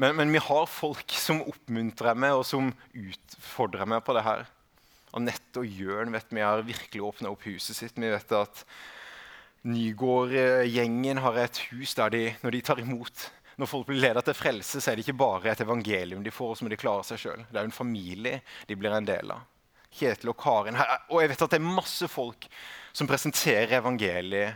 Men, 0.00 0.14
men, 0.16 0.32
vi 0.32 0.40
har 0.40 0.68
folk 0.70 1.12
som 1.16 1.42
oppmuntrer 1.48 2.16
meg, 2.16 2.36
og 2.36 2.46
som 2.48 2.70
utfordrer 2.96 3.88
meg 3.88 4.04
på 4.04 4.16
det 4.16 4.24
her. 4.24 4.46
Anette 5.16 5.60
og 5.60 5.80
Jørn 5.80 6.12
vet 6.14 6.30
vi 6.32 6.44
har 6.44 6.62
virkelig 6.64 7.02
åpna 7.08 7.32
opp 7.32 7.44
huset 7.48 7.76
sitt. 7.76 7.98
Vi 7.98 8.12
vet 8.12 8.36
at 8.36 8.64
Nygård-gjengen 9.66 11.20
har 11.20 11.36
et 11.42 11.58
hus 11.68 11.92
der 11.98 12.12
de, 12.14 12.22
når 12.40 12.56
de 12.56 12.62
tar 12.64 12.80
imot 12.80 13.26
når 13.60 13.68
folk 13.68 13.90
blir 13.90 14.00
ledet 14.00 14.24
til 14.24 14.36
frelse, 14.36 14.80
så 14.80 14.90
er 14.90 14.96
det 14.96 15.04
ikke 15.04 15.20
bare 15.20 15.50
et 15.52 15.60
evangelium 15.60 16.22
de 16.24 16.32
får, 16.32 16.54
så 16.56 16.64
må 16.64 16.70
de 16.72 16.78
klare 16.80 17.04
seg 17.04 17.20
sjøl. 17.20 17.42
Det 17.50 17.58
er 17.60 17.66
en 17.68 17.74
familie 17.74 18.40
de 18.68 18.76
blir 18.78 18.94
en 18.96 19.08
del 19.08 19.34
av. 19.34 19.42
Kjetil 19.98 20.30
og 20.32 20.38
Karin 20.38 20.78
her, 20.78 20.98
Og 21.10 21.22
jeg 21.22 21.32
vet 21.32 21.42
at 21.42 21.50
det 21.50 21.60
er 21.60 21.76
masse 21.78 22.08
folk 22.08 22.46
som 22.92 23.08
presenterer 23.10 23.78
evangeliet 23.80 24.54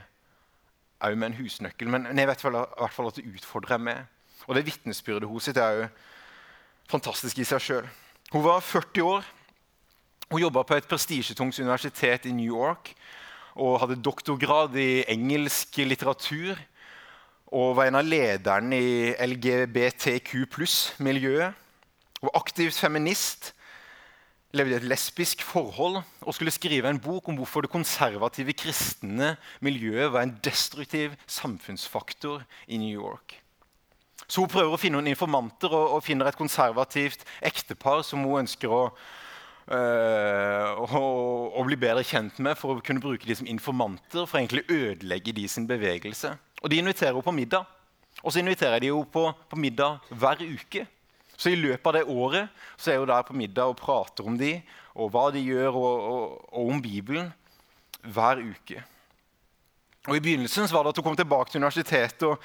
òg 1.05 1.17
med 1.19 1.33
en 1.33 1.39
husnøkkel. 1.39 1.91
Men 1.91 2.07
jeg 2.07 2.29
vet 2.29 2.45
i 2.45 2.51
hvert 2.51 2.95
fall 2.95 3.11
at 3.11 3.19
det 3.19 3.27
utfordrer 3.29 3.79
meg. 3.83 4.05
Og 4.47 4.57
det 4.57 4.67
vitnesbyrdet 4.67 5.29
hennes 5.29 5.49
er 5.57 5.81
jo 5.81 5.89
fantastisk 6.91 7.39
i 7.41 7.47
seg 7.49 7.63
sjøl. 7.63 7.89
Hun 8.33 8.45
var 8.45 8.61
40 8.65 9.03
år. 9.03 9.25
Hun 10.31 10.41
jobba 10.41 10.65
på 10.65 10.77
et 10.77 10.89
prestisjetungt 10.89 11.59
universitet 11.61 12.27
i 12.27 12.33
New 12.33 12.49
York 12.49 12.95
og 13.55 13.79
hadde 13.83 14.03
doktorgrad 14.03 14.75
i 14.81 15.05
engelsk 15.13 15.77
litteratur 15.85 16.59
og 17.55 17.77
var 17.79 17.87
en 17.87 18.01
av 18.01 18.07
lederne 18.09 18.79
i 18.81 18.95
LGBTQ 19.15 20.49
pluss-miljøet. 20.51 21.55
Hun 22.19 22.31
var 22.31 22.41
aktivt 22.41 22.79
feminist, 22.81 23.53
levde 24.55 24.77
i 24.77 24.79
et 24.79 24.87
lesbisk 24.89 25.43
forhold 25.45 26.01
og 26.23 26.35
skulle 26.35 26.55
skrive 26.55 26.91
en 26.91 27.01
bok 27.03 27.29
om 27.29 27.39
hvorfor 27.39 27.65
det 27.65 27.73
konservative 27.73 28.55
kristne 28.57 29.35
miljøet 29.65 30.13
var 30.15 30.25
en 30.25 30.37
destruktiv 30.45 31.17
samfunnsfaktor 31.27 32.45
i 32.69 32.79
New 32.81 32.93
York. 32.93 33.41
Så 34.29 34.41
hun 34.41 34.51
prøver 34.51 34.73
å 34.73 34.81
finne 34.81 34.99
noen 34.99 35.13
informanter 35.13 35.73
og, 35.75 35.99
og 35.99 36.05
finner 36.05 36.31
et 36.31 36.39
konservativt 36.39 37.27
ektepar 37.45 38.03
som 38.07 38.25
hun 38.25 38.45
ønsker 38.45 38.73
å, 38.73 38.83
øh, 39.69 40.81
å, 40.81 41.03
å, 41.53 41.65
bli 41.69 41.79
bedre 41.81 42.07
kjent 42.07 42.41
med 42.45 42.57
for 42.59 42.79
å 42.79 42.85
kunne 42.85 43.05
bruke 43.05 43.29
de 43.29 43.37
som 43.37 43.51
informanter 43.51 44.25
for 44.25 44.41
egentlig 44.41 44.65
ødelegge 44.71 45.37
de 45.37 45.47
sin 45.51 45.69
bevegelse. 45.69 46.33
Og 46.63 46.73
de 46.73 46.81
inviterer 46.81 47.13
henne 47.13 47.27
på 47.27 47.37
middag. 47.37 47.69
Og 48.23 48.33
så 48.33 48.41
inviterer 48.41 48.81
de 48.81 48.93
henne 48.95 49.13
på, 49.13 49.27
på, 49.51 49.61
middag 49.61 50.01
hver 50.09 50.41
uke. 50.41 50.87
Så 51.45 51.53
i 51.53 51.61
løpet 51.61 51.85
av 51.91 51.99
det 51.99 52.07
året 52.09 52.65
så 52.81 52.95
er 52.95 53.03
hun 53.03 53.11
der 53.11 53.25
på 53.29 53.37
middag 53.37 53.69
og 53.69 53.77
prater 53.77 54.25
om 54.25 54.39
de, 54.41 54.55
og 54.97 55.11
hva 55.13 55.27
de 55.35 55.43
gjør, 55.45 55.77
og, 55.77 56.07
og, 56.09 56.37
og 56.57 56.71
om 56.73 56.79
Bibelen 56.81 57.29
hver 58.01 58.41
uke. 58.41 58.81
Og 60.05 60.17
I 60.17 60.23
begynnelsen 60.25 60.69
var 60.73 60.85
det 60.85 60.95
at 60.95 61.01
hun 61.01 61.07
kom 61.07 61.17
tilbake 61.17 61.53
til 61.53 61.61
universitetet 61.61 62.25
og, 62.29 62.41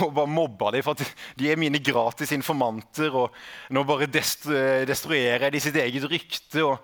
og 0.00 0.12
bare 0.14 0.30
mobba 0.30 0.70
dem 0.74 0.84
for 0.86 0.98
at 0.98 1.14
de 1.38 1.48
er 1.50 1.58
mine 1.58 1.78
gratis 1.82 2.30
informanter. 2.34 3.14
og 3.14 3.34
Nå 3.74 3.82
bare 3.86 4.06
destruerer 4.10 5.46
jeg 5.46 5.54
de 5.54 5.62
sitt 5.62 5.78
eget 5.82 6.06
rykte. 6.10 6.62
Og, 6.62 6.78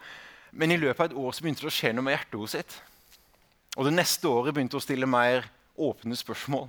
men 0.50 0.74
i 0.74 0.80
løpet 0.82 1.02
av 1.02 1.10
et 1.10 1.18
år 1.18 1.34
så 1.34 1.46
begynte 1.46 1.66
det 1.66 1.70
å 1.70 1.76
skje 1.78 1.94
noe 1.94 2.06
med 2.06 2.16
hjertet 2.16 2.38
hennes. 2.38 2.56
sitt. 2.56 2.78
Og 3.76 3.86
det 3.86 3.94
neste 3.94 4.30
året 4.30 4.54
begynte 4.54 4.74
hun 4.74 4.82
å 4.82 4.86
stille 4.86 5.10
mer 5.10 5.46
åpne 5.78 6.18
spørsmål. 6.18 6.66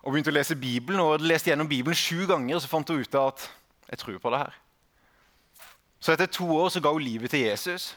Og 0.00 0.12
begynte 0.14 0.32
å 0.32 0.38
lese 0.38 0.56
Bibelen, 0.56 1.00
og 1.04 1.18
hadde 1.18 1.28
lest 1.28 1.48
gjennom 1.50 1.68
Bibelen 1.68 1.98
sju 1.98 2.24
ganger. 2.24 2.56
Og 2.56 2.64
så 2.64 2.72
fant 2.72 2.88
hun 2.88 3.04
ut 3.04 3.20
av 3.20 3.34
at 3.34 3.48
jeg 3.90 3.98
tror 3.98 4.18
på 4.22 4.30
det 4.32 4.42
her. 4.44 4.56
Så 6.00 6.14
etter 6.14 6.30
to 6.32 6.46
år 6.56 6.70
så 6.72 6.80
ga 6.80 6.92
hun 6.94 7.04
livet 7.04 7.30
til 7.34 7.44
Jesus. 7.44 7.90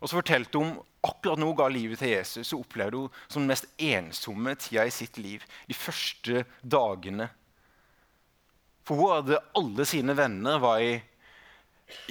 Og 0.00 0.08
så 0.08 0.18
fortalte 0.18 0.58
hun 0.58 0.74
akkurat 1.04 1.38
nå 1.38 1.46
hun 1.52 1.58
ga 1.58 1.68
livet 1.70 2.00
til 2.00 2.14
Jesus, 2.14 2.48
så 2.48 2.58
opplevde 2.58 3.04
hun 3.04 3.22
som 3.28 3.42
den 3.42 3.52
mest 3.52 3.68
ensomme 3.78 4.54
tida 4.58 4.86
i 4.88 4.92
sitt 4.92 5.18
liv. 5.20 5.44
De 5.68 5.76
første 5.76 6.44
dagene. 6.60 7.28
For 8.84 8.98
hun 8.98 9.12
hadde 9.14 9.42
alle 9.56 9.86
sine 9.88 10.16
venner 10.16 10.58
var 10.60 10.82
i, 10.84 10.96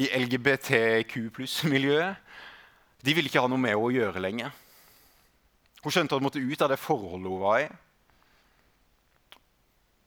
i 0.01 0.09
LGBTQ 0.23 1.29
pluss-miljøet. 1.35 2.15
De 3.03 3.13
ville 3.13 3.27
ikke 3.27 3.41
ha 3.43 3.49
noe 3.51 3.59
med 3.59 3.73
henne 3.73 3.83
å 3.83 3.93
gjøre 3.93 4.23
lenger. 4.23 4.53
Hun 5.83 5.91
skjønte 5.91 6.15
at 6.15 6.21
hun 6.21 6.29
måtte 6.29 6.41
ut 6.41 6.61
av 6.63 6.71
det 6.71 6.79
forholdet 6.79 7.33
hun 7.33 7.43
var 7.43 7.65
i. 7.65 7.67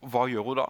Hva 0.07 0.25
gjør 0.31 0.49
hun 0.49 0.59
da? 0.63 0.67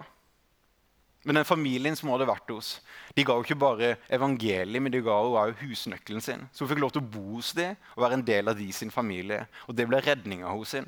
Men 1.28 1.42
den 1.42 1.48
familien 1.48 1.96
som 2.00 2.08
hun 2.08 2.16
hadde 2.16 2.30
vært 2.30 2.52
hos, 2.54 2.68
de 3.12 3.26
ga 3.28 3.36
jo 3.36 3.44
ikke 3.44 3.60
bare 3.60 3.90
evangeliet, 4.16 4.80
men 4.80 4.94
de 4.94 5.02
ga 5.04 5.18
jo 5.28 5.42
husnøkkelen 5.60 6.24
sin. 6.24 6.46
Så 6.56 6.64
hun 6.64 6.70
fikk 6.72 6.80
lov 6.80 6.94
til 6.96 7.04
å 7.04 7.10
bo 7.18 7.24
hos 7.34 7.50
dem 7.58 7.76
og 7.98 8.06
være 8.06 8.16
en 8.16 8.24
del 8.30 8.48
av 8.48 8.56
de 8.56 8.68
sin 8.72 8.94
familie. 8.94 9.42
Og 9.68 9.76
det 9.76 9.90
ble 9.90 10.00
redninga 10.06 10.54
hos 10.56 10.72
sin. 10.78 10.88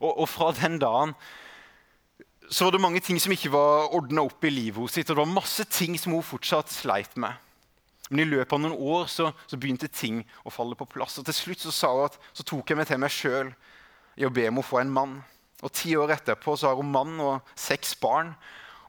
Og, 0.00 0.10
og, 0.10 0.26
fra 0.26 0.50
den 0.56 0.80
dagen 0.82 1.14
så 2.50 2.66
var 2.66 2.74
det 2.74 2.82
mange 2.82 3.00
ting 3.06 3.20
som 3.22 3.30
ikke 3.30 3.52
var 3.54 3.94
ordna 3.94 4.24
opp 4.26 4.42
i 4.42 4.50
livet 4.50 4.82
hennes. 4.82 5.06
Og 5.06 5.14
det 5.14 5.20
var 5.22 5.30
masse 5.30 5.66
ting 5.70 5.94
som 6.00 6.16
hun 6.16 6.26
fortsatt 6.26 6.72
sleit 6.74 7.14
med. 7.14 7.38
Men 8.10 8.24
i 8.24 8.30
løpet 8.32 8.56
av 8.56 8.64
noen 8.64 8.74
år 8.74 9.06
så, 9.08 9.28
så, 9.46 9.56
begynte 9.56 9.86
ting 9.88 10.24
å 10.42 10.50
falle 10.50 10.74
på 10.76 10.88
plass. 10.90 11.20
Og 11.22 11.28
til 11.28 11.36
slutt 11.36 11.62
så 11.62 11.74
sa 11.76 11.92
hun 11.94 12.08
at 12.08 12.18
så 12.34 12.42
tok 12.50 12.72
jeg 12.72 12.80
meg 12.80 12.90
til 12.90 12.98
meg 13.00 13.14
sjøl 13.14 13.54
i 14.18 14.26
å 14.26 14.32
be 14.34 14.48
om 14.50 14.58
å 14.58 14.66
få 14.66 14.82
en 14.82 14.90
mann. 14.92 15.14
Og 15.62 15.70
Ti 15.70 15.94
år 16.02 16.16
etterpå 16.16 16.58
så 16.58 16.72
har 16.72 16.82
hun 16.82 16.90
mann 16.90 17.14
og 17.22 17.54
seks 17.54 17.94
barn 18.02 18.34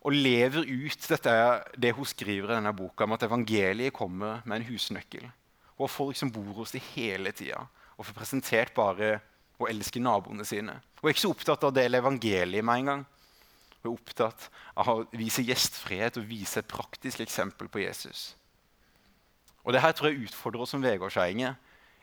og 0.04 0.12
lever 0.12 0.68
ut 0.68 1.06
dette, 1.08 1.34
det 1.80 1.94
hun 1.96 2.08
skriver 2.08 2.52
i 2.52 2.58
denne 2.58 2.74
boka 2.76 3.06
om 3.06 3.16
at 3.16 3.24
evangeliet 3.24 3.96
kommer 3.96 4.42
med 4.44 4.60
en 4.60 4.68
husnøkkel. 4.68 5.24
Hun 5.78 5.86
har 5.86 5.92
folk 5.92 6.20
som 6.20 6.32
bor 6.32 6.52
hos 6.60 6.76
dem 6.76 6.84
hele 6.94 7.32
tida 7.36 7.64
og 7.96 8.08
får 8.08 8.18
presentert 8.18 8.74
bare 8.76 9.16
å 9.62 9.70
elske 9.70 10.02
naboene 10.04 10.46
sine. 10.48 10.76
Hun 11.00 11.08
er 11.08 11.16
ikke 11.16 11.24
så 11.24 11.32
opptatt 11.32 11.64
av 11.64 11.72
å 11.72 11.76
dele 11.76 12.02
evangeliet 12.02 12.66
med 12.66 12.82
en 12.82 12.90
gang. 12.92 13.04
Hun 13.84 13.90
er 13.90 13.94
opptatt 13.94 14.48
av 14.80 14.90
å 14.92 14.98
vise 15.16 15.46
gjestfrihet 15.46 16.20
og 16.20 16.28
vise 16.28 16.60
et 16.60 16.72
praktisk 16.72 17.24
eksempel 17.24 17.70
på 17.72 17.84
Jesus. 17.86 18.34
Og 19.64 19.72
det 19.72 19.84
her 19.84 19.96
tror 19.96 20.12
jeg 20.12 20.28
utfordrer 20.28 20.66
oss 20.66 20.74
som 20.76 20.84
vegårdseinger 20.84 21.56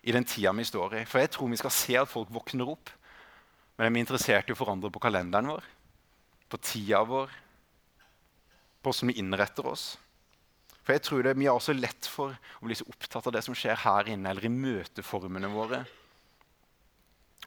i 0.09 0.15
den 0.17 0.25
tida 0.25 0.55
vi 0.57 0.65
står 0.65 1.03
i. 1.03 1.05
For 1.05 1.21
jeg 1.21 1.35
tror 1.35 1.53
vi 1.53 1.61
skal 1.61 1.75
se 1.75 1.99
at 2.01 2.09
folk 2.09 2.33
våkner 2.33 2.73
opp. 2.73 2.93
Men 3.77 3.93
er 3.93 4.05
interessert 4.05 4.49
i 4.49 4.57
å 4.57 4.59
forandre 4.59 4.93
på 4.93 5.03
kalenderen 5.03 5.53
vår, 5.53 5.65
på 6.53 6.59
tida 6.65 7.01
vår, 7.09 7.33
på 8.81 8.93
hvordan 8.93 9.12
vi 9.12 9.19
innretter 9.21 9.66
oss? 9.69 9.95
For 10.81 10.97
jeg 10.97 11.05
tror 11.05 11.22
det, 11.22 11.37
Vi 11.39 11.47
har 11.47 11.55
også 11.55 11.76
lett 11.76 12.07
for 12.09 12.33
å 12.33 12.66
bli 12.66 12.74
så 12.74 12.89
opptatt 12.89 13.26
av 13.28 13.33
det 13.37 13.45
som 13.45 13.55
skjer 13.55 13.76
her 13.76 14.09
inne, 14.09 14.31
eller 14.31 14.45
i 14.45 14.53
møteformene 14.53 15.51
våre. 15.53 15.85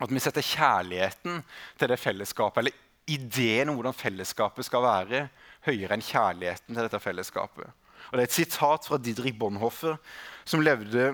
At 0.02 0.10
vi 0.10 0.22
setter 0.22 0.46
kjærligheten 0.46 1.42
til 1.78 1.92
det 1.92 2.00
fellesskapet, 2.00 2.62
eller 2.62 2.74
ideen 3.10 3.70
om 3.70 3.78
hvordan 3.78 3.98
fellesskapet 3.98 4.66
skal 4.66 4.86
være, 4.86 5.28
høyere 5.66 5.98
enn 5.98 6.06
kjærligheten 6.06 6.72
til 6.72 6.86
dette 6.86 7.02
fellesskapet. 7.04 7.68
Og 8.12 8.18
Det 8.18 8.24
er 8.24 8.30
et 8.30 8.38
sitat 8.38 8.88
fra 8.88 8.98
Didrik 8.98 9.38
Bonhoeffer, 9.40 9.98
som 10.46 10.64
levde 10.64 11.14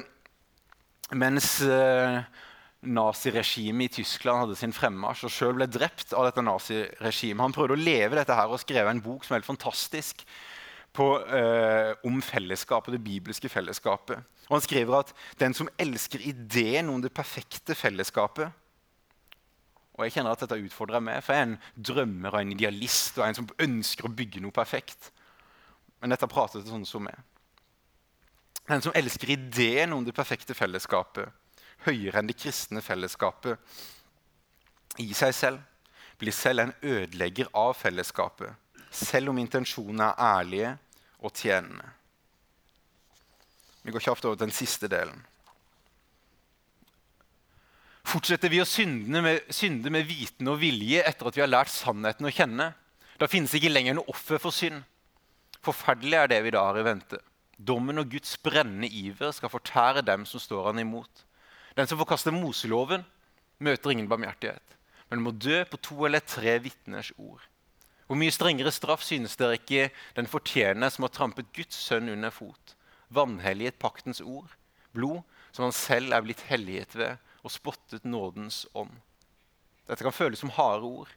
mens 1.15 1.61
eh, 1.65 2.21
naziregimet 2.79 3.91
i 3.91 3.99
Tyskland 3.99 4.45
hadde 4.45 4.55
sin 4.55 4.73
fremmarsj 4.75 5.25
og 5.27 5.33
sjøl 5.33 5.57
ble 5.57 5.67
drept 5.67 6.13
av 6.15 6.29
dette 6.29 6.43
naziregimet. 6.45 7.43
Han 7.43 7.55
prøvde 7.55 7.75
å 7.75 7.81
leve 7.81 8.15
dette 8.15 8.35
her 8.35 8.51
og 8.51 8.61
skrev 8.61 8.87
en 8.87 9.01
bok 9.03 9.25
som 9.25 9.35
er 9.35 9.41
helt 9.41 9.49
fantastisk 9.49 10.23
på, 10.95 11.07
eh, 11.27 11.91
om 12.07 12.21
fellesskapet, 12.21 12.95
det 12.95 13.03
bibelske 13.03 13.49
fellesskapet. 13.51 14.23
Og 14.47 14.55
Han 14.55 14.61
skriver 14.61 14.99
at 14.99 15.13
den 15.37 15.53
som 15.53 15.69
elsker 15.77 16.19
ideen 16.23 16.89
om 16.89 17.01
det 17.01 17.13
perfekte 17.13 17.75
fellesskapet 17.75 18.51
Og 19.99 20.05
jeg 20.05 20.13
kjenner 20.13 20.31
at 20.31 20.39
dette 20.39 20.55
utfordrer 20.55 21.01
meg, 21.03 21.21
for 21.21 21.33
jeg 21.33 21.41
er 21.41 21.47
en 21.49 21.59
drømmer 21.75 22.31
og 22.31 22.39
en 22.39 22.51
idealist 22.53 23.17
og 23.17 23.25
en 23.25 23.35
som 23.35 23.49
ønsker 23.59 24.05
å 24.07 24.15
bygge 24.15 24.39
noe 24.39 24.55
perfekt. 24.55 25.11
Men 25.99 26.11
dette 26.11 26.29
prater 26.31 26.61
til 26.61 26.71
sånne 26.71 26.87
som 26.87 27.03
meg. 27.03 27.17
Den 28.69 28.81
som 28.81 28.95
elsker 28.95 29.33
ideen 29.35 29.91
om 29.91 30.05
det 30.05 30.15
perfekte 30.15 30.55
fellesskapet 30.55 31.27
høyere 31.85 32.19
enn 32.19 32.29
det 32.29 32.37
kristne 32.39 32.81
fellesskapet 32.83 33.59
i 34.99 35.13
seg 35.15 35.33
selv, 35.35 35.61
blir 36.19 36.35
selv 36.35 36.65
en 36.65 36.73
ødelegger 36.83 37.47
av 37.55 37.77
fellesskapet, 37.79 38.51
selv 38.91 39.31
om 39.31 39.39
intensjonene 39.39 40.09
er 40.11 40.39
ærlige 40.39 40.73
og 41.23 41.35
tjenende. 41.35 41.87
Vi 43.83 43.93
går 43.95 44.03
kjapt 44.03 44.25
over 44.27 44.35
til 44.35 44.49
den 44.49 44.55
siste 44.55 44.89
delen. 44.91 45.21
Fortsetter 48.09 48.51
vi 48.51 48.59
å 48.61 48.67
synde 48.67 49.21
med, 49.21 49.47
synde 49.53 49.91
med 49.93 50.07
viten 50.09 50.49
og 50.49 50.59
vilje 50.63 51.03
etter 51.05 51.29
at 51.29 51.37
vi 51.37 51.43
har 51.43 51.51
lært 51.51 51.71
sannheten 51.71 52.27
å 52.27 52.33
kjenne, 52.33 52.71
da 53.19 53.27
finnes 53.29 53.53
ikke 53.55 53.71
lenger 53.71 53.97
noe 53.97 54.11
offer 54.11 54.39
for 54.41 54.55
synd. 54.55 54.81
Forferdelig 55.63 56.17
er 56.17 56.31
det 56.31 56.39
vi 56.45 56.53
da 56.55 56.63
har 56.69 56.79
i 56.79 56.85
vente. 56.87 57.19
Dommen 57.59 57.99
og 57.99 58.11
Guds 58.11 58.37
brennende 58.39 58.87
iver 58.87 59.33
skal 59.35 59.51
fortære 59.51 60.05
dem 60.07 60.23
som 60.27 60.41
står 60.41 60.71
han 60.71 60.79
imot. 60.81 61.25
Den 61.79 61.87
som 61.87 61.99
forkaster 62.01 62.35
Moseloven, 62.35 63.05
møter 63.63 63.93
ingen 63.93 64.09
barmhjertighet, 64.11 64.75
men 65.07 65.21
må 65.23 65.31
dø 65.31 65.61
på 65.63 65.79
to 65.79 66.03
eller 66.09 66.19
tre 66.19 66.57
vitners 66.59 67.13
ord. 67.15 67.45
Hvor 68.07 68.19
mye 68.19 68.33
strengere 68.35 68.73
straff 68.75 69.05
synes 69.05 69.37
dere 69.39 69.55
ikke 69.55 69.85
den 70.17 70.27
fortjener 70.27 70.91
som 70.91 71.05
har 71.05 71.13
trampet 71.15 71.51
Guds 71.55 71.77
sønn 71.79 72.11
under 72.11 72.33
fot, 72.35 72.73
vanhelliget 73.15 73.79
paktens 73.79 74.19
ord, 74.19 74.51
blod 74.91 75.21
som 75.53 75.69
han 75.69 75.75
selv 75.75 76.11
er 76.13 76.25
blitt 76.25 76.41
helliget 76.49 76.97
ved, 76.99 77.15
og 77.47 77.53
spottet 77.53 78.03
nådens 78.03 78.65
ånd. 78.75 78.91
Dette 79.87 80.03
kan 80.03 80.13
føles 80.13 80.41
som 80.43 80.51
harde 80.53 80.83
ord. 80.83 81.13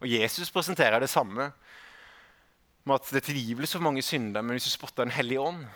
Og 0.00 0.08
Jesus 0.08 0.50
presenterer 0.50 1.00
det 1.00 1.10
samme. 1.10 1.52
med 2.84 2.94
at 2.94 3.10
Det 3.10 3.16
er 3.16 3.32
tilgivelse 3.32 3.78
for 3.78 3.82
mange 3.82 4.02
synder, 4.02 4.42
men 4.42 4.54
hvis 4.54 4.64
du 4.64 4.70
spotter 4.70 5.02
en 5.02 5.10
hellig 5.10 5.40
ånd, 5.40 5.66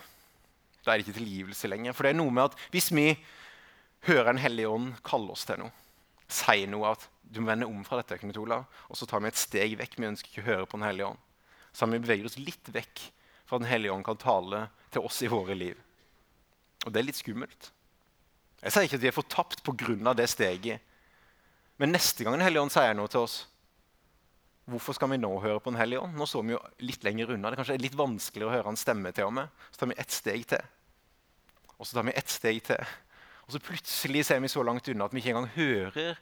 da 0.87 0.91
er 0.91 0.99
det 0.99 1.09
ikke 1.09 1.19
tilgivelse 1.19 1.69
lenger. 1.69 1.93
For 1.93 2.03
det 2.03 2.11
er 2.11 2.23
noe 2.23 2.31
med 2.31 2.43
at 2.43 2.57
hvis 2.71 2.95
vi 2.95 3.19
hører 4.09 4.33
en 4.33 4.41
hellig 4.41 4.67
ånd 4.69 4.93
kalle 5.07 5.35
oss 5.35 5.47
til 5.49 5.61
noe, 5.61 5.73
si 6.31 6.65
noe 6.71 6.95
at 6.95 7.09
du 7.31 7.41
må 7.43 7.53
vende 7.53 7.69
om 7.71 7.83
fra 7.87 8.01
dette, 8.01 8.19
Knut 8.19 8.39
Olav, 8.43 8.65
og 8.91 8.99
så 8.99 9.07
tar 9.07 9.23
vi 9.23 9.31
et 9.31 9.39
steg 9.39 9.77
vekk. 9.79 9.99
Vi 10.01 10.09
ønsker 10.09 10.33
ikke 10.33 10.43
å 10.43 10.49
høre 10.49 10.67
på 10.67 10.79
Den 10.81 10.87
hellige 10.89 11.13
ånd. 11.13 11.21
Så 11.71 11.87
vi 11.87 12.01
beveger 12.03 12.27
oss 12.27 12.39
litt 12.41 12.71
vekk 12.75 13.05
fra 13.47 13.61
Den 13.61 13.71
hellige 13.71 13.95
ånd 13.95 14.07
kan 14.07 14.19
tale 14.19 14.65
til 14.91 15.07
oss 15.07 15.21
i 15.23 15.31
våre 15.31 15.55
liv. 15.55 15.79
Og 16.87 16.91
det 16.91 17.01
er 17.01 17.07
litt 17.07 17.21
skummelt. 17.21 17.71
Jeg 18.61 18.75
sier 18.75 18.89
ikke 18.89 18.99
at 18.99 19.05
vi 19.05 19.11
er 19.13 19.17
fortapt 19.17 19.63
pga. 19.65 20.15
det 20.15 20.29
steget. 20.29 20.81
Men 21.79 21.93
neste 21.93 22.25
gang 22.25 22.35
Den 22.35 22.45
hellige 22.45 22.63
ånd 22.63 22.73
sier 22.73 22.95
noe 22.95 23.09
til 23.09 23.25
oss, 23.25 23.47
hvorfor 24.67 24.95
skal 24.95 25.11
vi 25.11 25.19
nå 25.19 25.31
høre 25.41 25.61
på 25.61 25.71
Den 25.71 25.81
hellige 25.81 26.01
ånd? 26.01 26.19
Nå 26.19 26.27
står 26.27 26.43
vi 26.43 26.53
jo 26.53 26.61
litt 26.79 27.05
lenger 27.05 27.31
unna. 27.31 27.49
Det 27.51 27.59
er 27.59 27.63
kanskje 27.63 27.79
litt 27.81 27.97
vanskeligere 27.99 28.51
å 28.51 28.57
høre 28.57 28.69
hans 28.69 28.83
stemme 28.83 29.13
til 29.13 29.31
og 29.31 29.37
med. 29.39 29.49
Så 29.71 29.81
tar 29.81 29.93
vi 29.93 30.01
ett 30.03 30.11
steg 30.11 30.47
til. 30.51 30.67
Og 31.79 31.87
så 31.87 31.95
tar 31.95 32.11
vi 32.11 32.19
ett 32.19 32.29
steg 32.29 32.63
til. 32.67 32.91
Og 33.51 33.57
så 33.57 33.67
plutselig 33.67 34.21
ser 34.29 34.39
vi 34.39 34.49
så 34.49 34.63
langt 34.63 34.87
unna 34.93 35.09
at 35.09 35.15
vi 35.15 35.19
ikke 35.19 35.33
engang 35.33 35.49
hører 35.57 36.19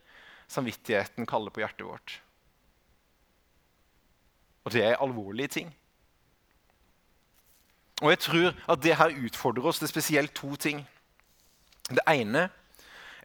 samvittigheten 0.48 1.26
kalle 1.28 1.50
på 1.52 1.60
hjertet 1.60 1.84
vårt. 1.84 2.14
Og 4.64 4.72
det 4.72 4.86
er 4.86 5.02
alvorlige 5.04 5.50
ting. 5.58 5.68
Og 8.00 8.14
jeg 8.14 8.20
tror 8.24 8.56
at 8.72 8.80
det 8.80 8.96
her 8.96 9.12
utfordrer 9.26 9.68
oss 9.68 9.82
til 9.82 9.90
spesielt 9.92 10.32
to 10.32 10.54
ting. 10.56 10.80
Det 11.90 12.00
ene 12.08 12.46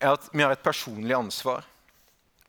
er 0.02 0.12
at 0.18 0.28
vi 0.34 0.44
har 0.44 0.52
et 0.52 0.66
personlig 0.68 1.16
ansvar. 1.16 1.64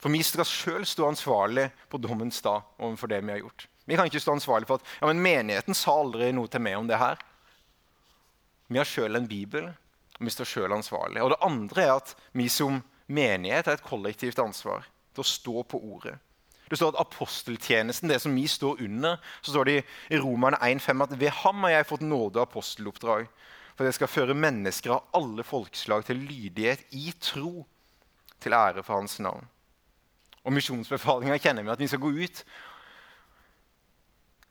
For 0.02 0.10
vi 0.10 0.24
skal 0.26 0.50
sjøl 0.50 0.82
stå 0.82 1.06
ansvarlig 1.06 1.68
på 1.86 2.02
dommens 2.02 2.42
dag 2.42 2.66
overfor 2.82 3.14
det 3.14 3.22
vi 3.22 3.36
har 3.36 3.44
gjort. 3.44 3.68
Vi 3.86 3.94
kan 3.94 4.10
ikke 4.10 4.26
stå 4.26 4.34
ansvarlig 4.34 4.66
for 4.66 4.82
at 4.82 4.90
ja, 4.98 5.06
men 5.06 5.22
menigheten 5.22 5.78
sa 5.78 5.94
aldri 6.02 6.32
noe 6.34 6.50
til 6.50 6.66
meg 6.66 6.82
om 6.82 6.90
det 6.90 6.98
her. 6.98 7.22
Vi 8.66 8.82
har 8.82 8.90
sjøl 8.90 9.22
en 9.22 9.30
bibel, 9.30 9.70
og 10.18 10.26
vi 10.26 10.32
står 10.32 10.48
sjøl 10.48 10.76
ansvarlig. 10.76 11.22
Og 11.22 11.32
det 11.34 11.42
andre 11.44 11.82
er 11.82 11.94
at 11.96 12.14
vi 12.32 12.48
som 12.52 12.82
menighet 13.06 13.66
har 13.66 13.78
et 13.78 13.86
kollektivt 13.86 14.38
ansvar 14.42 14.86
til 15.14 15.24
å 15.24 15.28
stå 15.28 15.64
på 15.70 15.80
ordet. 15.80 16.16
Det 16.70 16.78
står 16.80 16.94
at 16.94 17.02
aposteltjenesten, 17.04 18.08
det 18.08 18.22
som 18.22 18.34
vi 18.34 18.46
står 18.48 18.80
under, 18.86 19.18
så 19.44 19.52
står 19.52 19.68
det 19.68 19.76
i 20.10 20.18
Romerne 20.18 20.58
1,5 20.64 21.04
at 21.04 21.18
ved 21.20 21.34
ham 21.42 21.66
har 21.66 21.76
jeg 21.76 21.90
fått 21.90 22.06
nåde 22.06 22.40
og 22.40 22.46
aposteloppdrag 22.48 23.28
for 23.74 23.86
det 23.86 23.94
skal 23.96 24.10
føre 24.10 24.36
mennesker 24.38 24.94
av 24.94 25.18
alle 25.18 25.44
folkeslag 25.46 26.04
til 26.06 26.22
lydighet 26.22 26.84
i 26.94 27.10
tro, 27.22 27.64
til 28.42 28.54
ære 28.54 28.84
for 28.86 29.00
hans 29.00 29.18
navn. 29.24 29.46
Og 30.44 30.52
misjonsbefalinga 30.54 31.38
kjenner 31.40 31.64
vi 31.64 31.72
at 31.72 31.82
vi 31.82 31.88
skal 31.90 32.02
gå 32.02 32.12
ut 32.14 32.42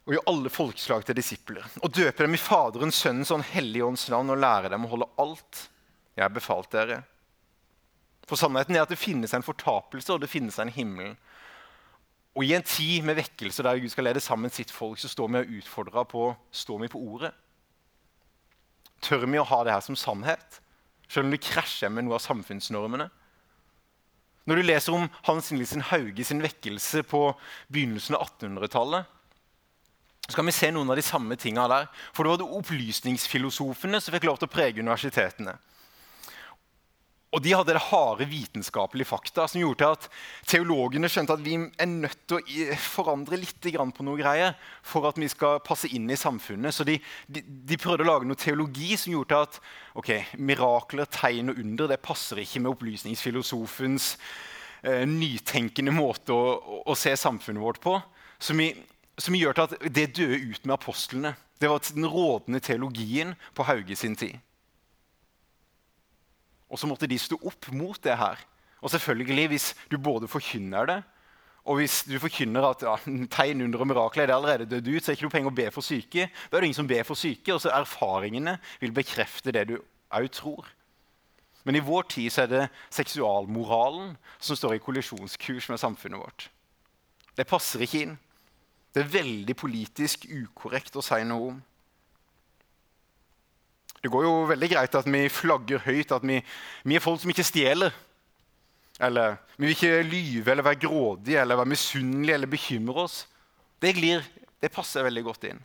og 0.03 0.15
gjør 0.15 0.25
alle 0.27 0.51
folkeslag 0.51 1.05
til 1.07 1.15
disipler. 1.15 1.63
Og 1.81 1.93
døper 1.95 2.25
dem 2.25 2.35
i 2.35 2.41
Faderens, 2.41 2.99
Sønnens 2.99 3.31
og 3.31 3.39
Den 3.39 3.51
hellige 3.53 3.85
ånds 3.87 4.03
navn 4.11 4.33
og 4.33 4.41
lærer 4.43 4.73
dem 4.73 4.83
å 4.83 4.91
holde 4.91 5.11
alt 5.21 5.67
jeg 6.13 6.25
har 6.25 6.33
befalt 6.33 6.71
dere. 6.75 6.99
For 8.27 8.39
sannheten 8.39 8.75
er 8.75 8.83
at 8.83 8.91
det 8.91 8.99
finnes 8.99 9.33
en 9.35 9.45
fortapelse, 9.45 10.11
og 10.13 10.21
det 10.23 10.31
finnes 10.31 10.59
en 10.59 10.71
himmel. 10.71 11.15
Og 12.33 12.45
i 12.45 12.53
en 12.55 12.65
tid 12.65 13.05
med 13.05 13.17
vekkelse 13.19 13.63
der 13.65 13.79
Gud 13.79 13.91
skal 13.93 14.07
lede 14.09 14.23
sammen 14.23 14.51
sitt 14.53 14.71
folk, 14.73 14.99
så 14.99 15.11
står 15.11 15.31
vi 15.31 15.41
og 15.41 15.55
utfordrer 15.59 16.07
på 16.09 16.27
står 16.51 16.83
vi 16.83 16.91
på 16.91 17.01
ordet. 17.13 17.33
Tør 19.03 19.27
vi 19.27 19.39
å 19.39 19.47
ha 19.47 19.63
det 19.63 19.75
her 19.75 19.83
som 19.83 19.99
sannhet, 19.99 20.61
selv 21.07 21.27
om 21.27 21.33
det 21.33 21.43
krasjer 21.43 21.91
med 21.91 22.07
noe 22.07 22.17
av 22.17 22.23
samfunnsnormene? 22.23 23.09
Når 24.47 24.59
du 24.59 24.65
leser 24.65 24.95
om 24.95 25.05
Hans 25.27 25.51
Nilsen 25.53 25.83
Hauge 25.87 26.23
sin 26.27 26.43
vekkelse 26.43 27.03
på 27.07 27.29
begynnelsen 27.71 28.17
av 28.17 28.25
1800-tallet, 28.27 29.11
så 30.29 30.37
kan 30.37 30.47
vi 30.47 30.55
se 30.55 30.71
noen 30.71 30.89
av 30.89 30.95
de 30.95 31.03
samme 31.03 31.35
tinga 31.35 31.67
der. 31.67 31.89
For 32.15 32.23
det 32.23 32.33
var 32.33 32.41
det 32.41 32.55
opplysningsfilosofene 32.61 33.99
som 34.01 34.15
fikk 34.15 34.29
lov 34.29 34.39
til 34.39 34.47
å 34.47 34.53
prege 34.53 34.83
universitetene. 34.83 35.57
Og 37.33 37.41
de 37.41 37.53
hadde 37.55 37.73
det 37.73 37.81
harde 37.87 38.27
vitenskapelige 38.29 39.09
fakta 39.09 39.47
som 39.49 39.57
gjorde 39.61 39.89
at 39.95 40.05
teologene 40.45 41.09
skjønte 41.09 41.33
at 41.33 41.41
vi 41.41 41.55
er 41.57 41.89
nødt 41.89 42.19
til 42.29 42.37
å 42.37 42.77
forandre 42.77 43.39
litt 43.41 43.57
på 43.63 44.05
noe 44.05 44.19
greier 44.19 44.53
for 44.85 45.09
at 45.09 45.17
vi 45.17 45.29
skal 45.31 45.57
passe 45.65 45.89
inn 45.89 46.05
i 46.13 46.19
samfunnet. 46.19 46.75
Så 46.75 46.85
de, 46.85 46.99
de, 47.25 47.41
de 47.41 47.79
prøvde 47.81 48.05
å 48.05 48.11
lage 48.11 48.29
noe 48.29 48.37
teologi 48.37 48.93
som 49.01 49.15
gjorde 49.15 49.41
at 49.47 49.59
ok, 49.97 50.37
mirakler, 50.37 51.09
tegn 51.09 51.49
og 51.49 51.61
under 51.63 51.89
det 51.89 52.03
passer 52.05 52.43
ikke 52.43 52.61
med 52.61 52.75
opplysningsfilosofens 52.75 54.13
eh, 54.85 55.01
nytenkende 55.09 55.93
måte 55.95 56.37
å, 56.37 56.83
å, 56.85 56.93
se 56.93 57.15
samfunnet 57.17 57.65
vårt 57.65 57.81
på. 57.81 57.97
Så 58.37 58.53
vi, 58.59 58.69
som 59.17 59.35
gjør 59.37 59.53
til 59.53 59.67
at 59.67 59.93
det 59.93 60.15
døde 60.17 60.39
ut 60.49 60.65
med 60.65 60.75
apostlene. 60.75 61.35
Det 61.61 61.69
var 61.69 61.83
den 61.93 62.07
rådende 62.09 62.59
teologien 62.59 63.35
på 63.55 63.63
Hauge 63.63 63.95
sin 63.95 64.15
tid. 64.15 64.39
Og 66.69 66.79
så 66.79 66.89
måtte 66.89 67.07
de 67.07 67.19
stå 67.21 67.37
opp 67.45 67.69
mot 67.71 67.99
det 68.03 68.17
her. 68.17 68.39
Og 68.81 68.91
selvfølgelig, 68.91 69.47
hvis 69.47 69.75
du 69.91 69.97
både 69.97 70.27
forkynner 70.27 70.89
det, 70.89 71.01
og 71.63 71.79
hvis 71.79 72.01
du 72.03 72.17
forkynner 72.19 72.65
at 72.67 72.81
ja, 72.83 72.97
tegn, 73.31 73.61
under 73.63 73.79
og 73.79 73.87
mirakler 73.87 74.27
er 74.27 74.35
allerede 74.35 74.67
dødd 74.67 74.89
ut, 74.89 75.03
så 75.03 75.11
er 75.11 75.13
det 75.13 75.19
ikke 75.19 75.27
noe 75.29 75.35
penger 75.37 75.53
å 75.53 75.59
be 75.61 75.67
for 75.71 75.85
syke. 75.85 76.25
Da 76.49 76.57
er 76.57 76.63
det 76.63 76.71
ingen 76.71 76.81
som 76.81 76.89
ber 76.89 77.05
for 77.07 77.19
syke, 77.19 77.53
og 77.55 77.61
så 77.63 77.71
erfaringene 77.71 78.57
vil 78.81 78.95
bekrefte 78.95 79.53
det 79.55 79.69
du 79.69 79.77
òg 80.13 80.27
tror. 80.35 80.67
Men 81.63 81.79
i 81.79 81.83
vår 81.85 82.09
tid 82.11 82.33
så 82.33 82.43
er 82.43 82.51
det 82.51 82.65
seksualmoralen 82.91 84.17
som 84.43 84.59
står 84.59 84.75
i 84.75 84.83
kollisjonskurs 84.83 85.69
med 85.71 85.79
samfunnet 85.79 86.19
vårt. 86.19 86.49
Det 87.37 87.47
passer 87.47 87.85
ikke 87.85 88.01
inn. 88.03 88.17
Det 88.93 89.01
er 89.01 89.13
veldig 89.13 89.55
politisk 89.57 90.27
ukorrekt 90.29 90.95
å 90.95 91.03
si 91.05 91.19
noe 91.25 91.51
om. 91.51 91.61
Det 94.03 94.11
går 94.11 94.25
jo 94.27 94.33
veldig 94.49 94.69
greit 94.69 94.95
at 94.99 95.07
vi 95.07 95.21
flagger 95.31 95.81
høyt 95.85 96.11
at 96.11 96.25
vi, 96.27 96.41
vi 96.83 96.97
er 96.97 97.03
folk 97.03 97.21
som 97.23 97.31
ikke 97.31 97.45
stjeler. 97.47 97.93
Eller 99.01 99.37
vi 99.55 99.65
vil 99.65 99.75
ikke 99.77 100.01
lyve 100.05 100.51
eller 100.51 100.67
være 100.67 100.81
grådige 100.83 101.39
eller 101.41 101.57
være 101.57 101.71
misunnelige 101.71 102.35
eller 102.37 102.51
bekymre 102.51 103.05
oss. 103.07 103.23
Det, 103.81 103.95
glir, 103.97 104.21
det 104.61 104.71
passer 104.75 105.07
veldig 105.07 105.23
godt 105.25 105.47
inn. 105.49 105.63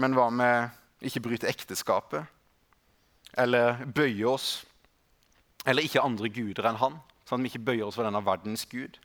Men 0.00 0.16
hva 0.16 0.30
med 0.32 1.04
ikke 1.04 1.24
bryte 1.26 1.50
ekteskapet? 1.50 2.24
Eller 3.42 3.82
bøye 3.84 4.24
oss? 4.30 4.62
Eller 5.66 5.84
ikke 5.84 6.02
andre 6.02 6.30
guder 6.32 6.70
enn 6.70 6.80
han? 6.80 7.00
Sånn 7.26 7.42
at 7.42 7.44
vi 7.44 7.52
ikke 7.52 7.66
bøyer 7.68 7.88
oss 7.88 7.98
for 7.98 8.06
denne 8.06 8.22
verdens 8.24 8.64
gud? 8.70 8.96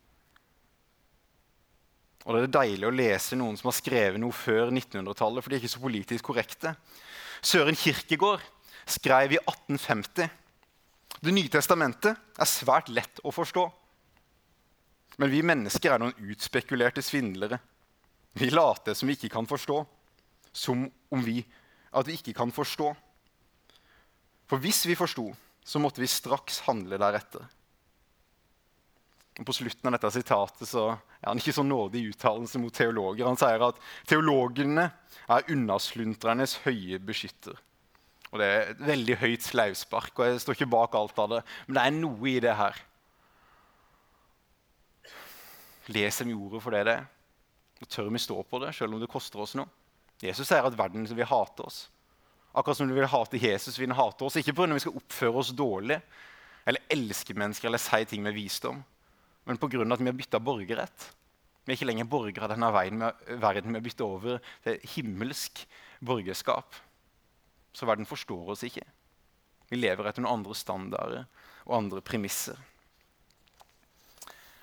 Og 2.25 2.35
Det 2.35 2.41
er 2.43 2.55
deilig 2.57 2.87
å 2.87 2.95
lese 2.95 3.37
noen 3.39 3.57
som 3.59 3.69
har 3.69 3.77
skrevet 3.77 4.19
noe 4.19 4.35
før 4.35 4.71
1900-tallet, 4.71 5.43
for 5.43 5.49
de 5.49 5.57
er 5.57 5.61
ikke 5.61 5.75
så 5.75 5.83
politisk 5.83 6.29
korrekte. 6.31 6.73
Søren 7.45 7.77
Kirkegård 7.77 8.43
skrev 8.87 9.35
i 9.35 9.41
1850 9.43 10.29
Det 11.17 11.33
nye 11.33 11.49
testamentet 11.49 12.13
er 12.13 12.49
svært 12.49 12.91
lett 12.93 13.21
å 13.25 13.31
forstå. 13.33 13.63
Men 15.17 15.31
vi 15.33 15.41
mennesker 15.41 15.93
er 15.93 16.01
noen 16.01 16.29
utspekulerte 16.29 17.01
svindlere. 17.01 17.57
Vi 18.37 18.51
later 18.53 18.93
som 18.93 19.09
vi 19.09 19.15
ikke 19.17 19.33
kan 19.33 19.47
forstå, 19.49 19.79
som 20.53 20.85
om 20.85 21.23
vi 21.25 21.39
at 21.97 22.05
vi 22.05 22.17
ikke 22.19 22.35
kan 22.37 22.53
forstå. 22.53 22.91
For 24.47 24.61
hvis 24.61 24.85
vi 24.85 24.97
forsto, 24.99 25.31
så 25.65 25.81
måtte 25.81 26.03
vi 26.03 26.09
straks 26.11 26.61
handle 26.67 26.99
deretter. 27.01 27.47
På 29.45 29.53
slutten 29.53 29.85
av 29.89 29.93
dette 29.93 30.09
sitatet 30.15 30.65
så 30.65 30.87
er 30.95 31.27
han 31.27 31.37
ikke 31.37 31.53
så 31.53 31.65
nådig 31.65 31.99
i 32.01 32.09
uttalelse 32.11 32.57
mot 32.61 32.73
teologer. 32.73 33.27
Han 33.27 33.37
sier 33.37 33.67
at 33.67 33.79
teologene 34.09 34.87
er 35.27 35.51
unnasluntrernes 35.53 36.57
høye 36.63 36.97
beskytter. 37.03 37.57
Og 38.31 38.39
Det 38.41 38.47
er 38.47 38.71
et 38.71 38.81
veldig 38.87 39.17
høyt 39.21 39.45
slauspark, 39.45 40.17
og 40.17 40.25
jeg 40.25 40.41
står 40.43 40.57
ikke 40.57 40.71
bak 40.73 40.95
alt 40.97 41.19
av 41.21 41.29
det. 41.35 41.41
Men 41.67 41.77
det 41.77 41.83
er 41.83 41.95
noe 41.95 42.29
i 42.31 42.39
det 42.43 42.55
her. 42.57 42.79
Les 45.93 46.17
dem 46.19 46.33
ordet 46.35 46.63
for 46.63 46.75
det 46.75 46.83
det 46.89 46.97
er. 46.97 47.05
Og 47.77 47.89
tør 47.93 48.09
vi 48.09 48.19
stå 48.19 48.41
på 48.41 48.59
det, 48.63 48.73
selv 48.75 48.97
om 48.97 49.03
det 49.03 49.11
koster 49.11 49.43
oss 49.43 49.53
noe. 49.55 49.69
Jesus 50.23 50.49
sier 50.49 50.65
at 50.65 50.77
verden 50.77 51.05
vil 51.05 51.29
hate 51.29 51.61
oss. 51.61 51.85
Akkurat 52.57 52.79
som 52.79 52.89
du 52.89 52.95
vil 52.97 53.05
hate 53.05 53.37
Jesus, 53.37 53.77
vil 53.77 53.91
han 53.91 53.99
hate 53.99 54.25
oss. 54.25 54.39
Ikke 54.41 54.55
pga. 54.57 54.73
vi 54.73 54.81
skal 54.81 54.97
oppføre 54.97 55.43
oss 55.43 55.53
dårlig 55.53 55.99
eller 56.67 56.83
elske 56.91 57.35
mennesker 57.37 57.69
eller 57.69 57.79
si 57.79 58.03
ting 58.09 58.23
med 58.25 58.35
visdom, 58.35 58.81
men 59.47 59.57
pga. 59.57 59.81
at 59.81 60.01
vi 60.03 60.11
har 60.11 60.19
bytta 60.19 60.39
borgerrett. 60.43 61.07
Vi 61.63 61.73
er 61.73 61.79
ikke 61.79 61.89
lenger 61.89 62.07
borgere 62.07 62.47
av 62.47 62.53
denne 62.53 62.71
verden. 62.71 63.73
Vi 63.73 63.79
har 63.79 63.83
bytta 63.83 64.05
over 64.05 64.39
til 64.63 64.79
himmelsk 64.95 65.65
borgerskap. 65.99 66.75
Så 67.73 67.85
verden 67.85 68.07
forstår 68.07 68.53
oss 68.53 68.63
ikke. 68.67 68.85
Vi 69.67 69.79
lever 69.79 70.07
etter 70.07 70.23
noen 70.23 70.39
andre 70.39 70.55
standarder 70.55 71.25
og 71.67 71.77
andre 71.77 72.01
premisser. 72.01 72.57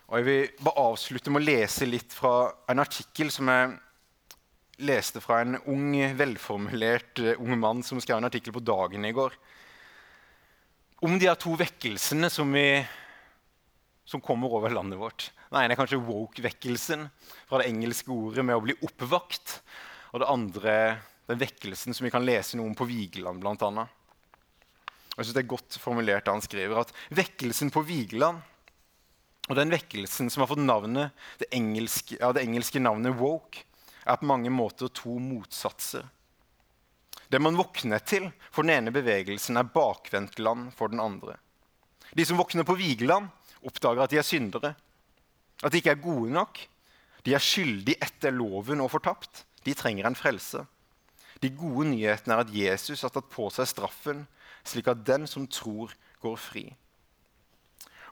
Og 0.09 0.18
Jeg 0.18 0.24
vil 0.24 0.64
bare 0.64 0.85
avslutte 0.93 1.32
med 1.32 1.43
å 1.43 1.49
lese 1.49 1.89
litt 1.89 2.12
fra 2.12 2.53
en 2.68 2.82
artikkel 2.82 3.30
som 3.32 3.49
jeg 3.49 3.72
leste 4.85 5.20
fra 5.22 5.41
en 5.43 5.57
ung, 5.70 5.95
velformulert 6.18 7.20
uh, 7.22 7.35
ung 7.39 7.55
mann 7.61 7.82
som 7.87 8.01
skrev 8.03 8.18
en 8.18 8.28
artikkel 8.28 8.55
på 8.57 8.64
Dagen 8.64 9.05
i 9.07 9.14
går. 9.14 9.37
Om 11.05 11.18
de 11.20 11.28
her 11.28 11.39
to 11.41 11.55
vekkelsene 11.59 12.30
som, 12.32 12.51
vi, 12.53 12.80
som 14.05 14.21
kommer 14.21 14.53
over 14.53 14.71
landet 14.71 15.01
vårt. 15.01 15.31
Den 15.49 15.63
ene 15.63 15.75
er 15.75 15.81
kanskje 15.81 16.03
woke-vekkelsen, 16.05 17.09
fra 17.49 17.61
det 17.61 17.71
engelske 17.73 18.13
ordet 18.13 18.45
med 18.45 18.59
å 18.59 18.65
bli 18.65 18.77
oppvakt. 18.85 19.61
Og 20.13 20.23
det 20.23 20.31
andre 20.31 20.75
den 21.27 21.41
vekkelsen 21.41 21.97
som 21.97 22.05
vi 22.05 22.13
kan 22.13 22.25
lese 22.27 22.59
noe 22.59 22.69
om 22.69 22.77
på 22.77 22.87
Vigeland, 22.89 23.41
bl.a. 23.41 23.87
Jeg 25.15 25.23
synes 25.23 25.37
det 25.37 25.45
er 25.45 25.53
godt 25.55 25.79
formulert 25.81 26.27
da 26.27 26.35
han 26.35 26.45
skriver 26.45 26.83
at 26.83 26.91
vekkelsen 27.15 27.71
på 27.73 27.85
Vigeland 27.87 28.43
og 29.49 29.59
den 29.59 29.73
vekkelsen 29.73 30.31
som 30.33 30.43
har 30.43 30.49
fått 30.51 30.63
navnet, 30.65 31.13
det 31.41 31.51
engelske, 31.53 32.17
ja, 32.17 32.31
det 32.33 32.45
engelske 32.47 32.81
navnet 32.81 33.17
woke, 33.19 33.65
er 34.05 34.21
på 34.21 34.29
mange 34.29 34.53
måter 34.53 34.89
to 34.93 35.19
motsatser. 35.21 36.07
Det 37.29 37.41
man 37.41 37.57
våkner 37.57 38.01
til 38.05 38.31
for 38.51 38.65
den 38.65 38.75
ene 38.77 38.93
bevegelsen, 38.95 39.59
er 39.61 39.69
bakvendtland 39.69 40.73
for 40.77 40.93
den 40.93 41.01
andre. 41.01 41.37
De 42.17 42.25
som 42.25 42.41
våkner 42.41 42.65
på 42.69 42.77
Vigeland, 42.79 43.29
oppdager 43.67 44.05
at 44.05 44.12
de 44.12 44.21
er 44.21 44.27
syndere. 44.27 44.75
At 45.62 45.73
de 45.73 45.81
ikke 45.81 45.95
er 45.95 46.05
gode 46.05 46.33
nok. 46.33 46.61
De 47.25 47.35
er 47.35 47.43
skyldige 47.43 48.01
etter 48.05 48.35
loven 48.35 48.83
og 48.85 48.93
fortapt. 48.93 49.45
De 49.65 49.75
trenger 49.75 50.07
en 50.07 50.19
frelse. 50.19 50.65
De 51.43 51.51
gode 51.51 51.89
nyhetene 51.91 52.37
er 52.37 52.45
at 52.45 52.53
Jesus 52.55 53.03
har 53.05 53.12
tatt 53.12 53.29
på 53.33 53.49
seg 53.53 53.69
straffen, 53.69 54.25
slik 54.65 54.89
at 54.89 55.05
den 55.07 55.27
som 55.29 55.49
tror, 55.51 55.93
går 56.25 56.37
fri. 56.41 56.65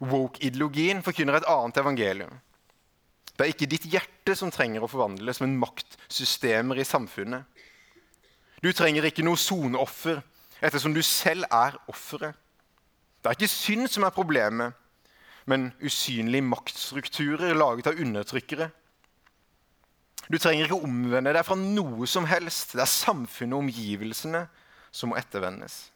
Woke-ideologien 0.03 1.01
forkynner 1.05 1.39
et 1.39 1.49
annet 1.49 1.79
evangelium. 1.81 2.35
Det 3.33 3.47
er 3.47 3.53
ikke 3.55 3.71
ditt 3.71 3.87
hjerte 3.89 4.35
som 4.37 4.53
trenger 4.53 4.85
å 4.85 4.91
forvandles, 4.91 5.41
men 5.41 5.57
maktsystemer 5.61 6.81
i 6.81 6.85
samfunnet. 6.85 7.47
Du 8.63 8.69
trenger 8.77 9.09
ikke 9.09 9.25
noe 9.25 9.41
soneoffer, 9.41 10.21
ettersom 10.61 10.93
du 10.95 11.01
selv 11.07 11.47
er 11.49 11.79
offeret. 11.91 12.37
Det 13.23 13.31
er 13.31 13.39
ikke 13.39 13.51
synd 13.51 13.89
som 13.91 14.05
er 14.07 14.15
problemet, 14.15 14.77
men 15.51 15.71
usynlige 15.83 16.47
maktstrukturer 16.47 17.57
laget 17.57 17.91
av 17.91 17.99
undertrykkere. 18.01 18.71
Du 20.31 20.39
trenger 20.39 20.69
ikke 20.69 20.87
omvende 20.87 21.33
deg 21.35 21.45
fra 21.45 21.57
noe 21.59 22.07
som 22.09 22.27
helst. 22.31 22.77
Det 22.77 22.85
er 22.85 22.91
samfunnet 22.91 23.57
og 23.57 23.67
omgivelsene 23.67 24.47
som 24.95 25.13
må 25.13 25.19
ettervendes. 25.19 25.89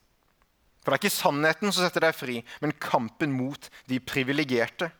For 0.83 0.93
det 0.93 0.99
er 0.99 1.03
ikke 1.03 1.17
sannheten 1.17 1.73
som 1.73 1.83
setter 1.83 2.05
deg 2.07 2.15
fri, 2.15 2.37
men 2.63 2.75
kampen 2.83 3.33
mot 3.35 3.71
de 3.91 3.99
privilegerte. 4.03 4.91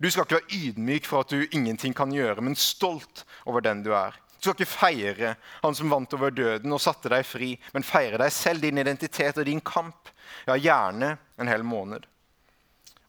Du 0.00 0.08
skal 0.08 0.24
ikke 0.24 0.38
være 0.38 0.58
ydmyk 0.58 1.06
for 1.08 1.24
at 1.24 1.32
du 1.32 1.44
ingenting 1.56 1.94
kan 1.96 2.12
gjøre, 2.12 2.40
men 2.44 2.56
stolt 2.56 3.24
over 3.44 3.64
den 3.64 3.84
du 3.84 3.92
er. 3.96 4.16
Du 4.40 4.48
skal 4.48 4.56
ikke 4.56 4.72
feire 4.72 5.34
han 5.60 5.76
som 5.76 5.92
vant 5.92 6.14
over 6.16 6.32
døden 6.32 6.72
og 6.72 6.80
satte 6.80 7.12
deg 7.12 7.26
fri, 7.28 7.54
men 7.74 7.84
feire 7.84 8.20
deg 8.20 8.32
selv, 8.32 8.64
din 8.64 8.80
identitet 8.80 9.40
og 9.40 9.48
din 9.48 9.60
kamp. 9.60 10.08
Ja, 10.48 10.56
gjerne 10.56 11.14
en 11.40 11.52
hel 11.52 11.64
måned. 11.64 12.09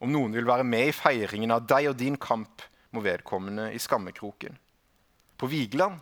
Om 0.02 0.10
noen 0.10 0.34
vil 0.34 0.48
være 0.50 0.66
med 0.66 0.90
i 0.90 0.96
feiringen 0.96 1.54
av 1.54 1.68
deg 1.70 1.92
og 1.92 2.00
din 2.00 2.18
kamp, 2.18 2.64
må 2.92 3.04
vedkommende 3.06 3.70
i 3.72 3.80
skammekroken. 3.80 4.58
På 5.40 5.48
Vigeland 5.48 6.02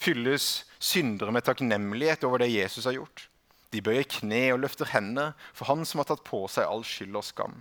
fylles 0.00 0.64
syndere 0.82 1.32
med 1.32 1.44
takknemlighet 1.46 2.24
over 2.26 2.42
det 2.42 2.50
Jesus 2.50 2.88
har 2.88 2.96
gjort. 2.96 3.28
De 3.70 3.82
bøyer 3.82 4.06
kne 4.08 4.42
og 4.54 4.60
løfter 4.64 4.90
hender 4.90 5.32
for 5.52 5.68
han 5.70 5.84
som 5.86 6.00
har 6.00 6.08
tatt 6.10 6.24
på 6.26 6.44
seg 6.50 6.66
all 6.66 6.84
skyld 6.86 7.14
og 7.18 7.26
skam. 7.26 7.56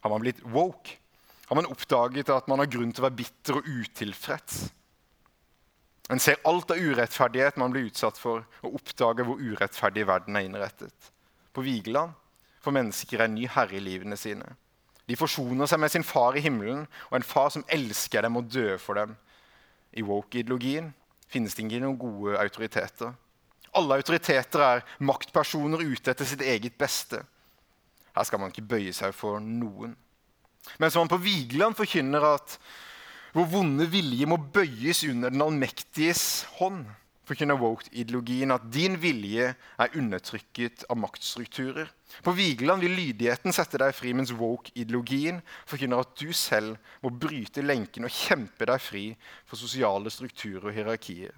Har 0.00 0.12
man 0.12 0.24
blitt 0.24 0.40
woke, 0.44 0.96
har 1.48 1.58
man 1.58 1.68
oppdaget 1.68 2.30
at 2.32 2.48
man 2.48 2.62
har 2.62 2.70
grunn 2.70 2.92
til 2.94 3.02
å 3.02 3.08
være 3.08 3.18
bitter 3.20 3.58
og 3.58 3.68
utilfreds. 3.68 4.62
En 6.10 6.22
ser 6.22 6.40
alt 6.48 6.72
av 6.74 6.80
urettferdighet 6.80 7.58
man 7.60 7.74
blir 7.74 7.86
utsatt 7.86 8.18
for, 8.18 8.42
og 8.66 8.80
oppdager 8.80 9.26
hvor 9.26 9.38
urettferdig 9.38 10.06
verden 10.08 10.38
er 10.38 10.46
innrettet. 10.46 11.10
På 11.54 11.62
Vigeland 11.62 12.16
får 12.62 12.74
mennesker 12.76 13.24
en 13.24 13.36
ny 13.36 13.46
herre 13.50 13.78
i 13.78 13.82
livene 13.82 14.18
sine. 14.18 14.48
De 15.10 15.18
forsoner 15.18 15.66
seg 15.66 15.80
med 15.82 15.90
sin 15.90 16.06
far 16.06 16.36
i 16.38 16.42
himmelen 16.44 16.84
og 17.08 17.16
en 17.18 17.26
far 17.26 17.50
som 17.50 17.66
elsker 17.66 18.22
dem 18.22 18.38
og 18.38 18.46
dør 18.46 18.76
for 18.78 19.00
dem. 19.00 19.16
I 19.90 20.04
woke-ideologien 20.06 20.92
finnes 21.30 21.56
det 21.56 21.64
ikke 21.66 21.80
noen 21.82 21.98
gode 21.98 22.36
autoriteter. 22.38 23.16
Alle 23.74 23.98
autoriteter 23.98 24.62
er 24.62 24.84
maktpersoner 25.06 25.82
ute 25.82 26.12
etter 26.12 26.26
sitt 26.26 26.44
eget 26.46 26.78
beste. 26.78 27.24
Her 28.14 28.26
skal 28.26 28.42
man 28.42 28.54
ikke 28.54 28.68
bøye 28.70 28.94
seg 28.94 29.14
for 29.14 29.42
noen. 29.42 29.96
Mens 30.78 30.96
man 30.98 31.10
på 31.10 31.18
Vigeland 31.22 31.78
forkynner 31.78 32.26
at 32.34 32.56
vår 33.34 33.46
vonde 33.50 33.86
vilje 33.90 34.26
må 34.30 34.38
bøyes 34.54 35.04
under 35.10 35.30
den 35.30 35.42
allmektiges 35.42 36.44
hånd. 36.58 36.84
Forkynner 37.26 37.58
woke-ideologien 37.58 38.54
at 38.54 38.66
din 38.74 38.98
vilje 39.02 39.52
er 39.54 39.96
undertrykket 39.98 40.86
av 40.90 40.98
maktstrukturer. 40.98 41.90
På 42.22 42.32
Vigeland 42.36 42.82
vil 42.82 42.96
lydigheten 42.96 43.54
sette 43.54 43.78
deg 43.80 43.94
fri, 43.96 44.12
mens 44.16 44.32
woke-ideologien 44.36 45.40
forkynner 45.68 46.02
at 46.02 46.16
du 46.18 46.32
selv 46.36 46.76
må 47.04 47.12
bryte 47.14 47.64
lenken 47.64 48.06
og 48.06 48.14
kjempe 48.14 48.66
deg 48.68 48.82
fri 48.82 49.04
for 49.48 49.60
sosiale 49.60 50.12
strukturer 50.12 50.68
og 50.68 50.76
hierarkier. 50.76 51.32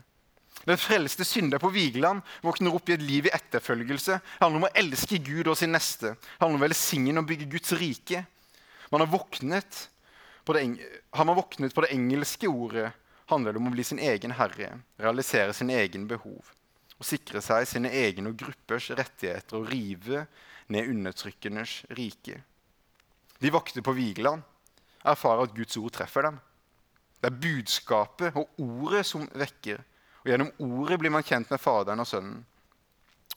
Den 0.62 0.78
frelste 0.78 1.26
synder 1.26 1.58
på 1.62 1.72
Vigeland 1.74 2.22
våkner 2.44 2.74
opp 2.74 2.90
i 2.90 2.94
et 2.94 3.02
liv 3.02 3.26
i 3.26 3.34
etterfølgelse. 3.34 4.18
Det 4.22 4.44
handler 4.44 4.62
om 4.62 4.68
å 4.68 4.74
elske 4.78 5.18
Gud 5.24 5.50
og 5.50 5.58
sin 5.58 5.74
neste. 5.74 6.14
Det 6.14 6.42
handler 6.42 6.60
om 6.60 6.62
å 6.62 6.68
velsigne 6.68 7.22
og 7.22 7.28
bygge 7.30 7.50
Guds 7.56 7.74
rike. 7.80 8.24
Man 8.92 9.02
har 9.02 9.10
våknet 9.10 9.86
på 10.46 10.54
det, 10.54 10.64
har 11.10 11.26
man 11.26 11.38
våknet 11.38 11.74
på 11.74 11.84
det 11.84 11.92
engelske 11.94 12.50
ordet, 12.50 12.90
handler 13.30 13.54
det 13.54 13.62
om 13.62 13.70
å 13.70 13.74
bli 13.74 13.86
sin 13.86 14.02
egen 14.02 14.34
herre, 14.36 14.74
realisere 15.00 15.54
sine 15.56 15.78
egne 15.80 16.06
behov 16.10 16.52
og 17.02 17.08
sikre 17.08 17.42
seg 17.42 17.66
sine 17.66 17.90
egne 17.90 18.30
og 18.30 18.38
gruppers 18.38 18.92
rettigheter 18.94 19.58
og 19.58 19.68
rive 19.72 20.24
ned 20.70 20.90
undertrykkernes 20.92 21.80
rike. 21.98 22.38
De 23.42 23.50
vakter 23.50 23.82
på 23.82 23.94
Vigeland 23.96 24.44
erfarer 25.02 25.48
at 25.48 25.56
Guds 25.56 25.76
ord 25.80 25.90
treffer 25.96 26.28
dem. 26.28 26.38
Det 27.18 27.30
er 27.30 27.40
budskapet 27.42 28.38
og 28.38 28.62
ordet 28.62 29.02
som 29.06 29.26
vekker. 29.34 29.82
Og 30.22 30.30
Gjennom 30.30 30.52
ordet 30.62 31.00
blir 31.02 31.10
man 31.10 31.26
kjent 31.26 31.50
med 31.50 31.62
Faderen 31.62 32.02
og 32.02 32.06
Sønnen. 32.06 32.44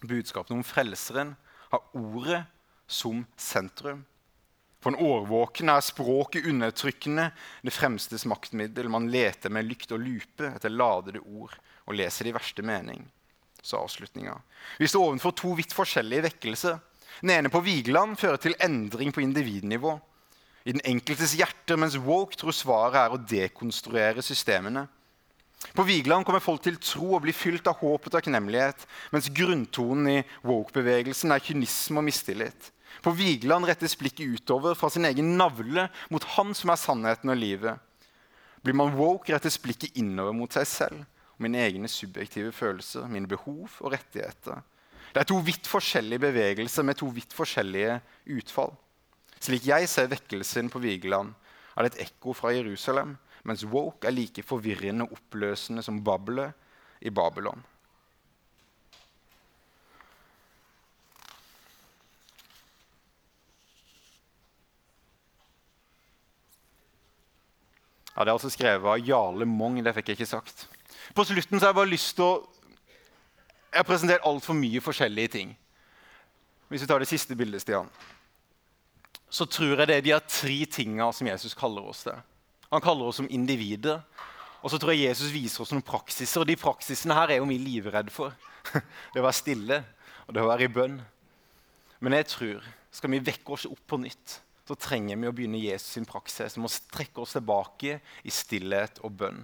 Budskapet 0.06 0.54
om 0.54 0.62
Frelseren 0.66 1.34
har 1.72 1.82
ordet 1.98 2.44
som 2.86 3.24
sentrum. 3.38 4.04
For 4.78 4.94
en 4.94 5.02
årvåken 5.02 5.72
er 5.74 5.82
språket 5.82 6.46
undertrykkende 6.46 7.32
det 7.66 7.74
fremstes 7.74 8.28
maktmiddel. 8.30 8.92
Man 8.94 9.10
leter 9.10 9.50
med 9.50 9.66
lykt 9.66 9.96
og 9.96 10.06
lupe 10.06 10.52
etter 10.52 10.70
ladede 10.70 11.24
ord 11.26 11.58
og 11.90 11.98
leser 11.98 12.30
de 12.30 12.36
verste 12.36 12.62
mening. 12.66 13.02
Så 13.66 13.80
avslutninga. 13.82 14.36
Vi 14.78 14.88
står 14.88 15.08
overfor 15.08 15.34
to 15.34 15.56
vidt 15.58 15.74
forskjellige 15.74 16.28
vekkelser. 16.28 16.78
Den 17.22 17.32
ene 17.34 17.50
på 17.50 17.64
Vigeland 17.66 18.20
fører 18.22 18.38
til 18.42 18.54
endring 18.62 19.14
på 19.16 19.24
individnivå. 19.24 19.96
I 20.66 20.76
den 20.76 20.84
enkeltes 20.86 21.34
hjerter, 21.38 21.80
mens 21.82 21.98
woke 21.98 22.38
tror 22.38 22.54
svaret 22.54 23.00
er 23.00 23.16
å 23.16 23.22
dekonstruere 23.22 24.22
systemene. 24.26 24.86
På 25.74 25.86
Vigeland 25.88 26.28
kommer 26.28 26.44
folk 26.46 26.62
til 26.62 26.78
tro 26.78 27.16
og 27.16 27.24
blir 27.24 27.34
fylt 27.34 27.66
av 27.70 27.80
håp 27.80 28.06
og 28.06 28.14
takknemlighet, 28.14 28.86
mens 29.14 29.32
grunntonen 29.34 30.12
i 30.12 30.20
woke-bevegelsen 30.46 31.34
er 31.34 31.42
kynisme 31.42 32.04
og 32.04 32.06
mistillit. 32.06 32.70
På 33.02 33.16
Vigeland 33.18 33.66
rettes 33.66 33.98
blikket 33.98 34.30
utover 34.30 34.78
fra 34.78 34.92
sin 34.94 35.10
egen 35.10 35.34
navle 35.40 35.88
mot 36.14 36.30
Han 36.36 36.54
som 36.58 36.70
er 36.70 36.82
sannheten 36.82 37.34
og 37.34 37.42
livet. 37.42 37.82
Blir 38.62 38.78
man 38.78 38.94
woke, 38.98 39.34
rettes 39.34 39.58
blikket 39.62 39.98
innover 39.98 40.38
mot 40.38 40.54
seg 40.54 40.70
selv 40.70 41.06
mine 41.42 41.62
egne 41.66 41.90
subjektive 41.92 42.52
følelser, 42.56 43.08
mine 43.12 43.28
behov 43.28 43.70
og 43.82 43.92
rettigheter. 43.94 44.64
Det 45.14 45.22
er 45.22 45.30
to 45.30 45.38
vidt 45.44 45.68
forskjellige 45.68 46.24
bevegelser 46.26 46.84
med 46.84 47.00
to 47.00 47.08
vidt 47.16 47.34
forskjellige 47.36 48.00
utfall. 48.38 48.74
Slik 49.40 49.68
jeg 49.68 49.90
ser 49.92 50.10
vekkelsen 50.12 50.72
på 50.72 50.82
Vigeland, 50.84 51.34
er 51.76 51.84
det 51.86 51.94
et 51.94 52.08
ekko 52.08 52.34
fra 52.34 52.54
Jerusalem, 52.56 53.18
mens 53.46 53.66
woke 53.68 54.08
er 54.08 54.16
like 54.16 54.44
forvirrende 54.44 55.06
og 55.06 55.20
oppløsende 55.20 55.84
som 55.86 56.02
babbelet 56.04 56.56
i 57.02 57.12
Babylon. 57.14 57.62
Ja, 68.16 68.24
Det 68.24 68.30
er 68.30 68.38
altså 68.38 68.50
skrevet 68.50 68.88
av 68.88 69.02
Jarle 69.04 69.46
Mong. 69.46 69.82
Det 69.84 69.92
fikk 69.98 70.14
jeg 70.14 70.22
ikke 70.22 70.34
sagt. 70.38 70.68
På 71.14 71.26
slutten 71.28 71.60
så 71.60 71.68
har 71.68 71.74
jeg 71.74 71.80
bare 71.82 71.94
lyst 71.94 72.16
til 72.18 72.26
å 72.26 72.34
Jeg 73.76 73.82
har 73.82 73.88
presentert 73.90 74.24
altfor 74.24 74.56
mye 74.56 74.80
forskjellige 74.80 75.34
ting. 75.34 75.50
Hvis 76.72 76.86
vi 76.86 76.88
tar 76.88 77.02
det 77.04 77.10
siste 77.10 77.36
bildet, 77.36 77.60
Stian, 77.62 77.90
så 79.28 79.44
tror 79.52 79.82
jeg 79.82 79.90
det 79.90 79.98
er 79.98 80.06
de 80.06 80.20
tre 80.32 80.56
tinga 80.72 81.10
som 81.12 81.28
Jesus 81.28 81.54
kaller 81.54 81.84
oss 81.84 82.06
til. 82.06 82.16
Han 82.72 82.82
kaller 82.82 83.10
oss 83.10 83.20
som 83.20 83.28
individer. 83.28 84.00
Og 84.64 84.72
så 84.72 84.80
tror 84.80 84.96
jeg 84.96 85.10
Jesus 85.10 85.34
viser 85.34 85.66
oss 85.66 85.74
noen 85.76 85.84
praksiser. 85.84 86.40
Og 86.40 86.48
de 86.48 86.56
praksisene 86.56 87.18
her 87.18 87.36
er 87.36 87.42
jo 87.42 87.50
vi 87.52 87.60
livredde 87.60 88.16
for. 88.16 88.32
Det 89.14 89.20
å 89.20 89.28
være 89.28 89.38
stille 89.38 89.84
og 90.26 90.34
det 90.34 90.42
å 90.42 90.50
være 90.50 90.66
i 90.66 90.74
bønn. 90.74 90.98
Men 92.02 92.18
jeg 92.18 92.30
tror 92.32 92.66
skal 92.96 93.12
vi 93.14 93.24
vekke 93.28 93.54
oss 93.54 93.68
opp 93.70 93.82
på 93.92 94.00
nytt, 94.02 94.40
så 94.66 94.78
trenger 94.80 95.20
vi 95.22 95.30
å 95.30 95.34
begynne 95.36 95.62
Jesus 95.62 95.94
sin 95.94 96.08
praksis. 96.10 96.56
Vi 96.58 96.64
må 96.64 96.72
strekke 96.72 97.22
oss 97.22 97.36
tilbake 97.36 98.00
i 98.26 98.34
stillhet 98.34 99.02
og 99.06 99.14
bønn. 99.20 99.44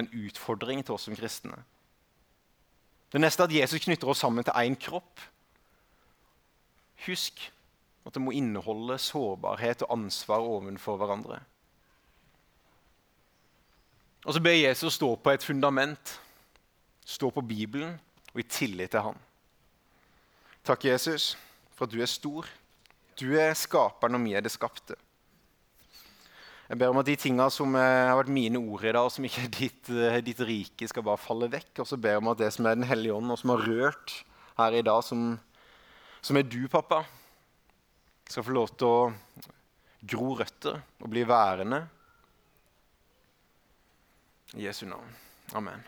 En 0.00 0.10
utfordring 0.24 0.82
til 0.84 0.96
oss 0.96 1.06
som 1.08 1.16
kristne. 1.16 1.58
Det 3.10 3.20
neste 3.20 3.42
er 3.42 3.50
at 3.50 3.54
Jesus 3.54 3.84
knytter 3.84 4.10
oss 4.10 4.22
sammen 4.22 4.46
til 4.46 4.56
én 4.56 4.76
kropp. 4.78 5.20
Husk 7.06 7.42
at 8.06 8.14
det 8.14 8.22
må 8.22 8.32
inneholde 8.34 8.96
sårbarhet 8.98 9.82
og 9.84 9.98
ansvar 9.98 10.44
overfor 10.46 10.96
hverandre. 11.00 11.40
Og 14.24 14.34
så 14.34 14.40
ber 14.40 14.56
Jesus 14.56 14.94
stå 14.94 15.14
på 15.16 15.30
et 15.30 15.44
fundament, 15.44 16.20
stå 17.04 17.30
på 17.30 17.40
Bibelen 17.40 17.96
og 18.34 18.40
i 18.40 18.42
tillit 18.42 18.90
til 18.90 19.00
Han. 19.00 19.20
Takk, 20.64 20.84
Jesus, 20.84 21.38
for 21.74 21.86
at 21.86 21.92
du 21.92 22.00
er 22.02 22.06
stor. 22.06 22.46
Du 23.20 23.32
er 23.36 23.54
skaperen, 23.54 24.14
og 24.14 24.24
vi 24.24 24.34
er 24.36 24.44
det 24.44 24.52
skapte. 24.52 24.96
Jeg 26.70 26.78
ber 26.78 26.92
om 26.92 27.00
at 27.00 27.08
de 27.08 27.16
tinga 27.18 27.48
som 27.50 27.74
eh, 27.74 27.82
har 28.06 28.14
vært 28.14 28.30
mine 28.30 28.60
ord 28.62 28.84
i 28.86 28.92
dag, 28.94 29.02
og 29.02 29.10
som 29.10 29.24
ikke 29.26 29.42
er 29.42 29.54
ditt, 29.58 29.90
eh, 29.90 30.18
ditt, 30.22 30.42
rike, 30.46 30.86
skal 30.86 31.02
bare 31.06 31.18
falle 31.18 31.50
vekk. 31.50 31.82
Og 31.82 31.88
så 31.90 31.98
ber 31.98 32.14
jeg 32.14 32.22
om 32.22 32.30
at 32.30 32.38
det 32.38 32.50
som 32.54 32.68
er 32.70 32.78
Den 32.78 32.86
hellige 32.86 33.16
ånd, 33.16 33.32
og 33.34 33.40
som 33.40 33.54
har 33.56 33.64
rørt 33.66 34.14
her 34.60 34.78
i 34.78 34.84
dag, 34.86 35.02
som, 35.02 35.32
som 36.22 36.38
er 36.38 36.46
du, 36.46 36.62
pappa, 36.70 37.02
skal 38.30 38.46
få 38.46 38.54
lov 38.54 38.70
til 38.78 38.86
å 38.86 39.00
gro 40.14 40.36
røtter 40.38 40.78
og 41.02 41.10
bli 41.10 41.26
værende. 41.26 41.82
I 44.54 44.68
Jesu 44.68 44.86
navn. 44.86 45.10
Amen. 45.58 45.82